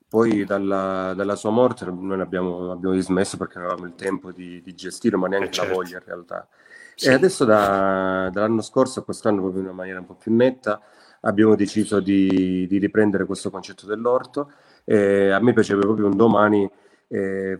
Poi 0.06 0.44
dalla, 0.44 1.14
dalla 1.16 1.34
sua 1.34 1.50
morte 1.50 1.86
noi 1.86 2.20
abbiamo, 2.20 2.70
abbiamo 2.70 2.94
dismesso 2.94 3.38
perché 3.38 3.58
non 3.58 3.68
avevamo 3.68 3.88
il 3.88 3.94
tempo 3.94 4.30
di, 4.30 4.60
di 4.60 4.74
gestire, 4.74 5.16
ma 5.16 5.26
neanche 5.26 5.48
eh, 5.48 5.52
certo. 5.52 5.70
la 5.70 5.76
voglia 5.76 5.96
in 5.96 6.04
realtà. 6.04 6.46
Sì. 6.94 7.08
E 7.08 7.12
adesso 7.14 7.44
da, 7.44 8.28
dall'anno 8.30 8.60
scorso 8.60 9.00
a 9.00 9.02
quest'anno, 9.02 9.40
proprio 9.40 9.62
in 9.62 9.68
una 9.68 9.76
maniera 9.76 9.98
un 9.98 10.06
po' 10.06 10.14
più 10.14 10.32
netta, 10.32 10.80
abbiamo 11.22 11.56
deciso 11.56 12.00
di, 12.00 12.66
di 12.68 12.78
riprendere 12.78 13.24
questo 13.24 13.50
concetto 13.50 13.86
dell'orto. 13.86 14.52
E 14.84 15.30
a 15.30 15.40
me 15.40 15.52
piacerebbe 15.52 15.86
proprio 15.86 16.06
un 16.06 16.16
domani 16.16 16.70
eh, 17.08 17.58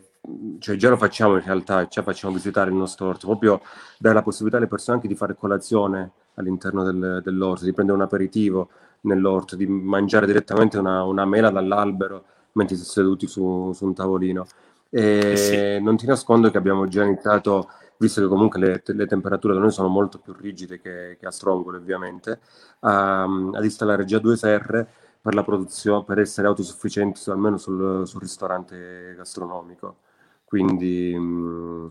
cioè 0.59 0.77
già 0.77 0.89
lo 0.89 0.97
facciamo 0.97 1.35
in 1.35 1.43
realtà, 1.43 1.87
già 1.87 2.03
facciamo 2.03 2.33
visitare 2.33 2.71
il 2.71 2.77
nostro 2.77 3.09
orto, 3.09 3.27
proprio 3.27 3.61
dare 3.99 4.15
la 4.15 4.23
possibilità 4.23 4.57
alle 4.59 4.69
persone 4.69 4.97
anche 4.97 5.09
di 5.09 5.15
fare 5.15 5.35
colazione 5.35 6.13
all'interno 6.35 6.83
del, 6.83 7.21
dell'orto, 7.23 7.65
di 7.65 7.73
prendere 7.73 7.99
un 7.99 8.05
aperitivo 8.05 8.71
nell'orto, 9.03 9.55
di 9.55 9.67
mangiare 9.67 10.27
direttamente 10.27 10.79
una, 10.79 11.05
una 11.05 11.25
mela 11.27 11.51
dall'albero 11.51 12.25
mentre 12.53 12.77
si 12.77 12.85
seduti 12.85 13.27
su, 13.27 13.73
su 13.75 13.85
un 13.85 13.95
tavolino. 13.95 14.47
Eh 14.91 15.37
sì. 15.37 15.83
non 15.83 15.97
ti 15.97 16.07
nascondo 16.07 16.51
che 16.51 16.57
abbiamo 16.57 16.87
già 16.87 17.03
iniziato, 17.03 17.69
visto 17.99 18.21
che 18.21 18.29
comunque 18.29 18.61
le, 18.61 18.83
le 18.85 19.07
temperature 19.07 19.53
da 19.53 19.61
noi 19.61 19.73
sono 19.73 19.89
molto 19.89 20.19
più 20.19 20.33
rigide 20.33 20.81
che, 20.81 21.17
che 21.19 21.27
a 21.27 21.31
Strongole 21.31 21.79
ovviamente, 21.79 22.39
a, 22.81 23.25
ad 23.25 23.65
installare 23.65 24.05
già 24.05 24.19
due 24.19 24.37
serre 24.37 24.89
per 25.25 25.33
la 25.33 25.43
produzione, 25.43 26.05
per 26.05 26.19
essere 26.19 26.49
autosufficienti 26.49 27.31
almeno 27.31 27.57
sul, 27.57 28.07
sul 28.07 28.21
ristorante 28.21 29.15
gastronomico. 29.17 30.01
Quindi, 30.45 31.17
mh, 31.17 31.91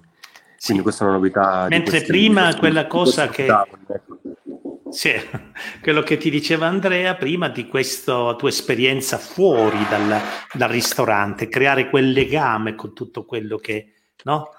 sì. 0.55 0.65
quindi, 0.65 0.83
questa 0.83 1.03
è 1.03 1.07
una 1.07 1.15
novità. 1.15 1.65
Mentre 1.67 2.03
prima 2.03 2.55
quella 2.55 2.85
cosa 2.85 3.29
che... 3.29 3.47
Ecco. 3.47 4.19
Sì, 4.91 5.13
quello 5.81 6.03
che 6.03 6.17
ti 6.17 6.29
diceva 6.29 6.67
Andrea 6.67 7.15
prima 7.15 7.49
di 7.49 7.67
questa 7.67 8.35
tua 8.35 8.49
esperienza 8.49 9.17
fuori 9.17 9.79
dal, 9.89 10.15
dal, 10.53 10.69
ristorante, 10.69 11.49
creare 11.49 11.89
quel 11.89 12.11
legame 12.11 12.75
con 12.75 12.93
tutto 12.93 13.25
quello 13.25 13.57
che, 13.57 13.93
no? 14.25 14.49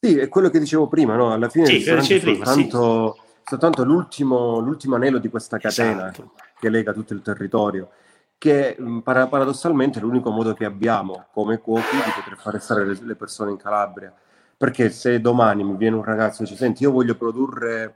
Sì, 0.00 0.16
è 0.16 0.28
quello 0.28 0.48
che 0.48 0.58
dicevo 0.58 0.88
prima, 0.88 1.16
no? 1.16 1.34
Alla 1.34 1.50
fine 1.50 1.66
sì, 1.66 1.72
il 1.72 1.78
ristorante 1.80 2.16
è 2.16 2.20
soltanto, 2.20 3.14
sì. 3.14 3.40
soltanto 3.44 3.84
l'ultimo, 3.84 4.58
l'ultimo, 4.60 4.94
anello 4.94 5.18
di 5.18 5.28
questa 5.28 5.58
catena 5.58 6.10
esatto. 6.10 6.32
Che 6.60 6.68
lega 6.68 6.92
tutto 6.92 7.14
il 7.14 7.22
territorio, 7.22 7.90
che 8.38 8.76
paradossalmente 9.02 9.98
è 9.98 10.02
l'unico 10.02 10.30
modo 10.30 10.54
che 10.54 10.64
abbiamo 10.64 11.26
come 11.32 11.58
cuochi 11.58 11.96
di 11.96 12.12
poter 12.14 12.38
fare 12.38 12.60
stare 12.60 12.84
le, 12.84 12.98
le 13.02 13.16
persone 13.16 13.50
in 13.50 13.56
Calabria. 13.56 14.14
Perché 14.56 14.90
se 14.90 15.20
domani 15.20 15.64
mi 15.64 15.76
viene 15.76 15.96
un 15.96 16.04
ragazzo 16.04 16.42
e 16.42 16.44
dice, 16.44 16.56
senti, 16.56 16.82
io 16.82 16.90
voglio 16.90 17.16
produrre 17.16 17.94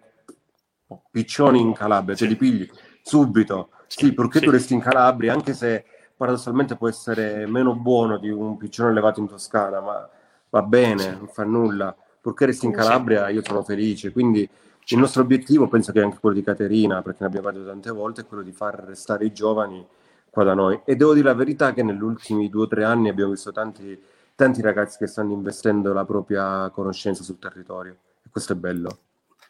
piccioni 1.11 1.61
in 1.61 1.75
Calabria, 1.75 2.17
ce 2.17 2.27
li 2.27 2.37
pigli 2.37 2.69
subito. 3.03 3.71
Sì, 3.87 4.12
perché 4.15 4.39
sì. 4.39 4.47
tu 4.47 4.51
resti 4.51 4.75
in 4.75 4.81
Calabria, 4.81 5.33
anche 5.33 5.53
se 5.53 5.85
paradossalmente 6.17 6.77
può 6.77 6.89
essere 6.89 7.47
meno 7.47 7.75
buono 7.75 8.17
di 8.19 8.31
un 8.31 8.57
piccione 8.57 8.91
allevato 8.91 9.21
in 9.21 9.29
Toscana, 9.29 9.81
ma 9.81 10.09
va 10.49 10.62
bene, 10.62 11.03
sì. 11.03 11.11
non 11.11 11.29
fa 11.29 11.45
nulla. 11.45 11.95
Purché 12.21 12.47
resti 12.47 12.65
in 12.65 12.73
Calabria, 12.73 13.29
io 13.29 13.43
sono 13.45 13.62
felice. 13.62 14.11
Quindi 14.11 14.49
il 14.89 14.99
nostro 14.99 15.22
obiettivo, 15.22 15.68
penso 15.68 15.93
che 15.93 16.01
anche 16.01 16.18
quello 16.20 16.35
di 16.35 16.43
Caterina, 16.43 17.01
perché 17.03 17.18
ne 17.20 17.26
abbiamo 17.26 17.47
parlato 17.47 17.66
tante 17.66 17.91
volte, 17.91 18.20
è 18.20 18.26
quello 18.26 18.43
di 18.43 18.53
far 18.53 18.85
restare 18.87 19.24
i 19.24 19.32
giovani 19.32 19.85
qua 20.28 20.45
da 20.45 20.55
noi. 20.55 20.80
E 20.85 20.97
devo 20.97 21.14
dire 21.14 21.26
la 21.26 21.35
verità 21.35 21.72
che 21.72 21.82
negli 21.82 22.03
ultimi 22.03 22.51
due 22.51 22.64
o 22.64 22.68
tre 22.68 22.85
anni 22.85 23.09
abbiamo 23.09 23.30
visto 23.30 23.53
tanti, 23.53 23.99
tanti 24.35 24.61
ragazzi 24.61 24.99
che 24.99 25.07
stanno 25.07 25.32
investendo 25.32 25.93
la 25.93 26.05
propria 26.05 26.68
conoscenza 26.70 27.22
sul 27.22 27.39
territorio. 27.39 27.97
E 28.24 28.28
questo 28.30 28.53
è 28.53 28.57
bello. 28.57 28.99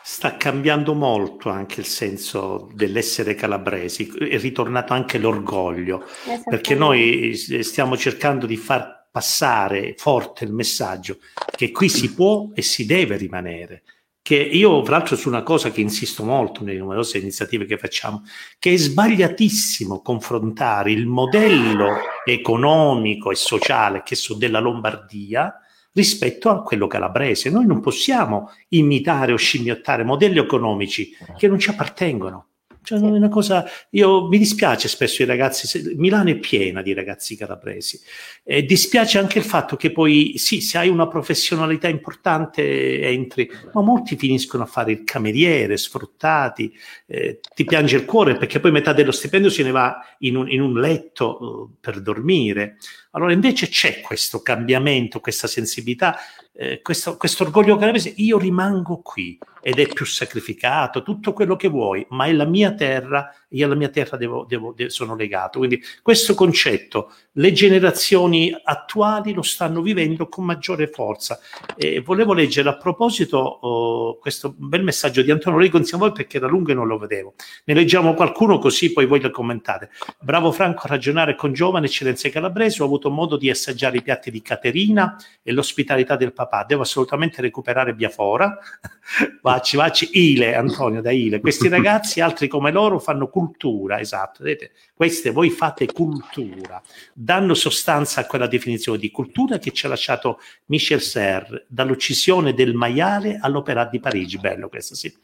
Sta 0.06 0.36
cambiando 0.36 0.92
molto 0.92 1.48
anche 1.48 1.80
il 1.80 1.86
senso 1.86 2.68
dell'essere 2.74 3.34
calabresi, 3.34 4.06
è 4.06 4.38
ritornato 4.38 4.92
anche 4.92 5.16
l'orgoglio, 5.18 6.04
perché 6.44 6.74
noi 6.74 7.34
stiamo 7.34 7.96
cercando 7.96 8.44
di 8.44 8.58
far 8.58 9.08
passare 9.10 9.94
forte 9.96 10.44
il 10.44 10.52
messaggio 10.52 11.18
che 11.46 11.70
qui 11.70 11.88
si 11.88 12.12
può 12.12 12.50
e 12.52 12.60
si 12.60 12.84
deve 12.84 13.16
rimanere. 13.16 13.82
Che 14.26 14.36
io, 14.36 14.80
tra 14.80 14.96
l'altro, 14.96 15.16
su 15.16 15.28
una 15.28 15.42
cosa 15.42 15.70
che 15.70 15.82
insisto 15.82 16.24
molto 16.24 16.64
nelle 16.64 16.78
numerose 16.78 17.18
iniziative 17.18 17.66
che 17.66 17.76
facciamo, 17.76 18.22
che 18.58 18.72
è 18.72 18.76
sbagliatissimo 18.78 20.00
confrontare 20.00 20.92
il 20.92 21.06
modello 21.06 21.98
economico 22.24 23.30
e 23.30 23.34
sociale 23.34 24.02
che 24.02 24.14
so 24.14 24.32
della 24.32 24.60
Lombardia 24.60 25.54
rispetto 25.92 26.48
a 26.48 26.62
quello 26.62 26.86
calabrese. 26.86 27.50
Noi 27.50 27.66
non 27.66 27.82
possiamo 27.82 28.50
imitare 28.68 29.34
o 29.34 29.36
scimmiottare 29.36 30.04
modelli 30.04 30.38
economici 30.38 31.14
che 31.36 31.46
non 31.46 31.58
ci 31.58 31.68
appartengono. 31.68 32.46
Cioè, 32.84 32.98
sì. 32.98 33.04
una 33.04 33.28
cosa, 33.28 33.64
io 33.90 34.28
mi 34.28 34.36
dispiace 34.36 34.88
spesso 34.88 35.22
i 35.22 35.24
ragazzi, 35.24 35.94
Milano 35.96 36.28
è 36.28 36.36
piena 36.36 36.82
di 36.82 36.92
ragazzi 36.92 37.34
calabresi, 37.34 37.98
e 38.44 38.62
dispiace 38.64 39.18
anche 39.18 39.38
il 39.38 39.44
fatto 39.44 39.76
che 39.76 39.90
poi, 39.90 40.34
sì, 40.36 40.60
se 40.60 40.76
hai 40.76 40.90
una 40.90 41.08
professionalità 41.08 41.88
importante 41.88 43.00
entri, 43.00 43.50
ma 43.72 43.80
molti 43.80 44.16
finiscono 44.16 44.64
a 44.64 44.66
fare 44.66 44.92
il 44.92 45.04
cameriere, 45.04 45.78
sfruttati, 45.78 46.72
eh, 47.06 47.40
ti 47.54 47.64
piange 47.64 47.96
il 47.96 48.04
cuore 48.04 48.36
perché 48.36 48.60
poi 48.60 48.70
metà 48.70 48.92
dello 48.92 49.12
stipendio 49.12 49.48
se 49.48 49.62
ne 49.62 49.70
va 49.70 49.98
in 50.18 50.36
un, 50.36 50.50
in 50.50 50.60
un 50.60 50.78
letto 50.78 51.38
uh, 51.42 51.76
per 51.80 52.02
dormire. 52.02 52.76
Allora 53.16 53.32
invece 53.32 53.68
c'è 53.68 54.00
questo 54.00 54.42
cambiamento, 54.42 55.20
questa 55.20 55.46
sensibilità, 55.46 56.16
eh, 56.52 56.80
questo, 56.82 57.16
orgoglio 57.40 57.76
calabrese, 57.76 58.12
io 58.16 58.38
rimango 58.38 59.02
qui 59.02 59.38
ed 59.62 59.78
è 59.78 59.86
più 59.86 60.04
sacrificato, 60.04 61.02
tutto 61.02 61.32
quello 61.32 61.54
che 61.54 61.68
vuoi, 61.68 62.04
ma 62.10 62.26
è 62.26 62.32
la 62.32 62.44
mia 62.44 62.72
terra, 62.74 63.32
io 63.54 63.66
alla 63.66 63.74
mia 63.74 63.88
terra 63.88 64.16
devo, 64.16 64.44
devo, 64.48 64.72
devo, 64.76 64.90
sono 64.90 65.14
legato. 65.14 65.58
Quindi 65.58 65.82
questo 66.02 66.34
concetto, 66.34 67.12
le 67.32 67.52
generazioni 67.52 68.54
attuali 68.62 69.32
lo 69.32 69.42
stanno 69.42 69.80
vivendo 69.80 70.28
con 70.28 70.44
maggiore 70.44 70.88
forza. 70.88 71.38
E 71.76 72.00
volevo 72.00 72.32
leggere 72.32 72.68
a 72.68 72.76
proposito 72.76 73.38
oh, 73.38 74.18
questo 74.18 74.54
bel 74.56 74.82
messaggio 74.82 75.22
di 75.22 75.30
Antonio, 75.30 75.58
leggo 75.58 75.78
insieme 75.78 76.04
a 76.04 76.06
voi 76.08 76.16
perché 76.16 76.38
da 76.38 76.46
lungo 76.46 76.72
non 76.74 76.86
lo 76.86 76.98
vedevo. 76.98 77.34
Ne 77.64 77.74
leggiamo 77.74 78.14
qualcuno 78.14 78.58
così 78.58 78.92
poi 78.92 79.06
voi 79.06 79.20
lo 79.20 79.30
commentate. 79.30 79.90
Bravo 80.20 80.52
Franco 80.52 80.86
a 80.86 80.88
ragionare 80.88 81.34
con 81.34 81.52
giovani 81.52 81.86
eccellenze 81.86 82.30
calabresi, 82.30 82.82
ho 82.82 82.84
avuto 82.84 83.10
modo 83.10 83.36
di 83.36 83.50
assaggiare 83.50 83.98
i 83.98 84.02
piatti 84.02 84.30
di 84.30 84.42
Caterina 84.42 85.16
e 85.42 85.52
l'ospitalità 85.52 86.16
del 86.16 86.32
papà, 86.32 86.64
devo 86.64 86.82
assolutamente 86.82 87.40
recuperare 87.40 87.94
Biafora. 87.94 88.56
Vacci, 89.42 89.76
vacci, 89.76 90.08
Ile, 90.12 90.54
Antonio 90.54 91.02
da 91.02 91.10
Ile. 91.10 91.40
Questi 91.40 91.68
ragazzi, 91.68 92.22
altri 92.22 92.48
come 92.48 92.70
loro, 92.70 92.98
fanno 92.98 93.28
cultura, 93.44 94.00
esatto. 94.00 94.42
Vedete? 94.42 94.72
Queste 94.94 95.30
voi 95.30 95.50
fate 95.50 95.86
cultura, 95.86 96.82
danno 97.12 97.54
sostanza 97.54 98.20
a 98.20 98.26
quella 98.26 98.46
definizione 98.46 98.98
di 98.98 99.10
cultura 99.10 99.58
che 99.58 99.72
ci 99.72 99.86
ha 99.86 99.90
lasciato 99.90 100.38
Michel 100.66 101.00
Serre, 101.00 101.66
dall'uccisione 101.68 102.54
del 102.54 102.74
maiale 102.74 103.38
all'opera 103.40 103.84
di 103.84 104.00
Parigi. 104.00 104.38
Bello 104.38 104.68
questo, 104.68 104.94
sì. 104.94 105.14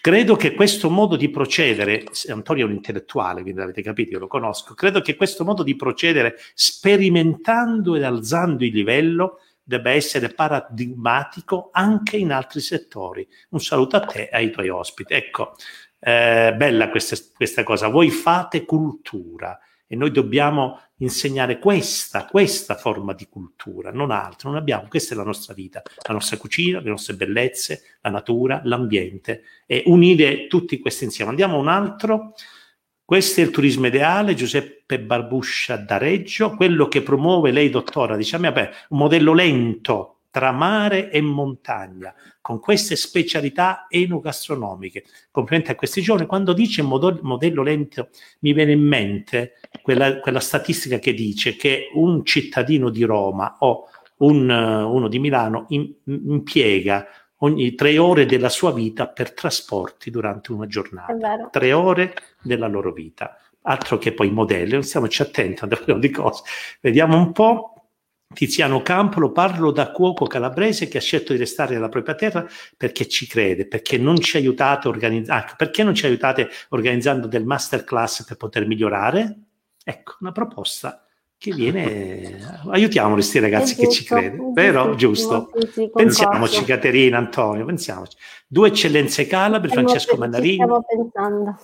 Credo 0.00 0.36
che 0.36 0.54
questo 0.54 0.88
modo 0.88 1.16
di 1.16 1.28
procedere, 1.28 2.04
Antonio 2.28 2.64
è 2.64 2.68
un 2.68 2.74
intellettuale, 2.74 3.42
quindi 3.42 3.60
avete 3.60 3.82
capito, 3.82 4.12
io 4.12 4.20
lo 4.20 4.26
conosco, 4.26 4.74
credo 4.74 5.02
che 5.02 5.16
questo 5.16 5.44
modo 5.44 5.62
di 5.62 5.76
procedere, 5.76 6.36
sperimentando 6.54 7.94
ed 7.94 8.02
alzando 8.02 8.64
il 8.64 8.72
livello, 8.72 9.38
debba 9.64 9.90
essere 9.90 10.28
paradigmatico 10.30 11.70
anche 11.72 12.16
in 12.16 12.32
altri 12.32 12.60
settori. 12.60 13.26
Un 13.50 13.60
saluto 13.60 13.96
a 13.96 14.00
te 14.00 14.24
e 14.24 14.36
ai 14.36 14.50
tuoi 14.50 14.68
ospiti. 14.68 15.14
Ecco, 15.14 15.54
eh, 16.04 16.52
bella 16.56 16.90
questa, 16.90 17.16
questa 17.32 17.62
cosa, 17.62 17.86
voi 17.86 18.10
fate 18.10 18.64
cultura 18.64 19.56
e 19.86 19.94
noi 19.94 20.10
dobbiamo 20.10 20.80
insegnare 20.96 21.58
questa, 21.58 22.26
questa 22.26 22.74
forma 22.74 23.12
di 23.12 23.28
cultura, 23.28 23.92
non 23.92 24.10
altro, 24.10 24.50
non 24.50 24.58
abbiamo, 24.58 24.88
questa 24.88 25.14
è 25.14 25.16
la 25.16 25.22
nostra 25.22 25.54
vita, 25.54 25.80
la 26.08 26.14
nostra 26.14 26.38
cucina, 26.38 26.80
le 26.80 26.88
nostre 26.88 27.14
bellezze, 27.14 27.98
la 28.00 28.10
natura, 28.10 28.60
l'ambiente 28.64 29.42
e 29.64 29.84
unire 29.86 30.48
tutti 30.48 30.80
questi 30.80 31.04
insieme. 31.04 31.30
Andiamo 31.30 31.56
a 31.56 31.60
un 31.60 31.68
altro. 31.68 32.34
Questo 33.04 33.40
è 33.40 33.44
il 33.44 33.50
turismo 33.50 33.86
ideale, 33.86 34.34
Giuseppe 34.34 34.98
Barbuscia 34.98 35.76
da 35.76 35.98
Reggio, 35.98 36.54
quello 36.56 36.88
che 36.88 37.02
promuove 37.02 37.50
lei, 37.50 37.68
dottora, 37.68 38.16
diciamo, 38.16 38.44
vabbè, 38.44 38.70
un 38.88 38.98
modello 38.98 39.34
lento 39.34 40.21
tra 40.32 40.50
mare 40.50 41.10
e 41.10 41.20
montagna, 41.20 42.14
con 42.40 42.58
queste 42.58 42.96
specialità 42.96 43.84
enogastronomiche. 43.90 45.04
Complimenti 45.30 45.70
a 45.70 45.74
questi 45.74 46.00
giorni. 46.00 46.24
Quando 46.24 46.54
dice 46.54 46.80
modello, 46.80 47.20
modello 47.22 47.62
lento, 47.62 48.08
mi 48.40 48.54
viene 48.54 48.72
in 48.72 48.80
mente 48.80 49.60
quella, 49.82 50.20
quella, 50.20 50.40
statistica 50.40 50.98
che 50.98 51.12
dice 51.12 51.54
che 51.54 51.90
un 51.92 52.24
cittadino 52.24 52.88
di 52.88 53.04
Roma 53.04 53.56
o 53.58 53.88
un, 54.18 54.48
uno 54.48 55.08
di 55.08 55.18
Milano 55.18 55.66
in, 55.68 55.92
impiega 56.04 57.06
ogni 57.40 57.74
tre 57.74 57.98
ore 57.98 58.24
della 58.24 58.48
sua 58.48 58.72
vita 58.72 59.08
per 59.08 59.34
trasporti 59.34 60.10
durante 60.10 60.50
una 60.52 60.66
giornata. 60.66 61.48
Tre 61.50 61.72
ore 61.74 62.14
della 62.40 62.68
loro 62.68 62.90
vita. 62.92 63.36
Altro 63.64 63.98
che 63.98 64.14
poi 64.14 64.30
modelli, 64.30 64.82
stiamoci 64.82 65.20
attenti 65.20 65.62
a 65.62 65.94
di 65.98 66.10
cose. 66.10 66.42
Vediamo 66.80 67.18
un 67.18 67.32
po'. 67.32 67.81
Tiziano 68.32 68.82
Campolo, 68.82 69.32
parlo 69.32 69.70
da 69.70 69.90
cuoco 69.90 70.26
calabrese 70.26 70.88
che 70.88 70.98
ha 70.98 71.00
scelto 71.00 71.32
di 71.32 71.38
restare 71.38 71.74
nella 71.74 71.88
propria 71.88 72.14
terra 72.14 72.46
perché 72.76 73.06
ci 73.08 73.26
crede, 73.26 73.66
perché 73.66 73.98
non 73.98 74.18
ci 74.18 74.36
aiutate, 74.36 74.88
organizz- 74.88 75.30
ah, 75.30 75.54
perché 75.56 75.82
non 75.82 75.94
ci 75.94 76.06
aiutate 76.06 76.48
organizzando 76.70 77.26
del 77.26 77.44
masterclass 77.44 78.24
per 78.24 78.36
poter 78.36 78.66
migliorare? 78.66 79.38
Ecco, 79.84 80.16
una 80.20 80.32
proposta 80.32 81.04
che 81.36 81.52
viene 81.52 82.38
aiutiamo 82.68 83.14
questi 83.14 83.40
ragazzi 83.40 83.74
giusto, 83.74 83.88
che 83.88 83.92
ci 83.92 84.04
credono, 84.04 84.52
vero? 84.52 84.94
Giusto. 84.94 85.50
Sì, 85.72 85.90
pensiamoci, 85.92 86.64
Caterina, 86.64 87.18
Antonio, 87.18 87.64
pensiamoci. 87.64 88.16
Due 88.46 88.68
eccellenze 88.68 89.26
calabre, 89.26 89.68
Francesco 89.68 90.16
Mannarini. 90.16 90.54
Stiamo 90.54 90.84
pensando. 90.84 91.58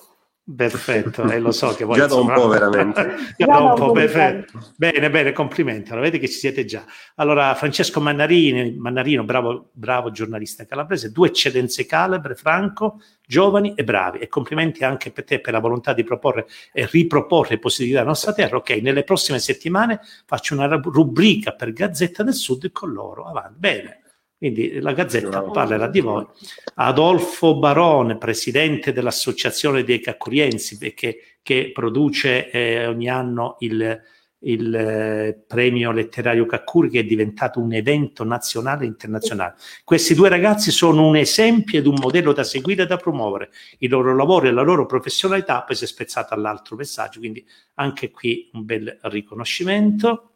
Perfetto, 0.56 1.28
eh, 1.30 1.40
lo 1.40 1.52
so 1.52 1.74
che 1.74 1.84
voi... 1.84 1.96
già 1.96 2.06
da 2.06 2.14
un 2.14 2.32
po' 2.32 2.48
veramente. 2.48 3.16
già 3.36 3.44
da 3.44 3.58
un 3.58 3.74
po', 3.74 3.92
perfetto. 3.92 4.58
Bene, 4.76 5.10
bene, 5.10 5.32
complimenti. 5.32 5.90
Allora, 5.90 6.06
vedete 6.06 6.24
che 6.24 6.32
ci 6.32 6.38
siete 6.38 6.64
già. 6.64 6.86
Allora, 7.16 7.54
Francesco 7.54 8.00
Mannarini, 8.00 8.74
Mannarino, 8.78 9.24
bravo, 9.24 9.68
bravo 9.72 10.10
giornalista 10.10 10.64
calabrese, 10.64 11.12
due 11.12 11.28
eccellenze 11.28 11.84
calabre, 11.84 12.34
Franco, 12.34 13.02
giovani 13.26 13.74
e 13.74 13.84
bravi. 13.84 14.20
E 14.20 14.28
complimenti 14.28 14.84
anche 14.84 15.10
per 15.10 15.24
te 15.24 15.40
per 15.40 15.52
la 15.52 15.60
volontà 15.60 15.92
di 15.92 16.02
proporre 16.02 16.46
e 16.72 16.88
riproporre 16.90 17.58
positività 17.58 17.98
della 17.98 18.10
nostra 18.10 18.32
terra. 18.32 18.56
Ok, 18.56 18.70
nelle 18.80 19.04
prossime 19.04 19.40
settimane 19.40 20.00
faccio 20.24 20.54
una 20.54 20.66
rubrica 20.66 21.52
per 21.52 21.74
Gazzetta 21.74 22.22
del 22.22 22.34
Sud 22.34 22.72
con 22.72 22.90
loro. 22.90 23.26
Avanti. 23.26 23.58
Bene. 23.58 24.00
Quindi 24.38 24.78
la 24.78 24.92
Gazzetta 24.92 25.42
parlerà 25.42 25.88
di 25.88 25.98
voi. 25.98 26.24
Adolfo 26.76 27.58
Barone, 27.58 28.18
presidente 28.18 28.92
dell'Associazione 28.92 29.82
dei 29.82 30.00
Caccuriensi, 30.00 30.78
che, 30.94 31.18
che 31.42 31.72
produce 31.74 32.48
eh, 32.50 32.86
ogni 32.86 33.08
anno 33.08 33.56
il, 33.58 34.00
il 34.40 34.72
eh, 34.72 35.44
premio 35.44 35.90
letterario 35.90 36.46
Caccuri 36.46 36.88
che 36.88 37.00
è 37.00 37.04
diventato 37.04 37.58
un 37.58 37.72
evento 37.72 38.22
nazionale 38.22 38.84
e 38.84 38.86
internazionale. 38.86 39.54
Questi 39.82 40.14
due 40.14 40.28
ragazzi 40.28 40.70
sono 40.70 41.04
un 41.04 41.16
esempio 41.16 41.78
ed 41.80 41.86
un 41.86 41.96
modello 41.98 42.32
da 42.32 42.44
seguire 42.44 42.84
e 42.84 42.86
da 42.86 42.96
promuovere. 42.96 43.50
Il 43.78 43.90
loro 43.90 44.14
lavoro 44.14 44.46
e 44.46 44.52
la 44.52 44.62
loro 44.62 44.86
professionalità 44.86 45.62
poi 45.62 45.74
si 45.74 45.82
è 45.82 45.88
spezzata 45.88 46.36
all'altro 46.36 46.76
messaggio, 46.76 47.18
quindi 47.18 47.44
anche 47.74 48.12
qui 48.12 48.50
un 48.52 48.64
bel 48.64 48.98
riconoscimento. 49.02 50.34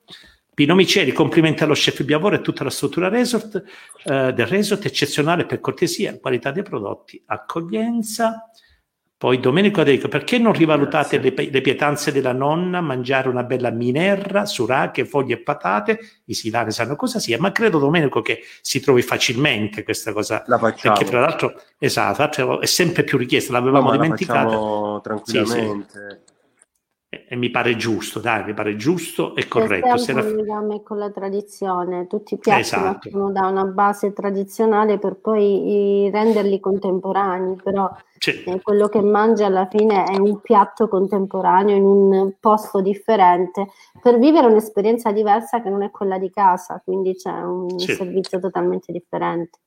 Pino 0.55 0.75
Miceli, 0.75 1.13
complimenti 1.13 1.63
allo 1.63 1.73
chef 1.73 2.03
Biavoro 2.03 2.35
e 2.35 2.43
tutta 2.43 2.63
la 2.63 2.69
struttura 2.69 3.09
resort, 3.09 3.63
eh, 4.05 4.35
del 4.35 4.47
resort, 4.47 4.85
eccezionale 4.85 5.47
per 5.47 5.61
cortesia, 5.61 6.19
qualità 6.21 6.51
dei 6.51 6.63
prodotti, 6.63 7.23
accoglienza. 7.25 8.51
Poi 9.17 9.41
Domenico 9.41 9.81
Aderico, 9.81 10.09
perché 10.09 10.37
non 10.37 10.53
rivalutate 10.53 11.17
le, 11.19 11.33
le, 11.35 11.61
pietanze 11.63 12.13
della 12.13 12.33
nonna, 12.33 12.83
mangiare 12.83 13.31
una 13.31 13.45
bella 13.45 13.71
minerra, 13.71 14.45
surache, 14.45 15.07
foglie 15.07 15.35
e 15.35 15.43
patate? 15.43 15.99
I 16.27 16.35
silani 16.35 16.71
sanno 16.71 16.97
cosa 16.97 17.19
sia, 17.19 17.39
ma 17.39 17.51
credo 17.51 17.79
Domenico 17.79 18.21
che 18.21 18.43
si 18.61 18.81
trovi 18.81 19.01
facilmente 19.01 19.85
questa 19.85 20.13
cosa. 20.13 20.43
La 20.49 20.59
facciamo. 20.59 20.97
Perché 20.97 21.11
tra 21.11 21.21
l'altro, 21.21 21.63
esatto, 21.79 22.61
è 22.61 22.67
sempre 22.67 23.05
più 23.05 23.17
richiesta, 23.17 23.53
l'avevamo 23.53 23.91
no, 23.91 23.93
dimenticata. 23.93 24.55
La 24.55 25.01
tranquillamente. 25.01 25.99
Sì, 25.99 26.25
sì 26.27 26.32
e 27.13 27.37
mi 27.37 27.51
pare 27.51 27.77
giusto, 27.77 28.21
dai, 28.21 28.43
mi 28.43 28.55
pare 28.55 28.75
giusto 28.75 29.35
e 29.35 29.47
corretto. 29.47 29.97
C'è 29.97 30.15
un 30.15 30.35
legame 30.35 30.83
con 30.83 30.97
la 30.97 31.11
tradizione, 31.11 32.07
tutti 32.07 32.33
i 32.33 32.39
piatti 32.39 32.63
esatto. 32.63 32.85
nascono 32.85 33.31
da 33.31 33.49
una 33.49 33.67
base 33.67 34.15
tradizionale 34.15 34.99
per 34.99 35.17
poi 35.17 36.09
renderli 36.11 36.59
contemporanei, 36.59 37.61
però 37.63 37.95
sì. 38.17 38.43
eh, 38.45 38.63
quello 38.63 38.89
che 38.89 39.03
mangi 39.03 39.43
alla 39.43 39.67
fine 39.67 40.05
è 40.05 40.17
un 40.17 40.41
piatto 40.41 40.89
contemporaneo 40.89 41.77
in 41.77 41.85
un 41.85 42.33
posto 42.41 42.81
differente 42.81 43.69
per 44.01 44.19
vivere 44.19 44.47
un'esperienza 44.47 45.13
diversa 45.13 45.61
che 45.61 45.69
non 45.69 45.83
è 45.83 45.91
quella 45.91 46.17
di 46.17 46.31
casa, 46.31 46.81
quindi 46.83 47.15
c'è 47.15 47.43
un 47.43 47.79
sì. 47.79 47.93
servizio 47.93 48.41
totalmente 48.41 48.91
differente. 48.91 49.59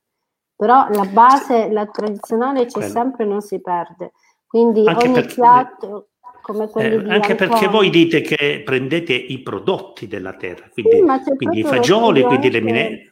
Però 0.56 0.88
la 0.88 1.04
base, 1.04 1.70
la 1.70 1.86
tradizionale 1.86 2.64
c'è 2.64 2.72
Quello. 2.72 2.88
sempre 2.88 3.24
e 3.24 3.28
non 3.28 3.40
si 3.40 3.60
perde. 3.60 4.12
Quindi 4.46 4.86
Anche 4.88 5.08
ogni 5.08 5.24
piatto 5.26 6.08
eh, 6.76 7.04
Anche 7.08 7.34
perché 7.34 7.68
voi 7.68 7.90
dite 7.90 8.20
che 8.20 8.62
prendete 8.64 9.12
i 9.12 9.40
prodotti 9.40 10.06
della 10.06 10.34
terra, 10.34 10.68
quindi, 10.72 11.02
sì, 11.24 11.36
quindi 11.36 11.58
i 11.60 11.64
fagioli, 11.64 12.22
quindi 12.22 12.50
le 12.50 12.60
mine... 12.60 13.10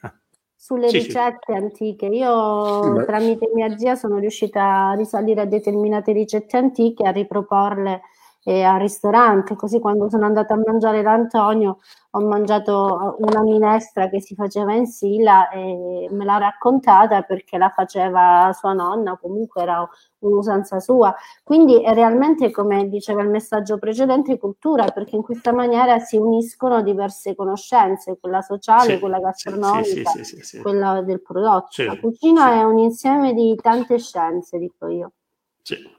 Sulle 0.64 0.88
sì, 0.88 0.96
ricette 0.96 1.52
sì. 1.52 1.52
antiche. 1.52 2.06
Io 2.06 2.98
sì, 2.98 3.04
tramite 3.04 3.50
mia 3.52 3.76
zia 3.76 3.96
sono 3.96 4.16
riuscita 4.16 4.88
a 4.88 4.94
risalire 4.94 5.42
a 5.42 5.44
determinate 5.44 6.12
ricette 6.12 6.56
antiche, 6.56 7.06
a 7.06 7.10
riproporle 7.10 8.00
eh, 8.44 8.62
al 8.62 8.78
ristorante, 8.78 9.56
così 9.56 9.80
quando 9.80 10.08
sono 10.08 10.26
andata 10.26 10.54
a 10.54 10.60
mangiare 10.64 11.02
da 11.02 11.12
Antonio 11.12 11.78
ho 12.16 12.20
mangiato 12.20 13.16
una 13.18 13.42
minestra 13.42 14.08
che 14.08 14.20
si 14.20 14.36
faceva 14.36 14.72
in 14.74 14.86
Sila 14.86 15.48
e 15.48 16.06
me 16.10 16.24
l'ha 16.24 16.38
raccontata 16.38 17.22
perché 17.22 17.58
la 17.58 17.70
faceva 17.70 18.52
sua 18.52 18.72
nonna, 18.72 19.18
comunque 19.20 19.62
era 19.62 19.88
un'usanza 20.20 20.78
sua. 20.78 21.12
Quindi 21.42 21.82
è 21.82 21.92
realmente, 21.92 22.52
come 22.52 22.88
diceva 22.88 23.22
il 23.22 23.30
messaggio 23.30 23.78
precedente, 23.78 24.38
cultura, 24.38 24.92
perché 24.92 25.16
in 25.16 25.22
questa 25.22 25.52
maniera 25.52 25.98
si 25.98 26.16
uniscono 26.16 26.82
diverse 26.82 27.34
conoscenze, 27.34 28.16
quella 28.20 28.42
sociale, 28.42 28.94
sì, 28.94 28.98
quella 29.00 29.18
gastronomica, 29.18 30.10
sì, 30.10 30.40
sì, 30.40 30.60
quella 30.60 31.02
del 31.02 31.20
prodotto. 31.20 31.82
La 31.82 31.98
cucina 31.98 32.52
è 32.52 32.62
un 32.62 32.78
insieme 32.78 33.34
di 33.34 33.58
tante 33.60 33.98
scienze, 33.98 34.58
dico 34.58 34.86
io. 34.86 35.12
Sì. 35.62 35.93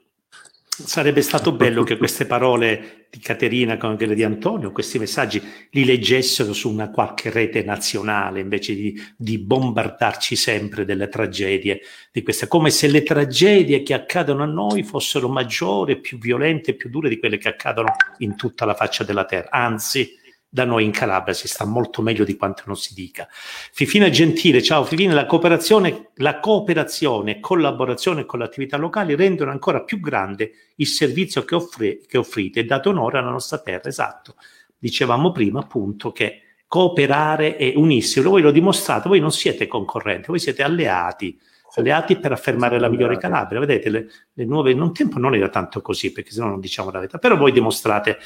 Sarebbe 0.78 1.22
stato 1.22 1.52
bello 1.52 1.84
che 1.84 1.96
queste 1.96 2.26
parole 2.26 3.06
di 3.08 3.18
Caterina 3.18 3.78
come 3.78 3.96
quelle 3.96 4.14
di 4.14 4.22
Antonio, 4.22 4.72
questi 4.72 4.98
messaggi, 4.98 5.42
li 5.70 5.86
leggessero 5.86 6.52
su 6.52 6.70
una 6.70 6.90
qualche 6.90 7.30
rete 7.30 7.62
nazionale 7.62 8.40
invece 8.40 8.74
di, 8.74 8.94
di 9.16 9.38
bombardarci 9.38 10.36
sempre 10.36 10.84
delle 10.84 11.08
tragedie 11.08 11.80
di 12.12 12.22
queste, 12.22 12.46
come 12.46 12.68
se 12.68 12.88
le 12.88 13.02
tragedie 13.02 13.82
che 13.82 13.94
accadono 13.94 14.42
a 14.42 14.46
noi 14.46 14.82
fossero 14.82 15.30
maggiori, 15.30 15.98
più 15.98 16.18
violente, 16.18 16.74
più 16.74 16.90
dure 16.90 17.08
di 17.08 17.18
quelle 17.18 17.38
che 17.38 17.48
accadono 17.48 17.94
in 18.18 18.36
tutta 18.36 18.66
la 18.66 18.74
faccia 18.74 19.02
della 19.02 19.24
terra. 19.24 19.48
Anzi, 19.52 20.14
da 20.56 20.64
noi 20.64 20.84
in 20.84 20.90
Calabria 20.90 21.34
si 21.34 21.48
sta 21.48 21.66
molto 21.66 22.00
meglio 22.00 22.24
di 22.24 22.34
quanto 22.34 22.62
non 22.64 22.78
si 22.78 22.94
dica. 22.94 23.28
Fifina 23.30 24.08
Gentile, 24.08 24.62
ciao 24.62 24.84
Fifina, 24.84 25.12
la 25.12 25.26
cooperazione, 25.26 26.12
la 26.14 26.40
cooperazione 26.40 27.32
e 27.32 27.40
collaborazione 27.40 28.24
con 28.24 28.38
le 28.38 28.46
attività 28.46 28.78
locali 28.78 29.14
rendono 29.14 29.50
ancora 29.50 29.82
più 29.82 30.00
grande 30.00 30.52
il 30.76 30.86
servizio 30.86 31.44
che, 31.44 31.56
offre, 31.56 32.00
che 32.06 32.16
offrite 32.16 32.60
e 32.60 32.64
date 32.64 32.88
onore 32.88 33.18
alla 33.18 33.28
nostra 33.28 33.58
terra, 33.58 33.90
esatto. 33.90 34.36
Dicevamo 34.78 35.30
prima 35.30 35.60
appunto 35.60 36.10
che 36.10 36.40
cooperare 36.66 37.58
e 37.58 37.74
unirsi, 37.76 38.22
voi 38.22 38.40
lo 38.40 38.50
dimostrate, 38.50 39.10
voi 39.10 39.20
non 39.20 39.32
siete 39.32 39.66
concorrenti, 39.66 40.28
voi 40.28 40.38
siete 40.38 40.62
alleati, 40.62 41.38
alleati 41.80 42.16
per 42.16 42.32
affermare 42.32 42.78
la 42.78 42.88
migliore 42.88 43.18
Calabria. 43.18 43.60
Vedete, 43.60 43.90
le, 43.90 44.06
le 44.32 44.44
nuove, 44.44 44.70
in 44.70 44.80
un 44.80 44.92
tempo 44.92 45.18
non 45.18 45.34
era 45.34 45.48
tanto 45.48 45.80
così, 45.80 46.12
perché 46.12 46.30
se 46.30 46.40
no 46.40 46.48
non 46.48 46.60
diciamo 46.60 46.90
la 46.90 46.98
verità, 46.98 47.18
però 47.18 47.36
voi 47.36 47.52
dimostrate 47.52 48.18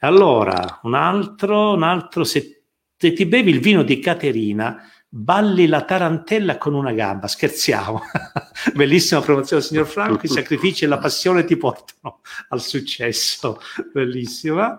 allora, 0.00 0.80
un 0.82 0.94
altro, 0.94 1.72
un 1.72 1.82
altro 1.82 2.24
se, 2.24 2.62
se 2.96 3.12
ti 3.12 3.26
bevi 3.26 3.50
il 3.50 3.60
vino 3.60 3.82
di 3.82 3.98
Caterina, 3.98 4.82
balli 5.08 5.66
la 5.66 5.82
tarantella 5.82 6.58
con 6.58 6.74
una 6.74 6.92
gamba, 6.92 7.26
scherziamo. 7.26 8.02
Bellissima 8.74 9.20
promozione, 9.20 9.62
signor 9.62 9.86
Franco, 9.86 10.26
i 10.26 10.28
sacrifici 10.28 10.84
e 10.84 10.88
la 10.88 10.98
passione 10.98 11.44
ti 11.44 11.56
portano 11.56 12.20
al 12.48 12.60
successo. 12.60 13.60
Bellissima. 13.92 14.78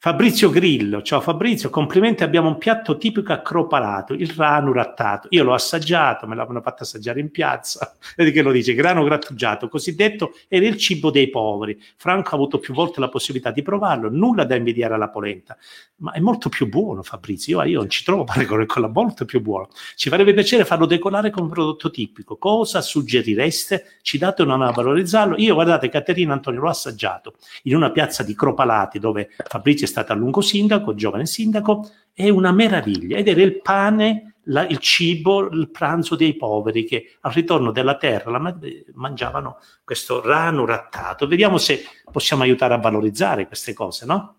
Fabrizio 0.00 0.48
Grillo, 0.48 1.02
ciao 1.02 1.20
Fabrizio, 1.20 1.70
complimenti, 1.70 2.22
abbiamo 2.22 2.46
un 2.46 2.56
piatto 2.56 2.96
tipico 2.98 3.32
accropalato, 3.32 4.12
il 4.12 4.28
rano 4.28 4.72
rattato. 4.72 5.26
Io 5.32 5.42
l'ho 5.42 5.54
assaggiato, 5.54 6.24
me 6.28 6.36
l'hanno 6.36 6.60
fatto 6.60 6.84
assaggiare 6.84 7.18
in 7.18 7.32
piazza. 7.32 7.96
Vedi 8.14 8.30
che 8.30 8.42
lo 8.42 8.52
dice, 8.52 8.74
grano 8.74 9.02
grattugiato, 9.02 9.68
cosiddetto 9.68 10.34
era 10.46 10.64
il 10.66 10.76
cibo 10.76 11.10
dei 11.10 11.28
poveri. 11.30 11.82
Franco 11.96 12.30
ha 12.30 12.34
avuto 12.34 12.60
più 12.60 12.74
volte 12.74 13.00
la 13.00 13.08
possibilità 13.08 13.50
di 13.50 13.62
provarlo, 13.62 14.08
nulla 14.08 14.44
da 14.44 14.54
invidiare 14.54 14.94
alla 14.94 15.08
polenta, 15.08 15.56
ma 15.96 16.12
è 16.12 16.20
molto 16.20 16.48
più 16.48 16.68
buono 16.68 17.02
Fabrizio, 17.02 17.60
io, 17.62 17.68
io 17.68 17.78
non 17.80 17.90
ci 17.90 18.04
trovo 18.04 18.22
paragone 18.22 18.66
con 18.66 18.82
la 18.82 18.88
molto 18.88 19.24
più 19.24 19.40
buono. 19.40 19.68
Ci 19.96 20.10
farebbe 20.10 20.32
piacere 20.32 20.64
farlo 20.64 20.86
decolare 20.86 21.30
come 21.30 21.48
prodotto 21.48 21.90
tipico. 21.90 22.36
Cosa 22.36 22.82
suggerireste? 22.82 23.96
Ci 24.02 24.16
date 24.16 24.42
una 24.42 24.56
mano 24.56 24.70
a 24.70 24.74
valorizzarlo? 24.74 25.34
Io, 25.38 25.54
guardate, 25.54 25.88
Caterina 25.88 26.34
Antonio 26.34 26.60
l'ho 26.60 26.68
assaggiato 26.68 27.34
in 27.64 27.74
una 27.74 27.90
piazza 27.90 28.22
di 28.22 28.36
Cropalati 28.36 29.00
dove 29.00 29.30
Fabrizio 29.44 29.86
stato 29.88 30.12
a 30.12 30.14
lungo 30.14 30.40
sindaco, 30.40 30.94
giovane 30.94 31.26
sindaco, 31.26 31.90
è 32.12 32.28
una 32.28 32.52
meraviglia 32.52 33.16
ed 33.16 33.26
era 33.28 33.42
il 33.42 33.60
pane, 33.60 34.34
la, 34.44 34.66
il 34.66 34.78
cibo, 34.78 35.48
il 35.50 35.70
pranzo 35.70 36.14
dei 36.14 36.36
poveri 36.36 36.84
che 36.84 37.16
al 37.20 37.32
ritorno 37.32 37.72
della 37.72 37.96
terra 37.96 38.30
la, 38.38 38.56
mangiavano 38.94 39.58
questo 39.84 40.20
rano 40.20 40.64
rattato. 40.64 41.26
Vediamo 41.26 41.58
se 41.58 41.84
possiamo 42.10 42.42
aiutare 42.42 42.74
a 42.74 42.78
valorizzare 42.78 43.46
queste 43.46 43.72
cose, 43.72 44.06
no? 44.06 44.36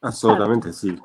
Assolutamente 0.00 0.72
sì. 0.72 0.96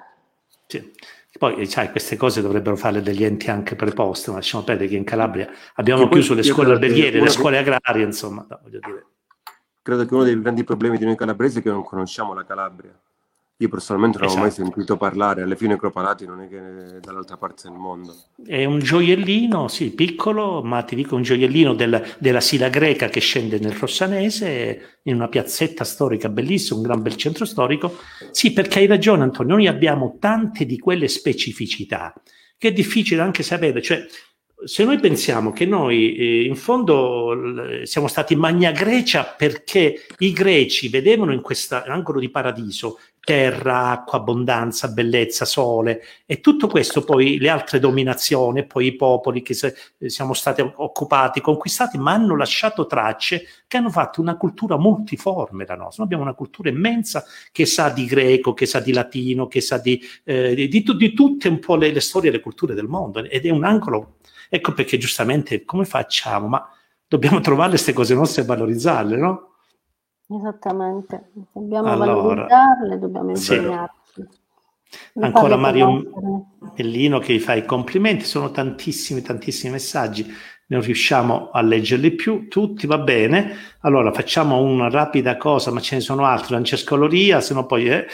sì. 0.67 0.91
Poi, 1.37 1.65
sai, 1.65 1.89
queste 1.89 2.15
cose 2.15 2.41
dovrebbero 2.41 2.75
fare 2.75 3.01
degli 3.01 3.23
enti 3.23 3.49
anche 3.49 3.75
preposti, 3.75 4.29
ma 4.29 4.35
lasciamo 4.35 4.63
perdere 4.63 4.87
che 4.87 4.95
in 4.95 5.03
Calabria 5.03 5.49
abbiamo 5.75 6.07
chiuso 6.07 6.35
le 6.35 6.43
scuole 6.43 6.73
alberghiere, 6.73 7.19
le 7.19 7.29
scuole 7.29 7.57
agrarie, 7.57 8.05
insomma, 8.05 8.45
no, 8.47 8.59
voglio 8.61 8.79
dire. 8.79 9.05
Credo 9.81 10.05
che 10.05 10.13
uno 10.13 10.23
dei 10.23 10.39
grandi 10.39 10.63
problemi 10.63 10.97
di 10.97 11.05
noi 11.05 11.17
calabresi 11.17 11.59
è 11.59 11.61
che 11.61 11.69
non 11.69 11.83
conosciamo 11.83 12.33
la 12.33 12.45
Calabria. 12.45 12.97
Io 13.63 13.69
personalmente 13.69 14.17
non 14.17 14.27
esatto. 14.27 14.41
avevo 14.41 14.57
mai 14.57 14.65
sentito 14.65 14.97
parlare, 14.97 15.41
alle 15.41 15.55
fine 15.55 15.77
Cropalati 15.77 16.25
non 16.25 16.41
è 16.41 16.49
che 16.49 16.57
è 16.57 16.99
dall'altra 16.99 17.37
parte 17.37 17.69
del 17.69 17.77
mondo. 17.77 18.13
È 18.45 18.65
un 18.65 18.79
gioiellino, 18.79 19.69
sì, 19.69 19.91
piccolo, 19.91 20.61
ma 20.61 20.81
ti 20.81 20.95
dico 20.95 21.15
un 21.15 21.21
gioiellino 21.21 21.73
del, 21.73 22.03
della 22.19 22.41
Sila 22.41 22.67
Greca 22.67 23.07
che 23.07 23.21
scende 23.21 23.59
nel 23.59 23.71
Rossanese, 23.71 24.99
in 25.03 25.15
una 25.15 25.29
piazzetta 25.29 25.85
storica 25.85 26.27
bellissima, 26.27 26.79
un 26.79 26.85
gran 26.85 27.01
bel 27.01 27.15
centro 27.15 27.45
storico. 27.45 27.99
Sì, 28.31 28.51
perché 28.51 28.79
hai 28.79 28.85
ragione 28.85 29.23
Antonio, 29.23 29.55
noi 29.55 29.67
abbiamo 29.67 30.17
tante 30.19 30.65
di 30.65 30.77
quelle 30.77 31.07
specificità 31.07 32.13
che 32.57 32.67
è 32.67 32.73
difficile 32.73 33.21
anche 33.21 33.43
sapere, 33.43 33.81
cioè 33.81 34.05
se 34.65 34.83
noi 34.83 34.99
pensiamo 34.99 35.51
che 35.51 35.65
noi 35.65 36.15
eh, 36.15 36.43
in 36.43 36.55
fondo 36.55 37.33
l- 37.33 37.81
siamo 37.83 38.07
stati 38.07 38.35
Magna 38.35 38.71
Grecia 38.71 39.23
perché 39.23 40.05
i 40.19 40.31
greci 40.31 40.89
vedevano 40.89 41.33
in 41.33 41.41
questo 41.41 41.81
angolo 41.85 42.19
di 42.19 42.29
paradiso 42.29 42.99
terra, 43.23 43.89
acqua, 43.89 44.19
abbondanza, 44.19 44.89
bellezza, 44.89 45.45
sole 45.45 46.01
e 46.25 46.39
tutto 46.41 46.67
questo 46.67 47.03
poi 47.03 47.37
le 47.37 47.49
altre 47.49 47.79
dominazioni, 47.79 48.65
poi 48.65 48.87
i 48.87 48.95
popoli 48.95 49.41
che 49.41 49.53
se, 49.53 49.75
eh, 49.97 50.09
siamo 50.09 50.33
stati 50.33 50.61
occupati, 50.61 51.39
conquistati, 51.39 51.97
ma 51.97 52.11
hanno 52.11 52.35
lasciato 52.35 52.85
tracce 52.85 53.45
che 53.67 53.77
hanno 53.77 53.89
fatto 53.89 54.19
una 54.19 54.35
cultura 54.35 54.77
multiforme 54.77 55.65
la 55.65 55.75
nostra. 55.75 56.03
Abbiamo 56.03 56.23
una 56.23 56.33
cultura 56.33 56.69
immensa 56.69 57.23
che 57.51 57.65
sa 57.65 57.89
di 57.89 58.05
greco, 58.05 58.53
che 58.53 58.65
sa 58.65 58.79
di 58.79 58.91
latino, 58.91 59.47
che 59.47 59.61
sa 59.61 59.77
di, 59.77 60.01
eh, 60.23 60.53
di, 60.53 60.67
di, 60.67 60.83
di 60.83 61.13
tutte 61.13 61.47
un 61.47 61.59
po' 61.59 61.75
le, 61.75 61.91
le 61.91 62.01
storie 62.01 62.29
e 62.29 62.33
le 62.33 62.39
culture 62.39 62.73
del 62.73 62.87
mondo 62.87 63.23
ed 63.23 63.45
è 63.45 63.49
un 63.49 63.63
angolo 63.63 64.15
Ecco 64.55 64.71
perché 64.73 64.99
giustamente 64.99 65.65
come 65.65 65.83
facciamo? 65.83 66.47
Ma 66.47 66.69
dobbiamo 67.07 67.39
trovare 67.39 67.69
queste 67.69 67.91
cose 67.91 68.13
nostre 68.13 68.43
e 68.43 68.45
valorizzarle, 68.45 69.17
no? 69.17 69.52
Esattamente, 70.39 71.29
dobbiamo 71.51 71.91
allora, 71.91 72.13
valorizzarle, 72.13 72.99
dobbiamo 72.99 73.29
impegnarci. 73.29 74.01
Sì. 74.13 75.19
Ancora 75.19 75.57
Mario 75.57 76.49
Bellino 76.75 77.19
che 77.19 77.33
vi 77.33 77.39
fa 77.39 77.53
i 77.55 77.65
complimenti, 77.65 78.25
sono 78.25 78.51
tantissimi, 78.51 79.21
tantissimi 79.21 79.73
messaggi, 79.73 80.25
non 80.67 80.81
riusciamo 80.81 81.49
a 81.51 81.61
leggerli 81.61 82.11
più, 82.11 82.47
tutti 82.47 82.87
va 82.87 82.97
bene. 82.97 83.51
Allora 83.85 84.13
facciamo 84.13 84.61
una 84.61 84.89
rapida 84.89 85.35
cosa, 85.35 85.69
ma 85.69 85.81
ce 85.81 85.95
ne 85.95 86.01
sono 86.01 86.23
altri, 86.23 86.47
Francesco 86.47 86.95
Loria, 86.95 87.41
se 87.41 87.53
no 87.53 87.65
poi 87.65 87.89
eh, 87.89 88.07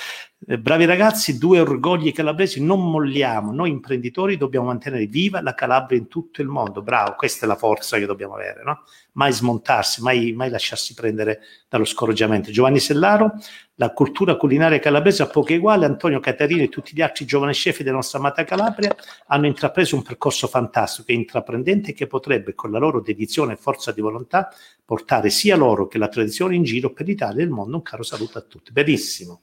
eh, 0.47 0.57
bravi 0.57 0.85
ragazzi, 0.85 1.37
due 1.37 1.59
orgogli 1.59 2.11
calabresi, 2.11 2.63
non 2.63 2.89
molliamo, 2.89 3.51
noi 3.51 3.69
imprenditori 3.69 4.35
dobbiamo 4.35 4.65
mantenere 4.65 5.05
viva 5.05 5.43
la 5.43 5.53
Calabria 5.53 5.99
in 5.99 6.07
tutto 6.07 6.41
il 6.41 6.47
mondo, 6.47 6.81
bravo, 6.81 7.13
questa 7.13 7.45
è 7.45 7.47
la 7.47 7.55
forza 7.55 7.99
che 7.99 8.07
dobbiamo 8.07 8.33
avere, 8.33 8.63
no? 8.63 8.81
mai 9.11 9.31
smontarsi, 9.31 10.01
mai, 10.01 10.31
mai 10.31 10.49
lasciarsi 10.49 10.95
prendere 10.95 11.41
dallo 11.67 11.85
scoraggiamento. 11.85 12.49
Giovanni 12.49 12.79
Sellaro, 12.79 13.33
la 13.75 13.91
cultura 13.91 14.37
culinaria 14.37 14.79
calabrese 14.79 15.21
ha 15.21 15.27
poco 15.27 15.53
uguale, 15.53 15.85
Antonio 15.85 16.19
Caterini 16.19 16.63
e 16.63 16.69
tutti 16.69 16.95
gli 16.95 17.01
altri 17.01 17.25
giovani 17.25 17.53
chef 17.53 17.81
della 17.81 17.97
nostra 17.97 18.17
amata 18.17 18.43
Calabria 18.43 18.95
hanno 19.27 19.45
intrapreso 19.45 19.95
un 19.95 20.01
percorso 20.01 20.47
fantastico 20.47 21.11
e 21.11 21.13
intraprendente 21.13 21.93
che 21.93 22.07
potrebbe 22.07 22.55
con 22.55 22.71
la 22.71 22.79
loro 22.79 23.01
dedizione 23.01 23.53
e 23.53 23.57
forza 23.57 23.91
di 23.91 24.01
volontà 24.01 24.49
portare 24.89 25.29
sia 25.29 25.55
loro 25.55 25.87
che 25.87 25.99
la 25.99 26.07
tradizione 26.07 26.55
in 26.55 26.63
giro 26.63 26.91
per 26.91 27.05
l'Italia 27.05 27.41
e 27.41 27.43
il 27.43 27.51
mondo. 27.51 27.75
Un 27.75 27.83
caro 27.83 28.01
saluto 28.01 28.39
a 28.39 28.41
tutti. 28.41 28.71
Benissimo. 28.71 29.41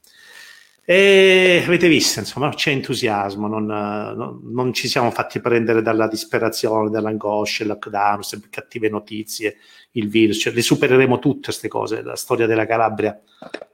E 0.84 1.62
avete 1.64 1.86
visto, 1.86 2.18
insomma, 2.18 2.48
c'è 2.50 2.72
entusiasmo, 2.72 3.46
non, 3.46 3.64
non, 3.64 4.40
non, 4.42 4.72
ci 4.72 4.88
siamo 4.88 5.12
fatti 5.12 5.38
prendere 5.38 5.82
dalla 5.82 6.08
disperazione, 6.08 6.90
dall'angoscia, 6.90 7.62
il 7.62 7.68
lockdown, 7.68 8.22
sempre 8.22 8.50
cattive 8.50 8.88
notizie, 8.88 9.58
il 9.92 10.08
virus, 10.08 10.38
cioè, 10.38 10.52
le 10.52 10.62
supereremo 10.62 11.20
tutte 11.20 11.46
queste 11.46 11.68
cose, 11.68 12.02
la 12.02 12.16
storia 12.16 12.46
della 12.46 12.66
Calabria. 12.66 13.20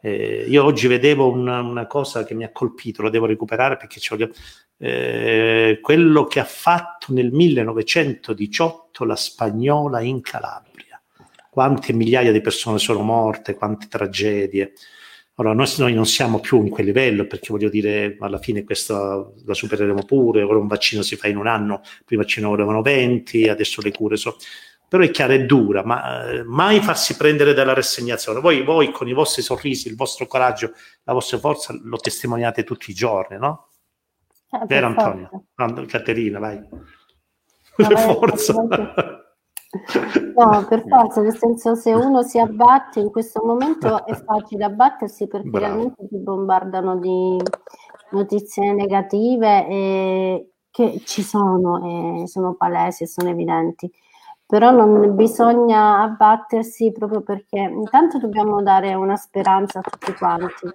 Eh, 0.02 0.44
io 0.46 0.64
oggi 0.64 0.88
vedevo 0.88 1.30
una, 1.30 1.60
una, 1.60 1.86
cosa 1.86 2.24
che 2.24 2.34
mi 2.34 2.44
ha 2.44 2.52
colpito, 2.52 3.00
lo 3.00 3.10
devo 3.10 3.24
recuperare 3.24 3.78
perché 3.78 3.98
voglio, 4.10 4.30
eh, 4.76 5.78
quello 5.80 6.24
che 6.24 6.40
ha 6.40 6.44
fatto 6.44 7.14
nel 7.14 7.30
1918 7.30 9.04
la 9.04 9.16
spagnola 9.16 10.00
in 10.00 10.20
Calabria. 10.20 10.71
Quante 11.52 11.92
migliaia 11.92 12.32
di 12.32 12.40
persone 12.40 12.78
sono 12.78 13.02
morte, 13.02 13.56
quante 13.56 13.86
tragedie. 13.86 14.72
Allora, 15.34 15.52
noi, 15.52 15.68
noi, 15.76 15.92
non 15.92 16.06
siamo 16.06 16.40
più 16.40 16.62
in 16.62 16.70
quel 16.70 16.86
livello 16.86 17.26
perché 17.26 17.48
voglio 17.50 17.68
dire, 17.68 18.16
alla 18.20 18.38
fine 18.38 18.64
questa 18.64 19.22
la 19.44 19.52
supereremo 19.52 20.02
pure. 20.06 20.42
Ora 20.44 20.56
un 20.56 20.66
vaccino 20.66 21.02
si 21.02 21.14
fa 21.16 21.28
in 21.28 21.36
un 21.36 21.46
anno, 21.46 21.82
prima 22.06 22.24
ce 22.24 22.40
ne 22.40 22.46
volevano 22.46 22.80
20, 22.80 23.50
adesso 23.50 23.82
le 23.82 23.92
cure 23.92 24.16
sono. 24.16 24.36
Però 24.88 25.02
è 25.02 25.10
chiaro, 25.10 25.34
è 25.34 25.44
dura, 25.44 25.84
ma 25.84 26.30
eh, 26.30 26.42
mai 26.42 26.80
farsi 26.80 27.18
prendere 27.18 27.52
dalla 27.52 27.74
rassegnazione. 27.74 28.40
Voi, 28.40 28.62
voi, 28.62 28.90
con 28.90 29.06
i 29.06 29.12
vostri 29.12 29.42
sorrisi, 29.42 29.88
il 29.88 29.94
vostro 29.94 30.26
coraggio, 30.26 30.72
la 31.02 31.12
vostra 31.12 31.36
forza, 31.36 31.78
lo 31.82 31.98
testimoniate 31.98 32.64
tutti 32.64 32.90
i 32.90 32.94
giorni, 32.94 33.36
no? 33.36 33.68
Eh, 34.50 34.64
Vero 34.64 34.86
Antonio? 34.86 35.48
Caterina, 35.86 36.38
vai. 36.38 36.66
No, 37.76 37.96
forza. 37.98 39.21
No, 40.36 40.66
per 40.68 40.84
forza, 40.86 41.22
nel 41.22 41.36
senso 41.36 41.74
se 41.74 41.94
uno 41.94 42.22
si 42.22 42.38
abbatte 42.38 43.00
in 43.00 43.10
questo 43.10 43.42
momento 43.42 44.04
è 44.04 44.12
facile 44.14 44.64
abbattersi 44.64 45.26
perché 45.26 45.48
Bravo. 45.48 45.64
realmente 45.64 46.06
ti 46.08 46.18
bombardano 46.18 46.98
di 46.98 47.40
notizie 48.10 48.72
negative 48.74 50.46
che 50.70 51.02
ci 51.04 51.22
sono 51.22 52.20
e 52.22 52.26
sono 52.26 52.54
palesi 52.54 53.04
e 53.04 53.06
sono 53.06 53.30
evidenti. 53.30 53.90
Però 54.44 54.70
non 54.70 55.14
bisogna 55.14 56.02
abbattersi 56.02 56.92
proprio 56.92 57.22
perché 57.22 57.56
intanto 57.56 58.18
dobbiamo 58.18 58.62
dare 58.62 58.92
una 58.92 59.16
speranza 59.16 59.78
a 59.78 59.82
tutti 59.82 60.12
quanti. 60.12 60.70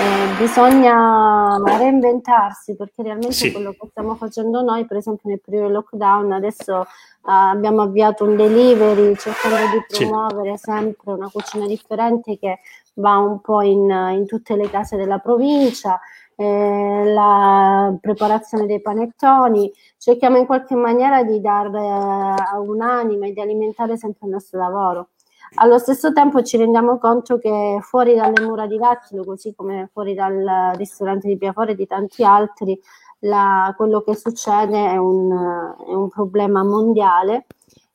Eh, 0.00 0.36
bisogna 0.38 1.56
reinventarsi 1.76 2.76
perché 2.76 3.02
realmente 3.02 3.34
sì. 3.34 3.50
quello 3.50 3.72
che 3.72 3.88
stiamo 3.90 4.14
facendo 4.14 4.62
noi, 4.62 4.86
per 4.86 4.98
esempio 4.98 5.28
nel 5.28 5.40
periodo 5.40 5.70
lockdown, 5.70 6.30
adesso 6.30 6.86
abbiamo 7.22 7.82
avviato 7.82 8.22
un 8.22 8.36
delivery 8.36 9.16
cercando 9.16 9.56
di 9.72 9.84
promuovere 9.88 10.56
sì. 10.56 10.70
sempre 10.70 11.12
una 11.12 11.28
cucina 11.28 11.66
differente 11.66 12.38
che 12.38 12.60
va 12.94 13.16
un 13.16 13.40
po' 13.40 13.60
in, 13.62 13.90
in 13.90 14.24
tutte 14.26 14.54
le 14.54 14.70
case 14.70 14.96
della 14.96 15.18
provincia, 15.18 15.98
eh, 16.36 17.02
la 17.06 17.92
preparazione 18.00 18.66
dei 18.66 18.80
panettoni, 18.80 19.72
cerchiamo 19.96 20.36
in 20.36 20.46
qualche 20.46 20.76
maniera 20.76 21.24
di 21.24 21.40
dare 21.40 21.76
eh, 21.76 22.56
un'anima 22.56 23.26
e 23.26 23.32
di 23.32 23.40
alimentare 23.40 23.96
sempre 23.96 24.28
il 24.28 24.32
nostro 24.34 24.60
lavoro. 24.60 25.08
Allo 25.54 25.78
stesso 25.78 26.12
tempo 26.12 26.42
ci 26.42 26.56
rendiamo 26.56 26.98
conto 26.98 27.38
che 27.38 27.78
fuori 27.80 28.14
dalle 28.14 28.44
mura 28.44 28.66
di 28.66 28.76
Lattilo, 28.76 29.24
così 29.24 29.54
come 29.54 29.88
fuori 29.92 30.14
dal 30.14 30.72
ristorante 30.76 31.28
di 31.28 31.36
Piafore 31.36 31.72
e 31.72 31.74
di 31.74 31.86
tanti 31.86 32.24
altri, 32.24 32.78
la, 33.20 33.72
quello 33.76 34.02
che 34.02 34.14
succede 34.14 34.90
è 34.90 34.96
un, 34.96 35.74
è 35.86 35.92
un 35.92 36.08
problema 36.08 36.62
mondiale, 36.62 37.46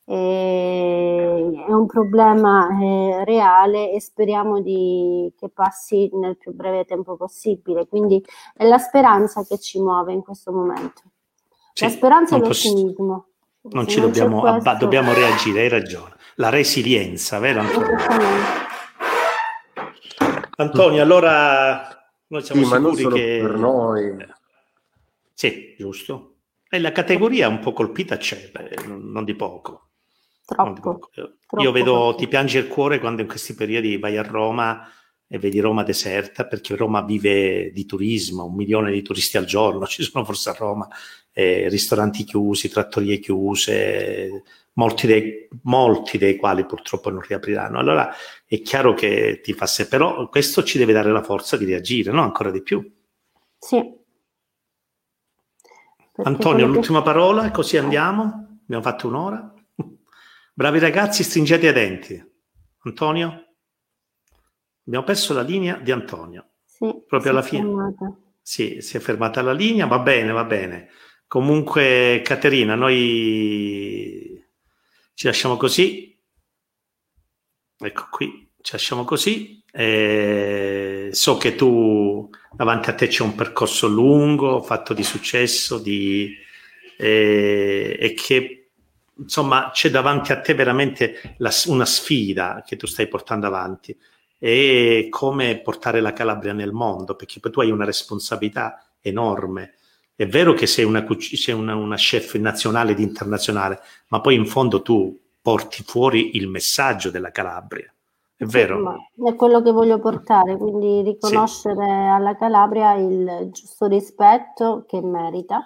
è 0.05 0.13
un 0.13 1.85
problema 1.85 2.67
eh, 2.81 3.23
reale 3.23 3.91
e 3.91 4.01
speriamo 4.01 4.59
di, 4.59 5.31
che 5.37 5.47
passi 5.49 6.09
nel 6.13 6.37
più 6.37 6.53
breve 6.53 6.83
tempo 6.83 7.15
possibile. 7.15 7.87
Quindi 7.87 8.23
è 8.55 8.67
la 8.67 8.77
speranza 8.77 9.43
che 9.45 9.57
ci 9.59 9.79
muove 9.79 10.11
in 10.11 10.21
questo 10.21 10.51
momento. 10.51 11.01
Sì, 11.73 11.85
la 11.85 11.89
speranza 11.89 12.35
e 12.35 12.39
l'ottimismo. 12.39 13.27
Non 13.61 13.87
ci 13.87 13.99
non 13.99 14.07
dobbiamo, 14.07 14.43
abba- 14.43 14.75
dobbiamo 14.75 15.13
reagire, 15.13 15.61
hai 15.61 15.69
ragione. 15.69 16.12
La 16.35 16.49
resilienza, 16.49 17.39
vero 17.39 17.61
Antonio? 17.61 17.97
Antonio, 20.55 21.01
allora 21.01 22.11
noi 22.27 22.43
siamo 22.43 22.65
sì, 22.91 22.97
sicuri 22.97 23.19
che... 23.19 23.39
per 23.41 23.55
noi 23.57 24.15
sì, 25.33 25.75
giusto. 25.77 26.35
E 26.69 26.79
la 26.79 26.91
categoria 26.91 27.47
un 27.47 27.59
po' 27.59 27.73
colpita 27.73 28.17
c'è, 28.17 28.49
beh, 28.51 28.85
non 28.87 29.25
di 29.25 29.35
poco. 29.35 29.89
Troppo, 30.45 30.73
di 30.73 30.79
poco. 30.79 31.09
Troppo 31.13 31.61
Io 31.61 31.71
vedo, 31.71 32.15
ti 32.17 32.27
piange 32.27 32.59
il 32.59 32.67
cuore 32.67 32.99
quando 32.99 33.21
in 33.21 33.27
questi 33.27 33.53
periodi 33.53 33.97
vai 33.97 34.17
a 34.17 34.23
Roma 34.23 34.87
e 35.27 35.39
vedi 35.39 35.59
Roma 35.59 35.83
deserta, 35.83 36.45
perché 36.45 36.75
Roma 36.75 37.01
vive 37.01 37.71
di 37.71 37.85
turismo, 37.85 38.45
un 38.45 38.55
milione 38.55 38.91
di 38.91 39.01
turisti 39.01 39.37
al 39.37 39.45
giorno, 39.45 39.85
ci 39.87 40.03
sono 40.03 40.23
forse 40.23 40.51
a 40.51 40.55
Roma, 40.57 40.87
eh, 41.31 41.67
ristoranti 41.69 42.23
chiusi, 42.23 42.69
trattorie 42.69 43.19
chiuse, 43.19 44.43
molti 44.73 45.07
dei, 45.07 45.47
molti 45.63 46.17
dei, 46.17 46.35
quali 46.35 46.65
purtroppo 46.65 47.09
non 47.09 47.21
riapriranno. 47.21 47.79
Allora 47.79 48.13
è 48.45 48.61
chiaro 48.61 48.93
che 48.93 49.41
ti 49.43 49.53
fa 49.53 49.65
se, 49.65 49.87
però 49.87 50.29
questo 50.29 50.63
ci 50.63 50.77
deve 50.77 50.93
dare 50.93 51.11
la 51.11 51.23
forza 51.23 51.57
di 51.57 51.65
reagire, 51.65 52.11
no? 52.11 52.21
Ancora 52.21 52.51
di 52.51 52.61
più. 52.61 52.91
Sì, 53.57 54.01
Antonio, 56.15 56.67
l'ultima 56.67 56.99
che... 56.99 57.05
parola, 57.05 57.49
così 57.49 57.77
andiamo. 57.77 58.59
Abbiamo 58.63 58.83
fatto 58.83 59.07
un'ora. 59.07 59.53
Bravi 60.53 60.79
ragazzi, 60.79 61.23
stringete 61.23 61.67
i 61.67 61.73
denti. 61.73 62.31
Antonio? 62.83 63.55
Abbiamo 64.85 65.05
perso 65.05 65.33
la 65.33 65.41
linea 65.41 65.77
di 65.77 65.91
Antonio. 65.91 66.49
Sì, 66.65 67.03
proprio 67.07 67.31
alla 67.31 67.41
fine. 67.41 67.63
Fermata. 67.63 68.17
Sì, 68.41 68.81
si 68.81 68.97
è 68.97 68.99
fermata 68.99 69.41
la 69.41 69.53
linea, 69.53 69.87
va 69.87 69.99
bene, 69.99 70.31
va 70.31 70.43
bene. 70.43 70.89
Comunque, 71.27 72.21
Caterina, 72.23 72.75
noi 72.75 74.02
ci 75.13 75.27
lasciamo 75.27 75.57
così. 75.57 76.17
Ecco 77.77 78.07
qui, 78.09 78.49
ci 78.61 78.71
lasciamo 78.73 79.03
così. 79.03 79.63
Eh, 79.71 81.09
so 81.11 81.37
che 81.37 81.55
tu 81.55 82.29
davanti 82.51 82.89
a 82.89 82.93
te 82.93 83.07
c'è 83.07 83.23
un 83.23 83.35
percorso 83.35 83.87
lungo, 83.87 84.61
fatto 84.61 84.93
di 84.93 85.03
successo, 85.03 85.79
di, 85.79 86.35
eh, 86.97 87.97
e 87.99 88.13
che 88.13 88.69
insomma 89.17 89.69
c'è 89.71 89.89
davanti 89.89 90.31
a 90.31 90.39
te 90.39 90.53
veramente 90.53 91.35
la, 91.37 91.51
una 91.67 91.85
sfida 91.85 92.63
che 92.65 92.77
tu 92.77 92.87
stai 92.87 93.07
portando 93.07 93.45
avanti 93.47 93.95
e 94.39 95.07
come 95.09 95.59
portare 95.59 96.01
la 96.01 96.13
Calabria 96.13 96.53
nel 96.53 96.71
mondo, 96.71 97.15
perché 97.15 97.39
poi 97.39 97.51
tu 97.51 97.61
hai 97.61 97.71
una 97.71 97.85
responsabilità 97.85 98.85
enorme. 99.01 99.75
È 100.15 100.27
vero 100.27 100.53
che 100.53 100.67
sei 100.67 100.85
una, 100.85 101.05
sei 101.17 101.53
una, 101.53 101.75
una 101.75 101.95
chef 101.95 102.35
nazionale 102.35 102.91
ed 102.91 102.99
internazionale, 102.99 103.79
ma 104.09 104.21
poi 104.21 104.35
in 104.35 104.45
fondo 104.45 104.81
tu 104.81 105.19
porti 105.41 105.83
fuori 105.83 106.37
il 106.37 106.47
messaggio 106.47 107.09
della 107.09 107.31
Calabria. 107.31 107.91
È 108.35 108.45
vero. 108.45 109.09
Sì, 109.15 109.27
è 109.27 109.35
quello 109.35 109.61
che 109.61 109.71
voglio 109.71 109.99
portare, 109.99 110.57
quindi 110.57 111.01
riconoscere 111.01 111.85
sì. 111.85 111.91
alla 111.91 112.35
Calabria 112.35 112.93
il 112.93 113.49
giusto 113.51 113.87
rispetto 113.87 114.85
che 114.87 115.01
merita 115.01 115.65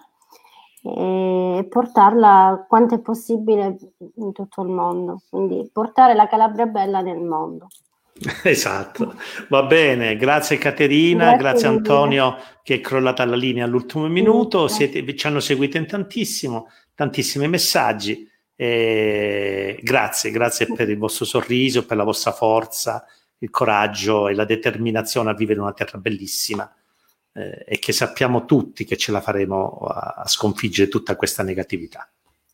e 0.82 1.68
portarla 1.70 2.66
quanto 2.68 2.95
è 2.95 3.00
possibile 3.00 3.78
in 4.16 4.32
tutto 4.32 4.62
il 4.62 4.70
mondo, 4.70 5.22
quindi 5.30 5.70
portare 5.72 6.14
la 6.14 6.28
Calabria 6.28 6.66
bella 6.68 7.02
nel 7.02 7.20
mondo. 7.20 7.68
Esatto, 8.43 9.15
va 9.49 9.63
bene, 9.63 10.15
grazie 10.15 10.57
Caterina, 10.57 11.36
grazie, 11.36 11.38
grazie 11.38 11.68
Antonio 11.68 12.38
che 12.63 12.76
è 12.76 12.82
crollata 12.82 13.24
la 13.26 13.36
linea 13.36 13.65
all'ultimo 13.65 14.07
minuto, 14.07 14.68
Siete, 14.68 15.15
ci 15.15 15.28
hanno 15.28 15.39
seguito 15.39 15.78
in 15.78 15.88
tantissimo, 15.88 16.70
tantissimi 16.95 17.47
messaggi. 17.47 18.30
E 18.59 19.80
grazie, 19.82 20.32
grazie 20.32 20.65
per 20.74 20.89
il 20.89 20.97
vostro 20.97 21.24
sorriso, 21.24 21.86
per 21.86 21.95
la 21.95 22.03
vostra 22.03 22.32
forza, 22.32 23.05
il 23.38 23.49
coraggio 23.51 24.28
e 24.28 24.34
la 24.34 24.45
determinazione 24.45 25.30
a 25.30 25.34
vivere 25.34 25.59
in 25.59 25.63
una 25.63 25.74
terra 25.74 25.97
bellissima. 25.99 26.70
eh, 27.38 27.63
e 27.65 27.80
che 27.80 27.93
sappiamo 27.93 28.45
tutti 28.45 28.84
che 28.84 28.97
ce 28.97 29.11
la 29.11 29.22
faremo 29.22 29.78
a, 29.88 30.15
a 30.18 30.28
sconfiggere 30.28 30.89
tutta 30.89 31.15
questa 31.15 31.43
negatività. 31.43 32.09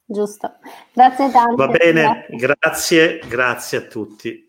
Giusto. 0.05 0.57
Grazie 0.91 1.31
tanto. 1.31 1.55
Va 1.55 1.67
bene, 1.67 2.25
grazie, 2.29 2.59
grazie, 2.59 3.19
grazie 3.27 3.77
a 3.77 3.81
tutti. 3.81 4.42